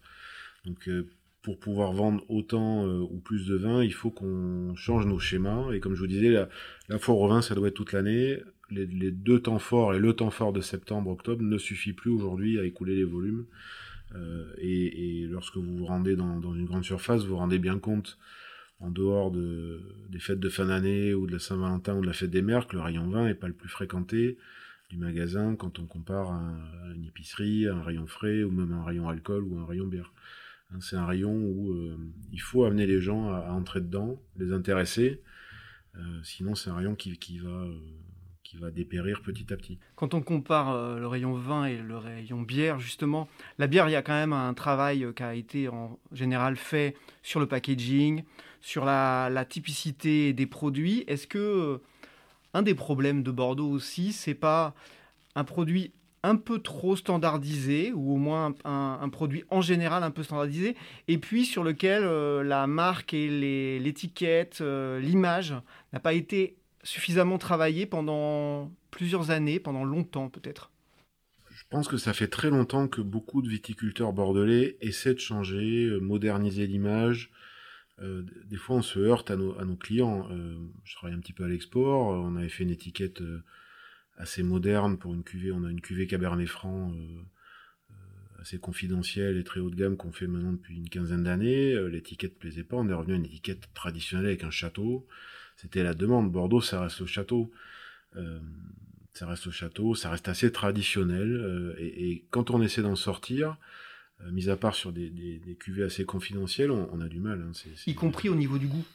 Donc 0.65 0.88
euh, 0.88 1.08
pour 1.41 1.60
pouvoir 1.60 1.91
vendre 1.91 2.23
autant 2.30 2.86
ou 2.86 3.19
plus 3.19 3.45
de 3.47 3.56
vin, 3.56 3.84
il 3.84 3.93
faut 3.93 4.12
qu'on 4.12 4.73
change 4.76 5.06
nos 5.06 5.19
schémas. 5.19 5.73
Et 5.73 5.82
comme 5.82 5.93
je 5.93 5.99
vous 5.99 6.08
disais, 6.08 6.30
la, 6.30 6.47
la 6.88 6.99
foire 6.99 7.17
au 7.17 7.28
vin, 7.28 7.41
ça 7.41 7.54
doit 7.54 7.67
être 7.67 7.73
toute 7.73 7.91
l'année. 7.91 8.38
Les, 8.71 8.86
les, 8.86 9.12
deux 9.12 9.41
temps 9.41 9.60
forts 9.60 9.93
et 9.93 9.99
le 9.99 10.13
temps 10.13 10.32
fort 10.32 10.54
de 10.54 10.62
septembre-octobre 10.62 11.43
ne 11.43 11.58
suffit 11.58 11.91
plus 11.91 12.12
aujourd'hui 12.12 12.60
à 12.60 12.63
écouler 12.63 12.95
les 12.95 13.04
volumes. 13.04 13.45
Euh, 14.15 14.54
et, 14.58 15.26
lorsque 15.30 15.58
vous 15.58 15.78
vous 15.78 15.86
rendez 15.86 16.15
dans, 16.15 16.54
une 16.54 16.65
grande 16.65 16.84
surface, 16.84 17.23
vous 17.23 17.30
vous 17.30 17.38
rendez 17.38 17.60
bien 17.60 17.80
compte, 17.80 18.17
en 18.80 18.91
dehors 18.91 19.32
de, 19.32 19.82
des 20.10 20.19
fêtes 20.19 20.39
de 20.39 20.49
fin 20.49 20.65
d'année 20.65 21.13
ou 21.13 21.26
de 21.26 21.32
la 21.32 21.39
Saint-Valentin 21.39 21.95
ou 21.95 22.02
de 22.02 22.08
la 22.08 22.13
fête 22.13 22.30
des 22.30 22.41
mères, 22.41 22.67
que 22.67 22.76
le 22.76 22.82
rayon 22.82 23.08
vin 23.08 23.26
n'est 23.26 23.36
pas 23.36 23.47
le 23.47 23.54
plus 23.54 23.69
fréquenté 23.69 24.38
du 24.89 24.97
magasin 24.97 25.56
quand 25.56 25.80
on 25.80 25.86
compare 25.86 26.32
à, 26.32 26.93
une 26.93 27.06
épicerie, 27.06 27.67
un 27.67 27.82
rayon 27.82 28.06
frais 28.06 28.43
ou 28.43 28.52
même 28.52 28.73
un 28.73 28.84
rayon 28.84 29.08
alcool 29.10 29.43
ou 29.43 29.58
un 29.58 29.65
rayon 29.65 29.88
bière. 29.88 30.12
Hein, 30.71 30.80
c'est 30.82 30.97
un 30.97 31.06
rayon 31.06 31.34
où 31.34 31.71
euh, 31.71 31.97
il 32.32 32.41
faut 32.41 32.65
amener 32.65 32.86
les 32.86 33.02
gens 33.02 33.32
à, 33.34 33.52
entrer 33.52 33.82
dedans, 33.82 34.21
les 34.38 34.52
intéresser. 34.52 35.21
Euh, 35.95 36.19
sinon, 36.23 36.56
c'est 36.56 36.69
un 36.69 36.76
rayon 36.76 36.95
qui 36.95 37.39
va 37.39 37.67
va 38.60 38.72
dépérir 38.72 39.22
petit 39.22 39.52
à 39.52 39.58
petit. 39.58 39.78
Quand 39.96 40.13
on 40.13 40.22
compare 40.22 40.72
euh, 40.72 41.00
le 41.00 41.08
rayon 41.08 41.34
vin 41.34 41.66
et 41.66 41.78
le 41.78 41.98
rayon 41.98 42.42
bière, 42.42 42.80
justement, 42.80 43.28
la 43.58 43.68
bière, 43.68 43.89
il 43.89 43.92
y 43.92 43.96
a 43.96 44.02
quand 44.02 44.13
même 44.13 44.34
un 44.34 44.54
travail 44.54 45.04
euh, 45.04 45.12
qui 45.12 45.24
a 45.24 45.36
été 45.36 45.68
en 45.70 46.00
général 46.12 46.56
fait 46.56 46.96
sur 47.22 47.39
le 47.39 47.48
packaging, 47.48 48.24
sur 48.62 48.86
la, 48.86 49.46
typicité 49.50 50.34
des 50.34 50.46
produits. 50.46 51.04
Est-ce 51.08 51.28
que 51.28 51.38
euh, 51.38 51.78
un 52.54 52.62
des 52.62 52.76
problèmes 52.76 53.24
de 53.24 53.32
Bordeaux 53.32 53.70
aussi, 53.70 54.13
c'est 54.13 54.36
pas 54.36 54.74
un 55.36 55.44
produit 55.44 55.92
un 56.26 56.38
peu 56.38 56.60
trop 56.60 56.96
standardisé, 56.96 57.92
ou 57.92 58.13
au 58.13 58.18
moins 58.18 58.56
un, 58.63 59.10
produit 59.10 59.44
en 59.50 59.60
général 59.60 60.04
un 60.04 60.12
peu 60.12 60.24
standardisé, 60.24 60.78
et 61.10 61.18
puis 61.18 61.43
sur 61.43 61.66
lequel 61.66 62.04
la 62.47 62.66
marque 62.66 63.14
et 63.14 63.28
l'étiquette, 63.80 64.62
l'image 65.01 65.54
n'a 65.91 65.99
pas 65.99 66.14
été 66.14 66.56
suffisamment 66.84 67.38
travaillé 67.38 67.86
pendant 67.86 68.71
plusieurs 68.91 69.31
années, 69.31 69.59
pendant 69.59 69.84
longtemps 69.84 70.29
peut-être? 70.29 70.69
Je 71.55 71.63
pense 71.69 71.88
que 71.88 71.97
ça 71.97 72.13
fait 72.13 72.27
très 72.27 72.49
longtemps 72.49 72.88
que 72.88 73.01
beaucoup 73.01 73.41
de 73.41 73.49
viticulteurs 73.49 74.13
bordelais 74.13 74.77
essaient 74.81 75.13
de 75.13 75.19
changer, 75.19 75.86
euh, 75.86 75.99
moderniser 75.99 76.67
l'image. 76.67 77.31
Euh, 77.99 78.23
des 78.45 78.57
fois, 78.57 78.77
on 78.77 78.81
se 78.81 78.99
heurte 78.99 79.31
à 79.31 79.36
nos, 79.36 79.75
clients. 79.75 80.27
Euh, 80.31 80.55
je 80.84 80.95
travaille 80.95 81.15
un 81.15 81.19
petit 81.19 81.34
peu 81.34 81.43
à 81.43 81.47
l'export. 81.47 82.07
On 82.07 82.36
avait 82.36 82.49
fait 82.49 82.63
une 82.63 82.69
étiquette 82.69 83.21
assez 84.17 84.43
moderne 84.43 84.97
pour 84.97 85.13
une 85.13 85.23
cuvée. 85.23 85.51
On 85.51 85.63
a 85.63 85.71
une 85.71 85.81
cuvée 85.81 86.05
Cabernet 86.07 86.47
Franc 86.47 86.93
assez 88.39 88.59
confidentielle 88.59 89.38
et 89.38 89.43
très 89.43 89.59
haut 89.59 89.69
de 89.69 89.75
gamme 89.75 89.95
qu'on 89.95 90.11
fait 90.11 90.27
maintenant 90.27 90.53
depuis 90.53 90.75
une 90.75 90.89
quinzaine 90.89 91.23
d'années. 91.23 91.75
L'étiquette 91.89 92.38
plaisait 92.38 92.63
pas. 92.63 92.77
On 92.77 92.89
est 92.89 92.93
revenu 92.93 93.13
à 93.13 93.17
une 93.17 93.25
étiquette 93.25 93.69
traditionnelle 93.73 94.27
avec 94.27 94.43
un 94.43 94.51
château. 94.51 95.07
C'était 95.56 95.84
la 95.84 95.93
demande. 95.93 96.32
Bordeaux, 96.32 96.62
ça 96.62 96.82
reste 96.82 97.01
au 97.01 97.08
château. 97.08 97.51
Euh, 98.16 98.39
ça 99.14 99.28
reste 99.28 99.45
au 99.47 99.51
château, 99.51 99.93
ça 99.93 100.10
reste 100.10 100.28
assez 100.28 100.51
traditionnel. 100.51 101.36
Euh, 101.36 101.76
et, 101.78 102.26
quand 102.32 102.49
on 102.49 102.62
essaie 102.62 102.82
d'en 102.82 102.95
sortir, 102.95 103.58
euh, 104.22 104.32
mis 104.32 104.49
à 104.49 104.58
part 104.58 104.76
sur 104.76 104.91
des, 104.91 105.58
cuvées 105.60 105.84
assez 105.84 106.06
confidentielles, 106.06 106.72
on, 106.72 106.99
a 106.99 107.08
du 107.08 107.20
mal. 107.20 107.41
Hein, 107.41 107.51
y 107.86 107.95
compris 107.95 108.30
au 108.30 108.36
niveau 108.36 108.58
du 108.58 108.68
goût 108.68 108.86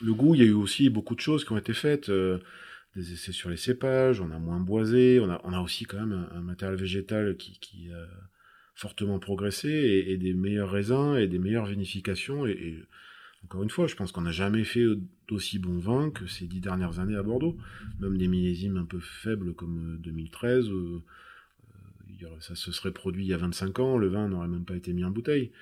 le 0.00 0.14
goût, 0.14 0.36
il 0.36 0.40
y 0.40 0.44
a 0.44 0.46
eu 0.46 0.52
aussi 0.52 0.90
beaucoup 0.90 1.16
de 1.16 1.20
choses 1.20 1.44
qui 1.44 1.50
ont 1.50 1.58
été 1.58 1.74
faites. 1.74 2.08
des 2.08 3.12
essais 3.12 3.32
sur 3.32 3.50
les 3.50 3.56
cépages, 3.56 4.20
on 4.20 4.30
a 4.30 4.38
moins 4.38 4.60
boisé, 4.60 5.18
on 5.18 5.28
a, 5.28 5.40
on 5.42 5.52
a 5.52 5.60
aussi 5.60 5.86
quand 5.86 5.98
même 5.98 6.28
un, 6.32 6.40
matériel 6.40 6.78
végétal 6.78 7.36
qui, 7.36 7.58
qui 7.58 7.90
a 7.90 8.06
fortement 8.76 9.18
progressé 9.18 10.04
et, 10.06 10.16
des 10.16 10.34
meilleurs 10.34 10.70
raisins 10.70 11.16
et 11.16 11.26
des 11.26 11.40
meilleures 11.40 11.66
vinifications. 11.66 12.46
Et, 12.46 12.76
encore 13.44 13.62
une 13.62 13.70
fois, 13.70 13.86
je 13.86 13.94
pense 13.94 14.12
qu'on 14.12 14.22
n'a 14.22 14.32
jamais 14.32 14.64
fait 14.64 14.84
d'aussi 15.28 15.58
bon 15.58 15.78
vin 15.78 16.10
que 16.10 16.26
ces 16.26 16.46
dix 16.46 16.60
dernières 16.60 16.98
années 16.98 17.16
à 17.16 17.22
Bordeaux. 17.22 17.56
Même 18.00 18.18
des 18.18 18.28
millésimes 18.28 18.76
un 18.76 18.84
peu 18.84 19.00
faibles 19.00 19.54
comme 19.54 19.98
2013, 20.00 20.68
ça 22.40 22.54
se 22.54 22.72
serait 22.72 22.92
produit 22.92 23.24
il 23.24 23.28
y 23.28 23.34
a 23.34 23.36
25 23.36 23.78
ans, 23.78 23.98
le 23.98 24.08
vin 24.08 24.28
n'aurait 24.28 24.48
même 24.48 24.64
pas 24.64 24.76
été 24.76 24.92
mis 24.92 25.04
en 25.04 25.10
bouteille. 25.10 25.52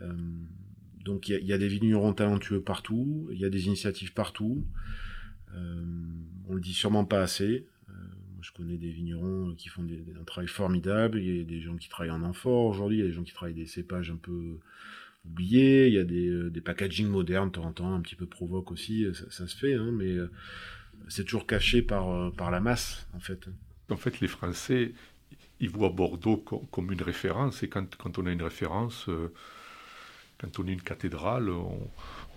Euh, 0.00 0.12
donc 1.04 1.28
il 1.28 1.44
y, 1.44 1.52
a 1.52 1.58
des 1.58 1.68
vignerons 1.68 2.12
talentueux 2.12 2.60
partout, 2.60 3.28
il 3.32 3.38
y 3.38 3.44
a 3.44 3.50
des 3.50 3.66
initiatives 3.66 4.12
partout. 4.12 4.64
Euh, 5.54 5.84
on 6.48 6.54
le 6.54 6.60
dit 6.60 6.74
sûrement 6.74 7.04
pas 7.04 7.22
assez. 7.22 7.66
Euh, 7.88 7.92
moi, 7.92 8.42
je 8.42 8.52
connais 8.52 8.76
des 8.76 8.90
vignerons 8.90 9.54
qui 9.56 9.68
font 9.68 9.82
un 9.82 10.24
travail 10.24 10.48
formidable. 10.48 11.18
Il 11.18 11.38
y 11.38 11.40
a 11.40 11.44
des 11.44 11.60
gens 11.60 11.76
qui 11.76 11.88
travaillent 11.88 12.10
en 12.10 12.22
amphore 12.22 12.66
aujourd'hui, 12.66 12.98
il 12.98 13.00
y 13.00 13.04
a 13.04 13.06
des 13.06 13.12
gens 13.12 13.24
qui 13.24 13.32
travaillent 13.32 13.54
des 13.54 13.66
cépages 13.66 14.10
un 14.10 14.16
peu 14.16 14.58
Il 15.38 15.92
y 15.94 15.98
a 15.98 16.04
des, 16.04 16.50
des 16.50 16.60
packaging 16.60 17.08
modernes, 17.08 17.48
de 17.48 17.54
temps 17.54 17.64
en 17.64 17.72
temps, 17.72 17.94
un 17.94 18.00
petit 18.00 18.16
peu 18.16 18.26
provoque 18.26 18.70
aussi. 18.70 19.06
Ça, 19.30 19.46
se 19.46 19.56
fait, 19.56 19.74
hein, 19.74 19.90
mais 19.92 20.16
c'est 21.08 21.24
toujours 21.24 21.46
caché 21.46 21.82
par, 21.82 22.32
par 22.32 22.50
la 22.50 22.60
masse, 22.60 23.06
en 23.14 23.20
fait. 23.20 23.48
En 23.90 23.96
fait, 23.96 24.20
les 24.20 24.28
Français, 24.28 24.92
ils 25.60 25.70
voient 25.70 25.90
Bordeaux 25.90 26.36
comme 26.36 26.92
une 26.92 27.02
référence. 27.02 27.62
Et 27.62 27.68
quand, 27.68 27.96
quand 27.96 28.18
on 28.18 28.26
a 28.26 28.32
une 28.32 28.42
référence, 28.42 29.08
euh, 29.08 29.32
quand 30.38 30.58
on 30.58 30.66
est 30.66 30.72
une 30.72 30.82
cathédrale, 30.82 31.48
on 31.50 31.90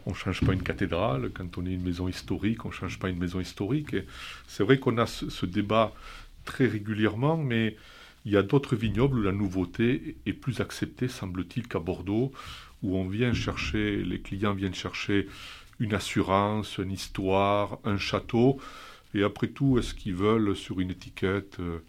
ne 0.10 0.14
change 0.14 0.42
pas 0.42 0.54
une 0.54 0.64
cathédrale. 0.64 1.30
Quand 1.34 1.58
on 1.58 1.66
est 1.66 1.74
une 1.74 1.84
maison 1.84 2.08
historique, 2.08 2.66
on 2.66 2.70
ne 2.70 2.74
change 2.74 3.00
pas 3.00 3.10
une 3.10 3.20
maison 3.20 3.39
historique. 3.39 3.96
c'est 4.48 4.64
vrai 4.64 4.80
qu'on 4.80 4.98
a 4.98 5.06
ce, 5.06 5.46
débat 5.46 5.94
très 6.46 6.66
régulièrement, 6.68 7.38
mais 7.38 7.78
il 8.26 8.32
y 8.32 8.38
a 8.38 8.44
d'autres 8.44 8.76
vignobles 8.76 9.20
où 9.20 9.22
la 9.22 9.32
nouveauté 9.32 10.18
est 10.26 10.34
plus 10.34 10.60
acceptée, 10.60 11.08
semble-t-il, 11.08 11.68
qu'à 11.68 11.80
Bordeaux, 11.80 12.32
où 12.84 12.97
on 12.97 13.07
vient 13.07 13.34
chercher, 13.34 14.03
les 14.03 14.19
clients 14.19 14.53
viennent 14.53 14.73
chercher 14.73 15.27
une 15.79 15.93
assurance, 15.93 16.77
une 16.77 16.91
histoire, 16.91 17.79
un 17.84 17.97
château. 17.97 18.59
Et 19.13 19.23
après 19.23 19.47
tout, 19.47 19.77
est-ce 19.77 19.93
qu'ils 19.93 20.15
veulent 20.15 20.55
sur 20.55 20.79
une 20.79 20.91
étiquette 20.91 21.57
euh, 21.59 21.79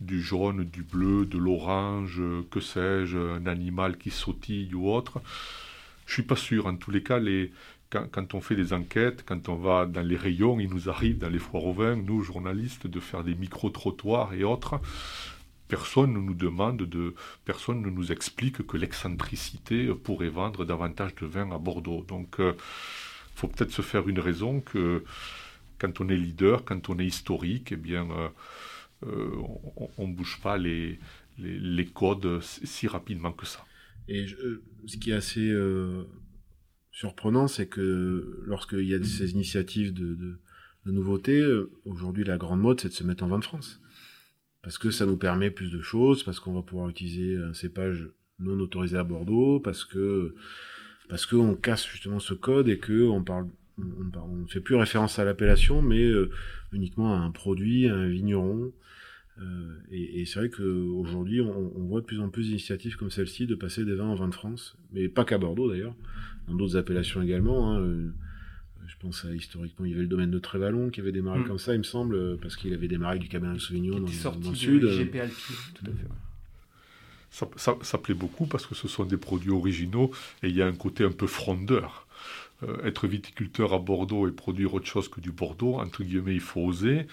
du 0.00 0.20
jaune, 0.20 0.64
du 0.64 0.82
bleu, 0.82 1.26
de 1.26 1.38
l'orange, 1.38 2.20
que 2.50 2.60
sais-je, 2.60 3.18
un 3.18 3.46
animal 3.46 3.96
qui 3.96 4.10
sautille 4.10 4.74
ou 4.74 4.90
autre? 4.90 5.20
Je 6.06 6.14
suis 6.14 6.22
pas 6.22 6.36
sûr. 6.36 6.66
En 6.66 6.76
tous 6.76 6.90
les 6.90 7.02
cas, 7.02 7.20
quand, 7.90 8.34
on 8.34 8.40
fait 8.40 8.56
des 8.56 8.72
enquêtes, 8.72 9.24
quand 9.24 9.48
on 9.48 9.56
va 9.56 9.86
dans 9.86 10.02
les 10.02 10.16
rayons, 10.16 10.58
il 10.58 10.68
nous 10.68 10.88
arrive 10.88 11.18
dans 11.18 11.28
les 11.28 11.38
foires 11.38 11.64
au 11.64 11.72
vin, 11.72 11.96
nous 11.96 12.22
journalistes, 12.22 12.86
de 12.86 13.00
faire 13.00 13.22
des 13.22 13.34
micro-trottoirs 13.34 14.34
et 14.34 14.44
autres. 14.44 14.80
Personne 15.72 16.12
ne 16.12 16.18
nous 16.18 16.34
demande 16.34 16.82
de, 16.82 17.14
personne 17.46 17.80
ne 17.80 17.88
nous 17.88 18.12
explique 18.12 18.66
que 18.66 18.76
l'excentricité 18.76 19.86
pourrait 20.04 20.28
vendre 20.28 20.66
davantage 20.66 21.14
de 21.14 21.24
vin 21.24 21.50
à 21.50 21.56
Bordeaux. 21.56 22.04
Donc, 22.06 22.34
il 22.40 22.44
euh, 22.44 22.52
faut 23.34 23.48
peut-être 23.48 23.70
se 23.70 23.80
faire 23.80 24.06
une 24.06 24.20
raison 24.20 24.60
que 24.60 25.02
quand 25.78 26.02
on 26.02 26.10
est 26.10 26.16
leader, 26.16 26.66
quand 26.66 26.90
on 26.90 26.98
est 26.98 27.06
historique, 27.06 27.72
eh 27.72 27.76
bien, 27.76 28.06
euh, 28.10 28.28
euh, 29.06 29.30
on 29.96 30.08
ne 30.08 30.12
bouge 30.12 30.40
pas 30.42 30.58
les, 30.58 30.98
les, 31.38 31.86
codes 31.86 32.42
si 32.42 32.86
rapidement 32.86 33.32
que 33.32 33.46
ça. 33.46 33.64
Et 34.08 34.26
ce 34.86 34.96
qui 34.98 35.10
est 35.10 35.14
assez 35.14 35.50
surprenant, 36.90 37.48
c'est 37.48 37.66
que 37.66 38.42
lorsqu'il 38.44 38.86
y 38.86 38.94
a 38.94 39.02
ces 39.02 39.30
initiatives 39.30 39.94
de, 39.94 40.16
de, 40.16 40.38
de 40.84 40.92
nouveautés, 40.92 41.42
aujourd'hui 41.86 42.24
la 42.24 42.36
grande 42.36 42.60
mode, 42.60 42.78
c'est 42.78 42.88
de 42.88 42.92
se 42.92 43.04
mettre 43.04 43.24
en 43.24 43.28
vin 43.28 43.38
de 43.38 43.44
France. 43.44 43.81
Parce 44.62 44.78
que 44.78 44.90
ça 44.90 45.06
nous 45.06 45.16
permet 45.16 45.50
plus 45.50 45.70
de 45.72 45.80
choses, 45.80 46.22
parce 46.22 46.40
qu'on 46.40 46.54
va 46.54 46.62
pouvoir 46.62 46.88
utiliser 46.88 47.36
un 47.36 47.52
cépage 47.52 48.08
non 48.38 48.58
autorisé 48.60 48.96
à 48.96 49.04
Bordeaux, 49.04 49.60
parce 49.60 49.84
que 49.84 50.34
parce 51.08 51.26
qu'on 51.26 51.54
casse 51.54 51.86
justement 51.86 52.20
ce 52.20 52.32
code 52.32 52.68
et 52.68 52.78
que 52.78 53.08
on 53.08 53.22
parle 53.22 53.48
on 53.78 54.36
ne 54.36 54.46
fait 54.46 54.60
plus 54.60 54.76
référence 54.76 55.18
à 55.18 55.24
l'appellation, 55.24 55.82
mais 55.82 56.08
uniquement 56.72 57.14
à 57.14 57.18
un 57.18 57.30
produit, 57.30 57.88
à 57.88 57.94
un 57.94 58.06
vigneron, 58.06 58.72
euh, 59.40 59.78
et, 59.90 60.24
c'est 60.26 60.38
vrai 60.38 60.50
qu'aujourd'hui, 60.50 61.40
on, 61.40 61.72
on, 61.76 61.86
voit 61.86 62.00
de 62.00 62.06
plus 62.06 62.20
en 62.20 62.28
plus 62.28 62.44
d'initiatives 62.48 62.96
comme 62.96 63.10
celle-ci 63.10 63.46
de 63.46 63.54
passer 63.54 63.84
des 63.84 63.94
vins 63.94 64.08
en 64.08 64.14
vin 64.14 64.28
de 64.28 64.34
France, 64.34 64.76
mais 64.92 65.08
pas 65.08 65.24
qu'à 65.24 65.38
Bordeaux 65.38 65.70
d'ailleurs, 65.70 65.94
dans 66.48 66.54
d'autres 66.54 66.76
appellations 66.76 67.22
également. 67.22 67.72
Hein, 67.72 67.80
euh, 67.80 68.10
je 68.86 68.94
pense 69.00 69.24
à 69.24 69.32
historiquement, 69.32 69.86
il 69.86 69.92
y 69.92 69.94
avait 69.94 70.02
le 70.02 70.08
domaine 70.08 70.30
de 70.30 70.38
Trévalon 70.38 70.90
qui 70.90 71.00
avait 71.00 71.12
démarré 71.12 71.40
mm. 71.40 71.46
comme 71.46 71.58
ça, 71.58 71.74
il 71.74 71.78
me 71.78 71.84
semble, 71.84 72.38
parce 72.38 72.56
qu'il 72.56 72.72
avait 72.74 72.88
démarré 72.88 73.18
du 73.18 73.28
Cabernet 73.28 73.60
Sauvignon 73.60 74.00
dans, 74.00 74.32
dans, 74.38 74.50
le 74.50 74.56
sud. 74.56 74.84
GP 74.84 75.16
Alpi, 75.16 75.52
tout 75.74 75.84
à 75.86 75.90
fait. 75.90 76.06
Ça, 77.30 77.48
ça, 77.56 77.76
ça, 77.80 77.96
plaît 77.96 78.14
beaucoup 78.14 78.44
parce 78.44 78.66
que 78.66 78.74
ce 78.74 78.88
sont 78.88 79.06
des 79.06 79.16
produits 79.16 79.50
originaux 79.50 80.10
et 80.42 80.48
il 80.48 80.54
y 80.54 80.60
a 80.60 80.66
un 80.66 80.74
côté 80.74 81.02
un 81.02 81.12
peu 81.12 81.26
frondeur. 81.26 82.06
Euh, 82.62 82.84
être 82.84 83.06
viticulteur 83.06 83.72
à 83.72 83.78
Bordeaux 83.78 84.28
et 84.28 84.32
produire 84.32 84.74
autre 84.74 84.86
chose 84.86 85.08
que 85.08 85.20
du 85.20 85.32
Bordeaux, 85.32 85.76
entre 85.76 86.04
guillemets, 86.04 86.34
il 86.34 86.40
faut 86.40 86.60
oser. 86.60 87.06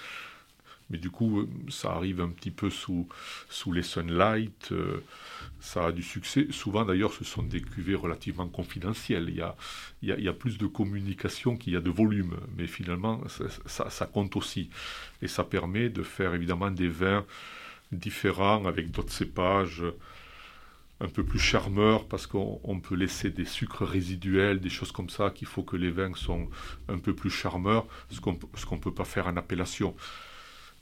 Mais 0.90 0.98
du 0.98 1.10
coup, 1.10 1.48
ça 1.70 1.92
arrive 1.92 2.20
un 2.20 2.30
petit 2.30 2.52
peu 2.52 2.70
sous, 2.70 3.08
les 3.72 3.84
sunlight, 3.84 4.72
euh, 4.72 5.04
ça 5.60 5.88
a 5.88 5.92
du 5.92 6.02
succès. 6.02 6.48
Souvent 6.50 6.84
d'ailleurs, 6.84 7.14
ce 7.14 7.24
sont 7.24 7.44
des 7.44 7.62
cuvées 7.62 7.96
relativement 7.96 8.48
confidentielles. 8.48 9.30
Il 9.30 10.08
y 10.08 10.28
a, 10.28 10.34
plus 10.34 10.58
de 10.58 10.66
communication 10.66 11.58
qu'il 11.58 11.74
y 11.74 11.76
a 11.76 11.82
de 11.82 11.92
volume, 11.92 12.38
mais 12.58 12.66
finalement, 12.66 13.22
ça, 13.66 14.06
compte 14.08 14.36
aussi. 14.36 14.70
Et 15.22 15.28
ça 15.28 15.44
permet 15.44 15.90
de 15.90 16.02
faire 16.02 16.34
évidemment 16.34 16.72
des 16.72 16.88
vins 16.88 17.26
différents 17.92 18.66
avec 18.66 18.92
d'autres 18.92 19.14
cépages 19.14 19.84
un 21.02 21.08
peu 21.08 21.24
plus 21.24 21.40
charmeurs 21.40 22.08
parce 22.08 22.28
qu'on 22.28 22.82
peut 22.82 22.96
laisser 22.96 23.30
des 23.30 23.46
sucres 23.46 23.86
résiduels, 23.86 24.60
des 24.60 24.70
choses 24.70 24.92
comme 24.92 25.10
ça, 25.10 25.30
qu'il 25.30 25.48
faut 25.48 25.64
que 25.64 25.78
les 25.78 25.92
vins 25.92 26.14
sont 26.14 26.50
un 26.88 26.98
peu 26.98 27.14
plus 27.14 27.30
charmeurs, 27.30 27.86
ce 28.10 28.20
qu'on 28.20 28.34
ne 28.34 28.82
peut 28.82 28.94
pas 28.94 29.06
faire 29.06 29.28
en 29.28 29.38
appellation 29.38 29.96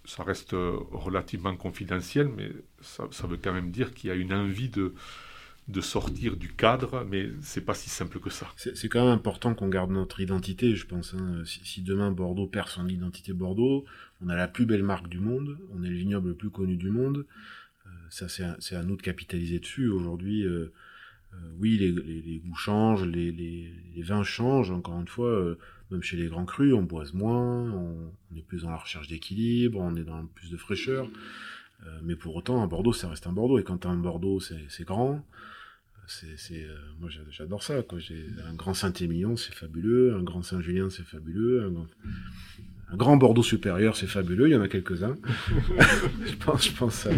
ça 0.07 0.23
reste 0.23 0.53
euh, 0.53 0.77
relativement 0.91 1.55
confidentiel, 1.55 2.29
mais 2.35 2.49
ça, 2.81 3.27
veut 3.27 3.37
quand 3.37 3.53
même 3.53 3.71
dire 3.71 3.93
qu'il 3.93 4.07
y 4.07 4.11
a 4.11 4.15
une 4.15 4.33
envie 4.33 4.69
de, 4.69 4.93
de 5.67 5.81
sortir 5.81 6.37
du 6.37 6.53
cadre, 6.53 7.05
mais 7.09 7.29
c'est 7.41 7.65
pas 7.65 7.73
si 7.73 7.89
simple 7.89 8.21
que 8.21 8.29
ça. 8.29 8.47
C'est 8.55 8.87
quand 8.87 9.03
même 9.03 9.13
important 9.13 9.53
qu'on 9.53 9.67
garde 9.67 9.91
notre 9.91 10.21
identité, 10.21 10.75
je 10.75 10.87
pense. 10.87 11.13
Hein. 11.13 11.43
Si, 11.45 11.81
demain 11.81 12.11
Bordeaux 12.11 12.47
perd 12.47 12.69
son 12.69 12.87
identité 12.87 13.33
Bordeaux, 13.33 13.83
on 14.21 14.29
a 14.29 14.35
la 14.35 14.47
plus 14.47 14.65
belle 14.65 14.83
marque 14.83 15.09
du 15.09 15.19
monde, 15.19 15.57
on 15.73 15.83
est 15.83 15.89
le 15.89 15.97
vignoble 15.97 16.29
le 16.29 16.35
plus 16.35 16.51
connu 16.51 16.77
du 16.77 16.89
monde. 16.89 17.25
Euh, 17.85 17.89
ça, 18.09 18.29
c'est 18.29 18.75
à, 18.75 18.83
nous 18.83 18.95
de 18.95 19.01
capitaliser 19.01 19.59
dessus. 19.59 19.89
Aujourd'hui, 19.89 20.43
euh, 20.45 20.73
oui, 21.59 21.77
les, 21.77 22.39
goûts 22.39 22.55
changent, 22.55 23.03
les, 23.05 23.73
vins 23.97 24.23
changent. 24.23 24.71
Encore 24.71 25.01
une 25.01 25.07
fois, 25.07 25.57
même 25.91 26.03
chez 26.03 26.17
les 26.17 26.27
grands 26.27 26.45
crus, 26.45 26.73
on 26.73 26.83
boise 26.83 27.13
moins, 27.13 27.71
on, 27.71 28.11
est 28.35 28.41
plus 28.41 28.63
dans 28.63 28.69
la 28.69 28.77
recherche 28.77 29.07
d'équilibre, 29.07 29.79
on 29.79 29.95
est 29.95 30.03
dans 30.03 30.25
plus 30.25 30.49
de 30.51 30.57
fraîcheur. 30.57 31.07
Euh, 31.85 31.99
mais 32.03 32.15
pour 32.15 32.35
autant, 32.35 32.61
un 32.61 32.67
Bordeaux, 32.67 32.93
ça 32.93 33.09
reste 33.09 33.27
un 33.27 33.31
Bordeaux. 33.31 33.59
Et 33.59 33.63
quand 33.63 33.85
un 33.85 33.95
Bordeaux, 33.95 34.39
c'est 34.39 34.83
grand. 34.83 35.23
C'est, 36.07 36.63
euh, 36.63 36.77
moi, 36.99 37.09
j'adore 37.29 37.63
ça. 37.63 37.83
Quoi. 37.83 37.99
J'ai 37.99 38.25
un 38.47 38.53
grand 38.53 38.73
Saint-Émilion, 38.73 39.35
c'est 39.35 39.53
fabuleux. 39.53 40.15
Un 40.15 40.23
grand 40.23 40.41
Saint-Julien, 40.41 40.89
c'est 40.89 41.05
fabuleux. 41.05 41.65
Un 41.65 41.87
un 42.89 42.95
grand 42.95 43.17
Bordeaux 43.17 43.43
supérieur, 43.43 43.97
c'est 43.97 44.07
fabuleux, 44.07 44.47
il 44.47 44.53
y 44.53 44.55
en 44.55 44.61
a 44.61 44.69
quelques-uns. 44.69 45.17
je 46.25 46.35
pense, 46.37 46.67
je 46.67 46.71
pense 46.71 47.05
à, 47.05 47.11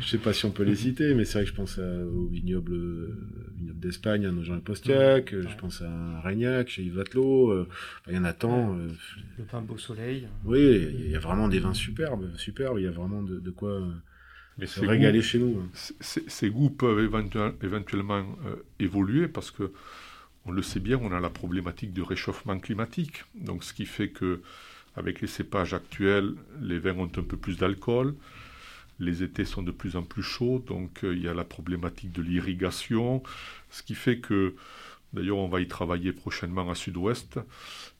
je 0.00 0.08
sais 0.08 0.18
pas 0.18 0.32
si 0.32 0.44
on 0.44 0.52
peut 0.52 0.62
les 0.62 0.76
citer, 0.76 1.14
mais 1.14 1.24
c'est 1.24 1.38
vrai 1.38 1.44
que 1.44 1.50
je 1.50 1.54
pense 1.54 1.78
au 1.78 2.26
vignoble, 2.28 2.74
euh, 2.74 3.18
vignoble 3.56 3.57
d'Espagne, 3.78 4.26
à 4.26 4.30
Nogent 4.30 4.58
et 4.58 4.60
Postiac, 4.60 5.32
je 5.32 5.56
pense 5.56 5.82
à 5.82 6.20
Régnac, 6.20 6.68
chez 6.68 6.82
Yves 6.82 6.96
Vatelot, 6.96 7.50
euh, 7.50 7.68
il 8.08 8.14
y 8.14 8.18
en 8.18 8.24
a 8.24 8.32
tant. 8.32 8.76
Euh, 8.76 8.88
le 9.38 9.44
pain 9.44 9.60
Beau 9.60 9.78
Soleil. 9.78 10.28
Oui, 10.44 10.88
il 10.92 11.10
y 11.10 11.16
a 11.16 11.20
vraiment 11.20 11.48
des 11.48 11.60
vins 11.60 11.74
superbes, 11.74 12.30
superbes, 12.36 12.78
il 12.78 12.84
y 12.84 12.88
a 12.88 12.92
vraiment 12.92 13.22
de, 13.22 13.38
de 13.38 13.50
quoi 13.50 13.80
mais 14.58 14.66
se 14.66 14.80
régaler 14.80 15.22
chez 15.22 15.38
nous. 15.38 15.60
Hein. 15.60 15.68
Ces 16.00 16.50
goûts 16.50 16.70
peuvent 16.70 16.98
éventuellement 17.62 18.26
évoluer 18.80 19.28
parce 19.28 19.50
que, 19.50 19.72
on 20.46 20.50
le 20.50 20.62
sait 20.62 20.80
bien, 20.80 20.98
on 21.00 21.12
a 21.12 21.20
la 21.20 21.30
problématique 21.30 21.92
du 21.92 22.02
réchauffement 22.02 22.58
climatique. 22.58 23.24
Donc, 23.36 23.62
ce 23.62 23.72
qui 23.72 23.86
fait 23.86 24.08
que 24.08 24.40
avec 24.96 25.20
les 25.20 25.28
cépages 25.28 25.74
actuels, 25.74 26.34
les 26.60 26.78
vins 26.78 26.96
ont 26.96 27.04
un 27.04 27.22
peu 27.22 27.36
plus 27.36 27.56
d'alcool. 27.56 28.14
Les 29.00 29.22
étés 29.22 29.44
sont 29.44 29.62
de 29.62 29.70
plus 29.70 29.96
en 29.96 30.02
plus 30.02 30.22
chauds, 30.22 30.58
donc 30.66 31.04
euh, 31.04 31.14
il 31.14 31.22
y 31.22 31.28
a 31.28 31.34
la 31.34 31.44
problématique 31.44 32.12
de 32.12 32.22
l'irrigation, 32.22 33.22
ce 33.70 33.82
qui 33.82 33.94
fait 33.94 34.18
que, 34.18 34.54
d'ailleurs 35.12 35.38
on 35.38 35.48
va 35.48 35.60
y 35.60 35.68
travailler 35.68 36.12
prochainement 36.12 36.68
à 36.70 36.74
Sud-Ouest, 36.74 37.38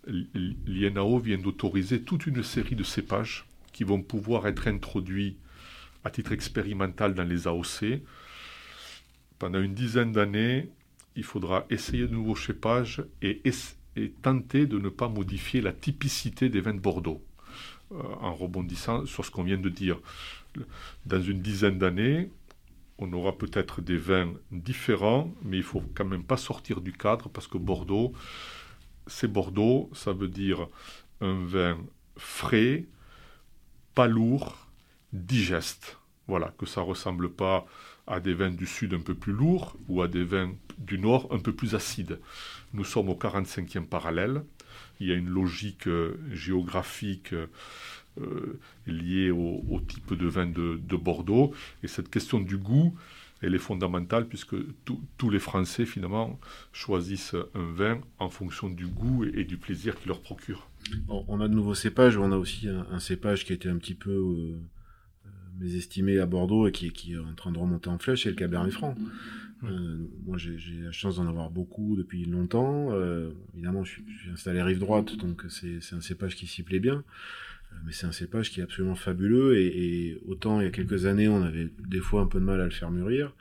l'INAO 0.07 1.19
vient 1.19 1.39
d'autoriser 1.39 2.03
toute 2.03 2.27
une 2.27 2.43
série 2.43 2.75
de 2.75 2.83
cépages 2.83 3.47
qui 3.73 3.85
vont 3.85 4.03
pouvoir 4.03 4.47
être 4.49 4.67
introduits 4.67 5.37
à 6.05 6.11
titre 6.11 6.33
expérimental 6.33 7.15
dans 7.15 7.25
les 7.25 7.47
AOC. 7.47 8.01
Pendant 9.39 9.61
une 9.61 9.75
dizaine 9.75 10.13
d'années, 10.13 10.69
il 11.15 11.25
faudra 11.25 11.67
essayer 11.71 12.07
de 12.07 12.13
nouveaux 12.13 12.37
cépages 12.37 13.05
et, 13.23 13.43
tenter 14.23 14.67
de 14.67 14.79
ne 14.79 14.89
pas 14.89 15.09
modifier 15.09 15.61
la 15.61 15.73
typicité 15.73 16.49
des 16.49 16.61
vins 16.61 16.75
de 16.75 16.81
Bordeaux. 16.81 17.23
Euh, 17.91 18.03
en 18.21 18.35
rebondissant 18.35 19.07
sur 19.07 19.25
ce 19.25 19.31
qu'on 19.31 19.45
vient 19.45 19.57
de 19.57 19.71
dire. 19.71 19.99
Dans 21.07 21.21
une 21.21 21.41
dizaine 21.41 21.79
d'années, 21.79 22.31
on 22.99 23.13
aura 23.13 23.37
peut-être 23.37 23.81
des 23.81 23.97
vins 23.97 24.33
différents, 24.51 25.33
mais 25.43 25.59
il 25.59 25.63
faut 25.63 25.83
quand 25.95 26.05
même 26.05 26.25
pas 26.25 26.37
sortir 26.37 26.81
du 26.81 26.93
cadre 26.93 27.29
parce 27.29 27.47
que 27.47 27.59
Bordeaux, 27.59 28.13
c'est 29.07 29.31
Bordeaux, 29.31 29.91
ça 29.95 30.13
veut 30.13 30.29
dire 30.29 30.69
un 31.21 31.45
vin 31.45 31.79
frais, 32.17 32.87
pas 33.95 34.09
lourd, 34.09 34.69
digeste. 35.13 35.99
Voilà, 36.27 36.53
que 36.59 36.67
ça 36.67 36.83
ressemble 36.83 37.31
pas 37.31 37.67
à 38.07 38.21
des 38.21 38.35
vins 38.35 38.51
du 38.51 38.67
sud 38.67 38.93
un 38.93 39.01
peu 39.01 39.15
plus 39.15 39.33
lourds 39.33 39.77
ou 39.89 40.03
à 40.03 40.09
des 40.09 40.25
vins 40.25 40.53
du 40.77 40.99
nord 40.99 41.29
un 41.31 41.39
peu 41.39 41.53
plus 41.53 41.75
acides. 41.75 42.21
Nous 42.75 42.85
sommes 42.85 43.09
au 43.09 43.15
45e 43.15 43.87
parallèle 43.87 44.43
il 45.01 45.09
y 45.09 45.13
a 45.13 45.15
une 45.15 45.29
logique 45.29 45.87
euh, 45.87 46.19
géographique 46.33 47.33
euh, 48.21 48.59
liée 48.87 49.31
au, 49.31 49.81
type 49.87 50.15
de 50.15 50.27
vin 50.27 50.47
de, 50.47 50.97
Bordeaux. 50.97 51.53
Et 51.83 51.89
cette 51.89 52.11
question 52.11 52.41
du 52.41 52.57
goût, 52.57 52.97
elle 53.41 53.55
est 53.55 53.59
fondamentale 53.59 54.27
puisque 54.27 54.57
tous 54.85 55.31
les 55.31 55.39
Français, 55.39 55.87
finalement, 55.87 56.39
choisissent 56.73 57.37
un 57.55 57.73
vin 57.73 58.01
en 58.19 58.29
fonction 58.29 58.69
du 58.69 58.87
goût 58.87 59.25
et, 59.25 59.45
du 59.45 59.57
plaisir 59.57 59.99
qu'il 59.99 60.09
leur 60.09 60.21
procure. 60.21 60.69
on 61.09 61.41
a 61.41 61.49
de 61.49 61.55
nouveaux 61.55 61.75
cépages, 61.75 62.17
on 62.17 62.33
a 62.33 62.37
aussi 62.37 62.69
un, 62.69 62.99
cépage 62.99 63.45
qui 63.45 63.53
était 63.53 63.69
un 63.69 63.77
petit 63.77 63.95
peu 63.95 64.11
euh, 64.11 64.59
mésestimé 65.61 66.19
à 66.19 66.27
Bordeaux 66.27 66.67
et 66.67 66.73
qui, 66.73 66.91
qui, 66.91 67.15
est 67.15 67.19
en 67.19 67.35
train 67.35 67.53
de 67.53 67.59
remonter 67.59 67.89
en 67.89 67.99
flèche, 67.99 68.25
c'est 68.25 68.31
le 68.31 68.37
Cabernet 68.37 68.73
Franc. 68.73 68.97
Euh, 69.65 69.99
moi, 70.25 70.39
j'ai 70.39 70.57
la 70.83 70.93
chance 70.93 71.17
d'en 71.17 71.27
avoir 71.27 71.51
beaucoup 71.51 71.97
depuis 71.97 72.25
longtemps. 72.25 72.93
Euh, 72.93 73.31
évidemment, 73.55 73.85
je 73.85 73.93
suis, 73.93 74.05
installé 74.33 74.63
rive 74.63 74.79
droite, 74.79 75.17
donc 75.17 75.45
c'est 75.49 75.81
un 75.93 76.01
cépage 76.01 76.37
qui 76.37 76.47
s'y 76.47 76.63
plaît 76.63 76.79
bien. 76.81 77.03
Euh, 77.73 77.77
mais 77.85 77.93
c'est 77.93 78.07
un 78.07 78.13
cépage 78.13 78.51
qui 78.51 78.61
est 78.61 78.63
absolument 78.63 78.95
fabuleux. 78.95 79.57
Et, 79.57 80.21
autant 80.27 80.61
il 80.61 80.65
y 80.65 80.67
a 80.67 80.71
quelques 80.71 81.07
années, 81.07 81.29
on 81.29 81.43
avait 81.43 81.71
des 81.79 82.01
fois 82.01 82.23
un 82.23 82.27
peu 82.27 82.41
de 82.41 82.45
mal 82.45 82.61
à 82.61 82.65
le 82.65 82.71
faire 82.71 82.91
mûrir. 82.91 83.35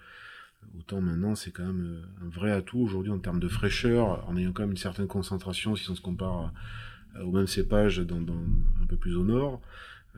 Autant 0.77 1.01
maintenant, 1.01 1.33
c'est 1.35 1.51
quand 1.51 1.65
même 1.65 2.03
un 2.23 2.29
vrai 2.29 2.51
atout 2.51 2.79
aujourd'hui 2.79 3.11
en 3.11 3.19
termes 3.19 3.39
de 3.39 3.47
fraîcheur, 3.47 4.27
en 4.29 4.37
ayant 4.37 4.51
quand 4.51 4.63
même 4.63 4.71
une 4.71 4.77
certaine 4.77 5.07
concentration 5.07 5.75
si 5.75 5.89
on 5.89 5.95
se 5.95 6.01
compare 6.01 6.53
au 7.21 7.31
même 7.31 7.47
cépage 7.47 7.97
dans, 7.99 8.21
dans, 8.21 8.43
un 8.81 8.85
peu 8.85 8.97
plus 8.97 9.15
au 9.15 9.23
nord. 9.23 9.61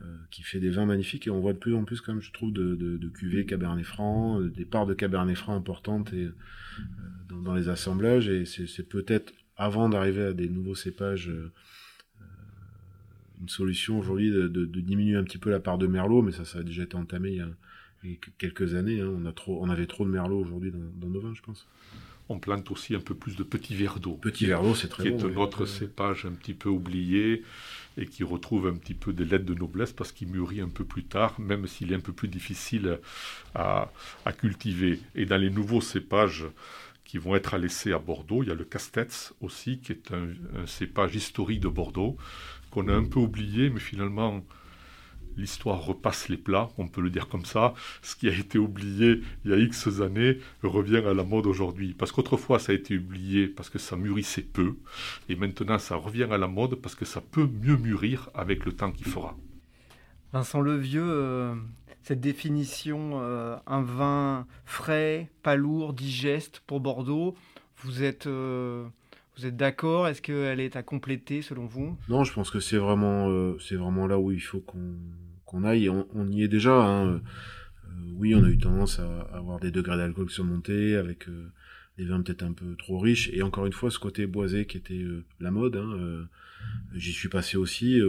Euh, 0.02 0.16
qui 0.30 0.42
fait 0.42 0.60
des 0.60 0.70
vins 0.70 0.86
magnifiques 0.86 1.26
et 1.26 1.30
on 1.30 1.40
voit 1.40 1.52
de 1.52 1.58
plus 1.58 1.74
en 1.74 1.84
plus, 1.84 2.00
comme 2.00 2.22
je 2.22 2.32
trouve, 2.32 2.52
de, 2.52 2.74
de, 2.74 2.96
de 2.96 3.08
cuvées 3.08 3.44
Cabernet 3.44 3.84
Franc, 3.84 4.40
euh, 4.40 4.48
des 4.48 4.64
parts 4.64 4.86
de 4.86 4.94
Cabernet 4.94 5.36
Franc 5.36 5.54
importantes 5.54 6.12
et, 6.14 6.24
euh, 6.24 6.32
dans, 7.28 7.54
les 7.54 7.68
assemblages 7.68 8.28
et 8.28 8.44
c'est 8.46 8.88
peut-être 8.88 9.32
avant 9.56 9.88
d'arriver 9.88 10.22
à 10.22 10.32
des 10.32 10.48
nouveaux 10.48 10.74
cépages 10.74 11.30
une 13.40 13.48
solution 13.48 13.98
aujourd'hui 13.98 14.30
de, 14.30 14.48
de, 14.48 14.80
diminuer 14.80 15.16
un 15.16 15.24
petit 15.24 15.38
peu 15.38 15.50
la 15.50 15.60
part 15.60 15.78
de 15.78 15.86
merlot, 15.86 16.22
mais 16.22 16.32
ça, 16.32 16.44
ça 16.44 16.58
a 16.58 16.62
déjà 16.62 16.82
été 16.82 16.96
entamé 16.96 17.30
il 17.30 17.36
y 17.36 18.14
a, 18.14 18.16
quelques 18.38 18.74
années. 18.74 19.00
Hein. 19.00 19.12
On, 19.14 19.26
a 19.26 19.32
trop, 19.32 19.58
on 19.62 19.68
avait 19.70 19.86
trop 19.86 20.04
de 20.04 20.10
merlot 20.10 20.40
aujourd'hui 20.40 20.72
dans, 20.72 21.08
nos 21.08 21.20
vins, 21.20 21.34
je 21.34 21.42
pense. 21.42 21.66
On 22.28 22.38
plante 22.38 22.70
aussi 22.70 22.94
un 22.94 23.00
peu 23.00 23.14
plus 23.14 23.36
de 23.36 23.42
petits 23.42 23.74
verres 23.74 23.98
d'eau. 23.98 24.12
Petits 24.12 24.46
verres 24.46 24.62
d'eau, 24.62 24.74
c'est 24.74 24.88
très 24.88 25.02
Qui 25.02 25.08
est 25.08 25.24
un 25.24 25.36
autre 25.36 25.66
cépage 25.66 26.26
un 26.26 26.32
petit 26.32 26.54
peu 26.54 26.68
oublié 26.68 27.42
et 27.96 28.06
qui 28.06 28.22
retrouve 28.22 28.68
un 28.68 28.74
petit 28.74 28.94
peu 28.94 29.12
des 29.12 29.24
lettres 29.24 29.44
de 29.44 29.54
noblesse 29.54 29.92
parce 29.92 30.12
qu'il 30.12 30.28
mûrit 30.28 30.60
un 30.60 30.68
peu 30.68 30.84
plus 30.84 31.02
tard, 31.02 31.38
même 31.40 31.66
s'il 31.66 31.92
est 31.92 31.96
un 31.96 32.00
peu 32.00 32.12
plus 32.12 32.28
difficile 32.28 32.98
à, 33.54 33.90
cultiver. 34.38 35.00
Et 35.16 35.26
dans 35.26 35.38
les 35.38 35.50
nouveaux 35.50 35.80
cépages 35.80 36.46
qui 37.10 37.18
vont 37.18 37.34
être 37.34 37.54
à 37.54 37.58
laisser 37.58 37.92
à 37.92 37.98
Bordeaux, 37.98 38.44
il 38.44 38.50
y 38.50 38.52
a 38.52 38.54
le 38.54 38.62
Castets 38.62 39.32
aussi, 39.40 39.80
qui 39.80 39.90
est 39.90 40.12
un, 40.12 40.28
un 40.62 40.66
cépage 40.68 41.16
historique 41.16 41.58
de 41.58 41.66
Bordeaux, 41.66 42.16
qu'on 42.70 42.86
a 42.86 42.94
un 42.94 43.02
peu 43.02 43.18
oublié, 43.18 43.68
mais 43.68 43.80
finalement 43.80 44.44
l'histoire 45.36 45.84
repasse 45.84 46.28
les 46.28 46.36
plats, 46.36 46.68
on 46.78 46.86
peut 46.86 47.00
le 47.00 47.10
dire 47.10 47.26
comme 47.26 47.44
ça. 47.44 47.74
Ce 48.02 48.14
qui 48.14 48.28
a 48.28 48.32
été 48.32 48.58
oublié 48.58 49.22
il 49.44 49.50
y 49.50 49.54
a 49.54 49.56
X 49.56 49.88
années 50.00 50.38
revient 50.62 50.98
à 51.04 51.12
la 51.12 51.24
mode 51.24 51.46
aujourd'hui. 51.46 51.94
Parce 51.98 52.12
qu'autrefois, 52.12 52.60
ça 52.60 52.70
a 52.70 52.76
été 52.76 52.96
oublié 52.96 53.48
parce 53.48 53.70
que 53.70 53.80
ça 53.80 53.96
mûrissait 53.96 54.42
peu. 54.42 54.76
Et 55.28 55.34
maintenant, 55.34 55.80
ça 55.80 55.96
revient 55.96 56.28
à 56.30 56.38
la 56.38 56.46
mode 56.46 56.76
parce 56.76 56.94
que 56.94 57.04
ça 57.04 57.20
peut 57.20 57.48
mieux 57.60 57.76
mûrir 57.76 58.30
avec 58.34 58.64
le 58.64 58.72
temps 58.72 58.92
qu'il 58.92 59.06
fera. 59.06 59.36
Vincent 60.32 60.60
Levieux, 60.60 61.02
euh, 61.04 61.56
cette 62.02 62.20
définition, 62.20 63.20
euh, 63.20 63.56
un 63.66 63.82
vin 63.82 64.46
frais, 64.64 65.28
pas 65.42 65.56
lourd, 65.56 65.92
digeste 65.92 66.62
pour 66.66 66.80
Bordeaux, 66.80 67.34
vous 67.82 68.02
êtes... 68.02 68.26
Euh, 68.26 68.86
êtes 69.44 69.56
d'accord? 69.56 70.06
Est-ce 70.06 70.20
qu'elle 70.20 70.60
est 70.60 70.76
à 70.76 70.82
compléter 70.82 71.42
selon 71.42 71.64
vous? 71.66 71.96
Non, 72.08 72.24
je 72.24 72.32
pense 72.34 72.50
que 72.50 72.60
c'est 72.60 72.76
vraiment, 72.76 73.54
c'est 73.58 73.76
vraiment 73.76 74.06
là 74.06 74.18
où 74.18 74.32
il 74.32 74.40
faut 74.40 74.62
qu'on 75.44 75.64
aille. 75.64 75.88
On, 75.88 76.28
y 76.28 76.42
est 76.42 76.48
déjà. 76.48 76.74
Hein. 76.74 77.06
Euh, 77.06 77.18
oui, 78.16 78.34
on 78.34 78.44
a 78.44 78.48
eu 78.48 78.58
tendance 78.58 78.98
à, 79.00 79.20
avoir 79.32 79.60
des 79.60 79.70
degrés 79.70 79.96
d'alcool 79.96 80.30
surmontés 80.30 80.96
avec 80.96 81.28
euh, 81.28 81.50
des 81.98 82.04
vins 82.04 82.22
peut-être 82.22 82.42
un 82.42 82.52
peu 82.52 82.76
trop 82.76 82.98
riches. 82.98 83.30
Et 83.32 83.42
encore 83.42 83.66
une 83.66 83.72
fois, 83.72 83.90
ce 83.90 83.98
côté 83.98 84.26
boisé 84.26 84.66
qui 84.66 84.76
était 84.76 84.94
euh, 84.94 85.24
la 85.40 85.50
mode. 85.50 85.76
Hein, 85.76 86.26
J'y 86.94 87.12
suis 87.12 87.28
passé 87.28 87.56
aussi. 87.56 88.00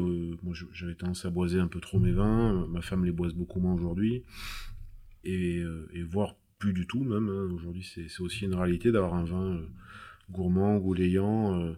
moi, 0.42 0.56
j'avais 0.74 0.96
tendance 0.96 1.26
à 1.26 1.30
boiser 1.30 1.60
un 1.60 1.68
peu 1.68 1.80
trop 1.80 2.00
mes 2.00 2.12
vins. 2.12 2.66
Ma 2.68 2.82
femme 2.82 3.06
les 3.06 3.12
boise 3.12 3.34
beaucoup 3.34 3.60
moins 3.60 3.74
aujourd'hui. 3.74 4.24
Et, 5.24 5.64
et 5.94 6.04
voire 6.04 6.36
plus 6.58 6.74
du 6.74 6.88
tout 6.88 7.04
même. 7.04 7.30
Hein. 7.30 7.54
Aujourd'hui, 7.54 7.84
c'est 7.84 8.22
aussi 8.22 8.46
une 8.46 8.56
réalité 8.56 8.92
d'avoir 8.92 9.14
un 9.14 9.24
vin 9.24 9.62
gourmand, 10.32 10.78
gouléant. 10.78 11.76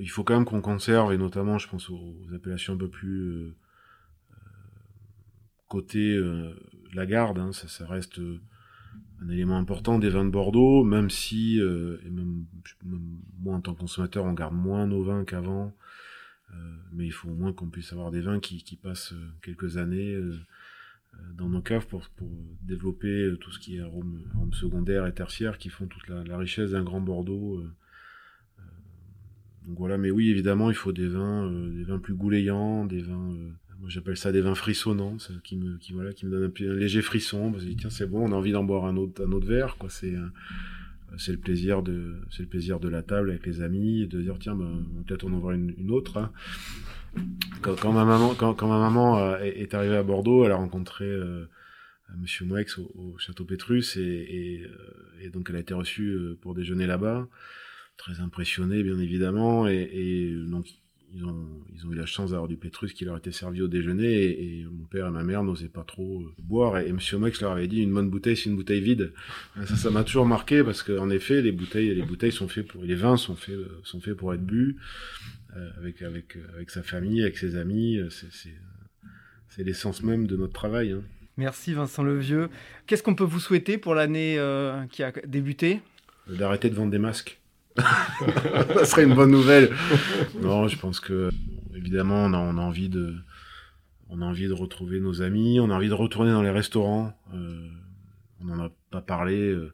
Il 0.00 0.08
faut 0.08 0.24
quand 0.24 0.34
même 0.34 0.46
qu'on 0.46 0.62
conserve, 0.62 1.12
et 1.12 1.18
notamment, 1.18 1.58
je 1.58 1.68
pense 1.68 1.90
aux, 1.90 2.16
appellations 2.34 2.72
un 2.72 2.78
peu 2.78 2.88
plus 2.88 3.54
côté 5.74 6.14
euh, 6.14 6.54
la 6.92 7.04
garde, 7.04 7.52
ça, 7.52 7.86
reste 7.86 8.20
euh, 8.20 8.40
un 9.20 9.28
élément 9.28 9.58
important 9.58 9.98
des 9.98 10.08
vins 10.08 10.24
de 10.24 10.30
Bordeaux, 10.30 10.84
même 10.84 11.10
si, 11.10 11.60
euh, 11.60 11.98
même, 12.08 12.44
moi 13.40 13.56
en 13.56 13.60
tant 13.60 13.74
que 13.74 13.80
consommateur, 13.80 14.24
on 14.24 14.34
garde 14.34 14.54
moins 14.54 14.86
nos 14.86 15.02
vins 15.02 15.24
qu'avant, 15.24 15.74
mais 16.92 17.06
il 17.06 17.12
faut 17.12 17.28
au 17.28 17.34
moins 17.34 17.52
qu'on 17.52 17.68
puisse 17.68 17.92
avoir 17.92 18.10
des 18.10 18.20
vins 18.20 18.40
qui, 18.40 18.78
passent 18.82 19.14
quelques 19.42 19.76
années 19.76 20.18
dans 21.36 21.48
nos 21.48 21.62
caves 21.62 21.86
pour, 21.86 22.08
développer 22.62 23.32
tout 23.40 23.50
ce 23.50 23.58
qui 23.58 23.76
est 23.76 23.80
arômes, 23.80 24.22
secondaires 24.52 25.06
et 25.06 25.14
tertiaires 25.14 25.58
qui 25.58 25.70
font 25.70 25.86
toute 25.86 26.08
la, 26.08 26.36
richesse 26.36 26.72
d'un 26.72 26.82
grand 26.82 27.00
Bordeaux. 27.00 27.64
donc 29.66 29.78
voilà, 29.78 29.98
mais 29.98 30.10
oui, 30.10 30.30
évidemment, 30.30 30.70
il 30.70 30.76
faut 30.76 30.92
des 30.92 31.08
vins, 31.08 31.50
des 31.70 31.84
vins 31.84 31.98
plus 31.98 32.14
goulayants, 32.14 32.84
des 32.84 33.02
vins 33.02 33.34
moi 33.84 33.90
j'appelle 33.90 34.16
ça 34.16 34.32
des 34.32 34.40
vins 34.40 34.54
frissonnants, 34.54 35.18
qui 35.42 35.56
me, 35.56 35.76
qui 35.76 35.92
voilà, 35.92 36.14
qui 36.14 36.26
me 36.26 36.30
donne 36.30 36.44
un, 36.44 36.74
léger 36.74 37.02
frisson. 37.02 37.52
Parce 37.52 37.64
que 37.64 37.70
tiens 37.72 37.90
c'est 37.90 38.06
bon, 38.06 38.28
on 38.28 38.32
a 38.32 38.34
envie 38.34 38.52
d'en 38.52 38.64
boire 38.64 38.86
un 38.86 38.96
autre, 38.96 39.22
un 39.26 39.30
autre 39.32 39.46
verre, 39.46 39.76
quoi. 39.76 39.90
C'est 39.90 40.14
euh, 40.14 40.26
c'est 41.18 41.32
le 41.32 41.38
plaisir 41.38 41.82
de 41.82 42.16
c'est 42.30 42.42
le 42.42 42.48
plaisir 42.48 42.80
de 42.80 42.88
la 42.88 43.02
table 43.02 43.30
avec 43.30 43.46
les 43.46 43.62
amis, 43.62 44.06
de 44.06 44.20
dire 44.20 44.38
tiens 44.38 44.54
ben, 44.54 44.84
peut-être 45.06 45.24
on 45.24 45.32
en 45.32 45.38
aura 45.38 45.54
une, 45.54 45.90
autre. 45.90 46.18
Hein. 46.18 46.32
Quand, 47.62 47.92
ma 47.92 48.04
maman 48.04 48.34
quand, 48.34 48.66
ma 48.66 48.78
maman 48.78 49.18
euh, 49.18 49.38
est, 49.38 49.74
arrivée 49.74 49.96
à 49.96 50.02
Bordeaux, 50.02 50.44
elle 50.44 50.52
a 50.52 50.56
rencontré 50.56 51.04
euh, 51.04 51.46
Monsieur 52.18 52.44
Moex 52.44 52.78
au, 52.78 53.16
château 53.18 53.44
Pétrus 53.44 53.96
et, 53.96 54.62
et, 55.20 55.30
donc 55.30 55.48
elle 55.50 55.56
a 55.56 55.60
été 55.60 55.74
reçue 55.74 56.36
pour 56.40 56.54
déjeuner 56.54 56.86
là-bas, 56.86 57.28
très 57.96 58.20
impressionnée 58.20 58.82
bien 58.82 58.98
évidemment 58.98 59.66
et 59.66 60.34
donc 60.48 60.66
ils 61.14 61.24
ont, 61.24 61.46
ils 61.74 61.86
ont 61.86 61.92
eu 61.92 61.94
la 61.94 62.06
chance 62.06 62.30
d'avoir 62.30 62.48
du 62.48 62.56
pétrus 62.56 62.92
qui 62.92 63.04
leur 63.04 63.16
était 63.16 63.32
servi 63.32 63.62
au 63.62 63.68
déjeuner 63.68 64.58
et, 64.60 64.64
mon 64.64 64.84
père 64.84 65.06
et 65.06 65.10
ma 65.10 65.22
mère 65.22 65.44
n'osaient 65.44 65.68
pas 65.68 65.84
trop 65.84 66.22
euh, 66.22 66.32
boire 66.38 66.78
et, 66.78 66.92
Monsieur 66.92 67.18
Max 67.18 67.40
leur 67.40 67.52
avait 67.52 67.68
dit 67.68 67.82
une 67.82 67.92
bonne 67.92 68.10
bouteille 68.10 68.36
c'est 68.36 68.50
une 68.50 68.56
bouteille 68.56 68.80
vide. 68.80 69.12
Ça, 69.64 69.76
ça 69.76 69.90
m'a 69.90 70.04
toujours 70.04 70.26
marqué 70.26 70.62
parce 70.64 70.82
qu'en 70.82 71.10
effet 71.10 71.42
les 71.42 71.52
bouteilles, 71.52 71.94
les 71.94 72.02
bouteilles 72.02 72.32
sont 72.32 72.48
faits 72.48 72.66
pour, 72.66 72.82
les 72.82 72.94
vins 72.94 73.16
sont 73.16 73.36
faits, 73.36 73.56
sont 73.84 74.00
faits 74.00 74.14
pour 74.14 74.34
être 74.34 74.44
bu 74.44 74.76
euh, 75.56 75.70
avec 75.78 76.02
avec 76.02 76.36
avec 76.54 76.70
sa 76.70 76.82
famille, 76.82 77.22
avec 77.22 77.38
ses 77.38 77.56
amis. 77.56 78.00
C'est 78.10 78.50
c'est 79.48 79.62
l'essence 79.62 80.02
même 80.02 80.26
de 80.26 80.36
notre 80.36 80.52
travail. 80.52 80.90
Hein. 80.92 81.02
Merci 81.36 81.74
Vincent 81.74 82.02
Levieux. 82.02 82.48
Qu'est-ce 82.86 83.02
qu'on 83.02 83.14
peut 83.14 83.24
vous 83.24 83.40
souhaiter 83.40 83.78
pour 83.78 83.94
l'année 83.94 84.36
euh, 84.38 84.84
qui 84.86 85.02
a 85.02 85.12
débuté? 85.26 85.80
D'arrêter 86.28 86.70
de 86.70 86.74
vendre 86.74 86.90
des 86.90 86.98
masques. 86.98 87.40
ça 87.76 88.84
serait 88.84 89.04
une 89.04 89.14
bonne 89.14 89.30
nouvelle. 89.30 89.70
Non, 90.40 90.68
je 90.68 90.78
pense 90.78 91.00
que 91.00 91.30
évidemment, 91.74 92.24
on 92.24 92.32
a, 92.32 92.62
envie 92.62 92.88
de, 92.88 93.14
on 94.08 94.22
a 94.22 94.24
envie 94.24 94.46
de 94.46 94.52
retrouver 94.52 95.00
nos 95.00 95.22
amis, 95.22 95.60
on 95.60 95.70
a 95.70 95.74
envie 95.74 95.88
de 95.88 95.94
retourner 95.94 96.30
dans 96.30 96.42
les 96.42 96.50
restaurants. 96.50 97.12
Euh, 97.34 97.68
on 98.40 98.44
n'en 98.44 98.64
a 98.64 98.70
pas 98.90 99.02
parlé. 99.02 99.38
Euh, 99.38 99.72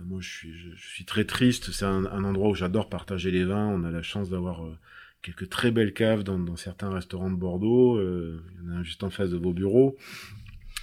moi, 0.00 0.20
je 0.20 0.46
suis, 0.76 1.04
très 1.04 1.24
triste. 1.24 1.70
C'est 1.72 1.84
un, 1.84 2.04
endroit 2.04 2.48
où 2.48 2.54
j'adore 2.54 2.88
partager 2.88 3.30
les 3.30 3.44
vins. 3.44 3.66
On 3.66 3.84
a 3.84 3.90
la 3.90 4.02
chance 4.02 4.30
d'avoir 4.30 4.64
euh, 4.64 4.76
quelques 5.20 5.48
très 5.48 5.70
belles 5.70 5.92
caves 5.92 6.22
dans, 6.22 6.38
dans, 6.38 6.56
certains 6.56 6.90
restaurants 6.90 7.30
de 7.30 7.36
Bordeaux. 7.36 8.00
Il 8.00 8.64
y 8.64 8.68
en 8.68 8.72
a 8.72 8.76
un 8.78 8.82
juste 8.82 9.04
en 9.04 9.10
face 9.10 9.30
de 9.30 9.36
vos 9.36 9.52
bureaux. 9.52 9.96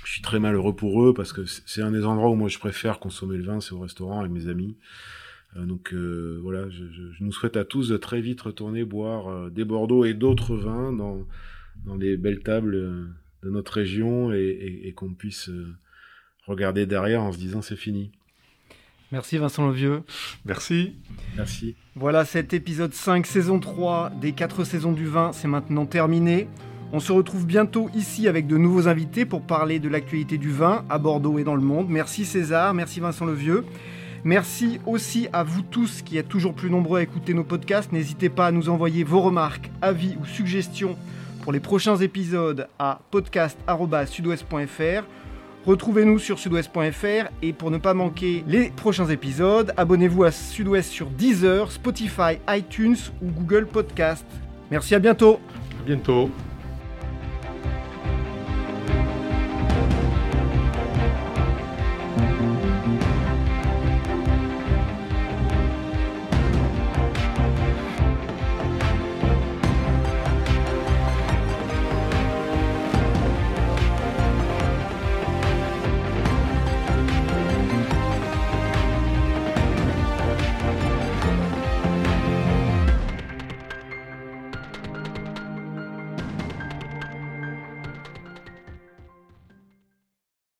Je 0.05 0.13
suis 0.13 0.21
très 0.21 0.39
malheureux 0.39 0.75
pour 0.75 1.03
eux 1.05 1.13
parce 1.13 1.33
que 1.33 1.45
c'est 1.45 1.81
un 1.81 1.91
des 1.91 2.05
endroits 2.05 2.29
où 2.29 2.35
moi 2.35 2.49
je 2.49 2.57
préfère 2.57 2.99
consommer 2.99 3.37
le 3.37 3.43
vin, 3.43 3.61
c'est 3.61 3.73
au 3.73 3.79
restaurant 3.79 4.21
avec 4.21 4.31
mes 4.31 4.47
amis. 4.47 4.75
Donc 5.55 5.93
voilà, 5.93 6.69
je, 6.69 6.85
je, 6.91 7.23
nous 7.23 7.31
souhaite 7.31 7.57
à 7.57 7.65
tous 7.65 7.89
de 7.89 7.97
très 7.97 8.21
vite 8.21 8.41
retourner 8.41 8.83
boire 8.85 9.49
des 9.49 9.65
Bordeaux 9.65 10.05
et 10.05 10.13
d'autres 10.13 10.55
vins 10.55 10.93
dans, 10.93 11.25
dans 11.85 11.95
les 11.95 12.17
belles 12.17 12.41
tables 12.41 13.09
de 13.43 13.49
notre 13.49 13.73
région 13.73 14.31
et, 14.31 14.81
et 14.83 14.93
qu'on 14.93 15.13
puisse 15.13 15.49
regarder 16.45 16.85
derrière 16.85 17.23
en 17.23 17.31
se 17.31 17.37
disant 17.37 17.61
c'est 17.61 17.75
fini. 17.75 18.11
Merci 19.11 19.39
Vincent 19.39 19.67
Levieux. 19.67 20.03
Merci. 20.45 20.93
Merci. 21.35 21.75
Voilà, 21.95 22.25
cet 22.25 22.53
épisode 22.53 22.93
5, 22.93 23.25
saison 23.25 23.59
3 23.59 24.11
des 24.21 24.33
4 24.33 24.63
saisons 24.63 24.91
du 24.91 25.07
vin, 25.07 25.31
c'est 25.33 25.47
maintenant 25.47 25.87
terminé. 25.87 26.47
On 26.91 26.99
se 26.99 27.11
retrouve 27.11 27.45
bientôt 27.45 27.89
ici 27.95 28.27
avec 28.27 28.45
de 28.45 28.57
nouveaux 28.57 28.87
invités 28.87 29.25
pour 29.25 29.41
parler 29.41 29.79
de 29.79 29.89
l'actualité 29.89 30.37
du 30.37 30.51
vin 30.51 30.85
à 30.89 30.99
Bordeaux 30.99 31.39
et 31.39 31.43
dans 31.43 31.55
le 31.55 31.61
monde. 31.61 31.87
Merci 31.89 32.25
César, 32.25 32.73
merci 32.73 32.99
Vincent 32.99 33.25
Levieux. 33.25 33.65
Merci 34.23 34.79
aussi 34.85 35.27
à 35.33 35.43
vous 35.43 35.61
tous 35.61 36.01
qui 36.01 36.17
êtes 36.17 36.27
toujours 36.27 36.53
plus 36.53 36.69
nombreux 36.69 36.99
à 36.99 37.03
écouter 37.03 37.33
nos 37.33 37.43
podcasts. 37.43 37.91
N'hésitez 37.91 38.29
pas 38.29 38.47
à 38.47 38.51
nous 38.51 38.69
envoyer 38.69 39.03
vos 39.03 39.21
remarques, 39.21 39.69
avis 39.81 40.17
ou 40.21 40.25
suggestions 40.25 40.97
pour 41.41 41.51
les 41.51 41.59
prochains 41.59 41.97
épisodes 41.97 42.67
à 42.77 42.99
podcast.sudouest.fr 43.11 45.03
Retrouvez-nous 45.65 46.19
sur 46.19 46.39
sudouest.fr 46.39 47.29
et 47.41 47.53
pour 47.53 47.69
ne 47.69 47.77
pas 47.77 47.93
manquer 47.93 48.43
les 48.47 48.69
prochains 48.69 49.07
épisodes, 49.07 49.73
abonnez-vous 49.75 50.23
à 50.23 50.31
Sudouest 50.31 50.89
sur 50.89 51.07
Deezer, 51.07 51.71
Spotify, 51.71 52.39
iTunes 52.49 52.97
ou 53.21 53.29
Google 53.29 53.67
Podcast. 53.67 54.25
Merci 54.71 54.95
à 54.95 54.99
bientôt. 54.99 55.39
À 55.81 55.85
bientôt. 55.85 56.29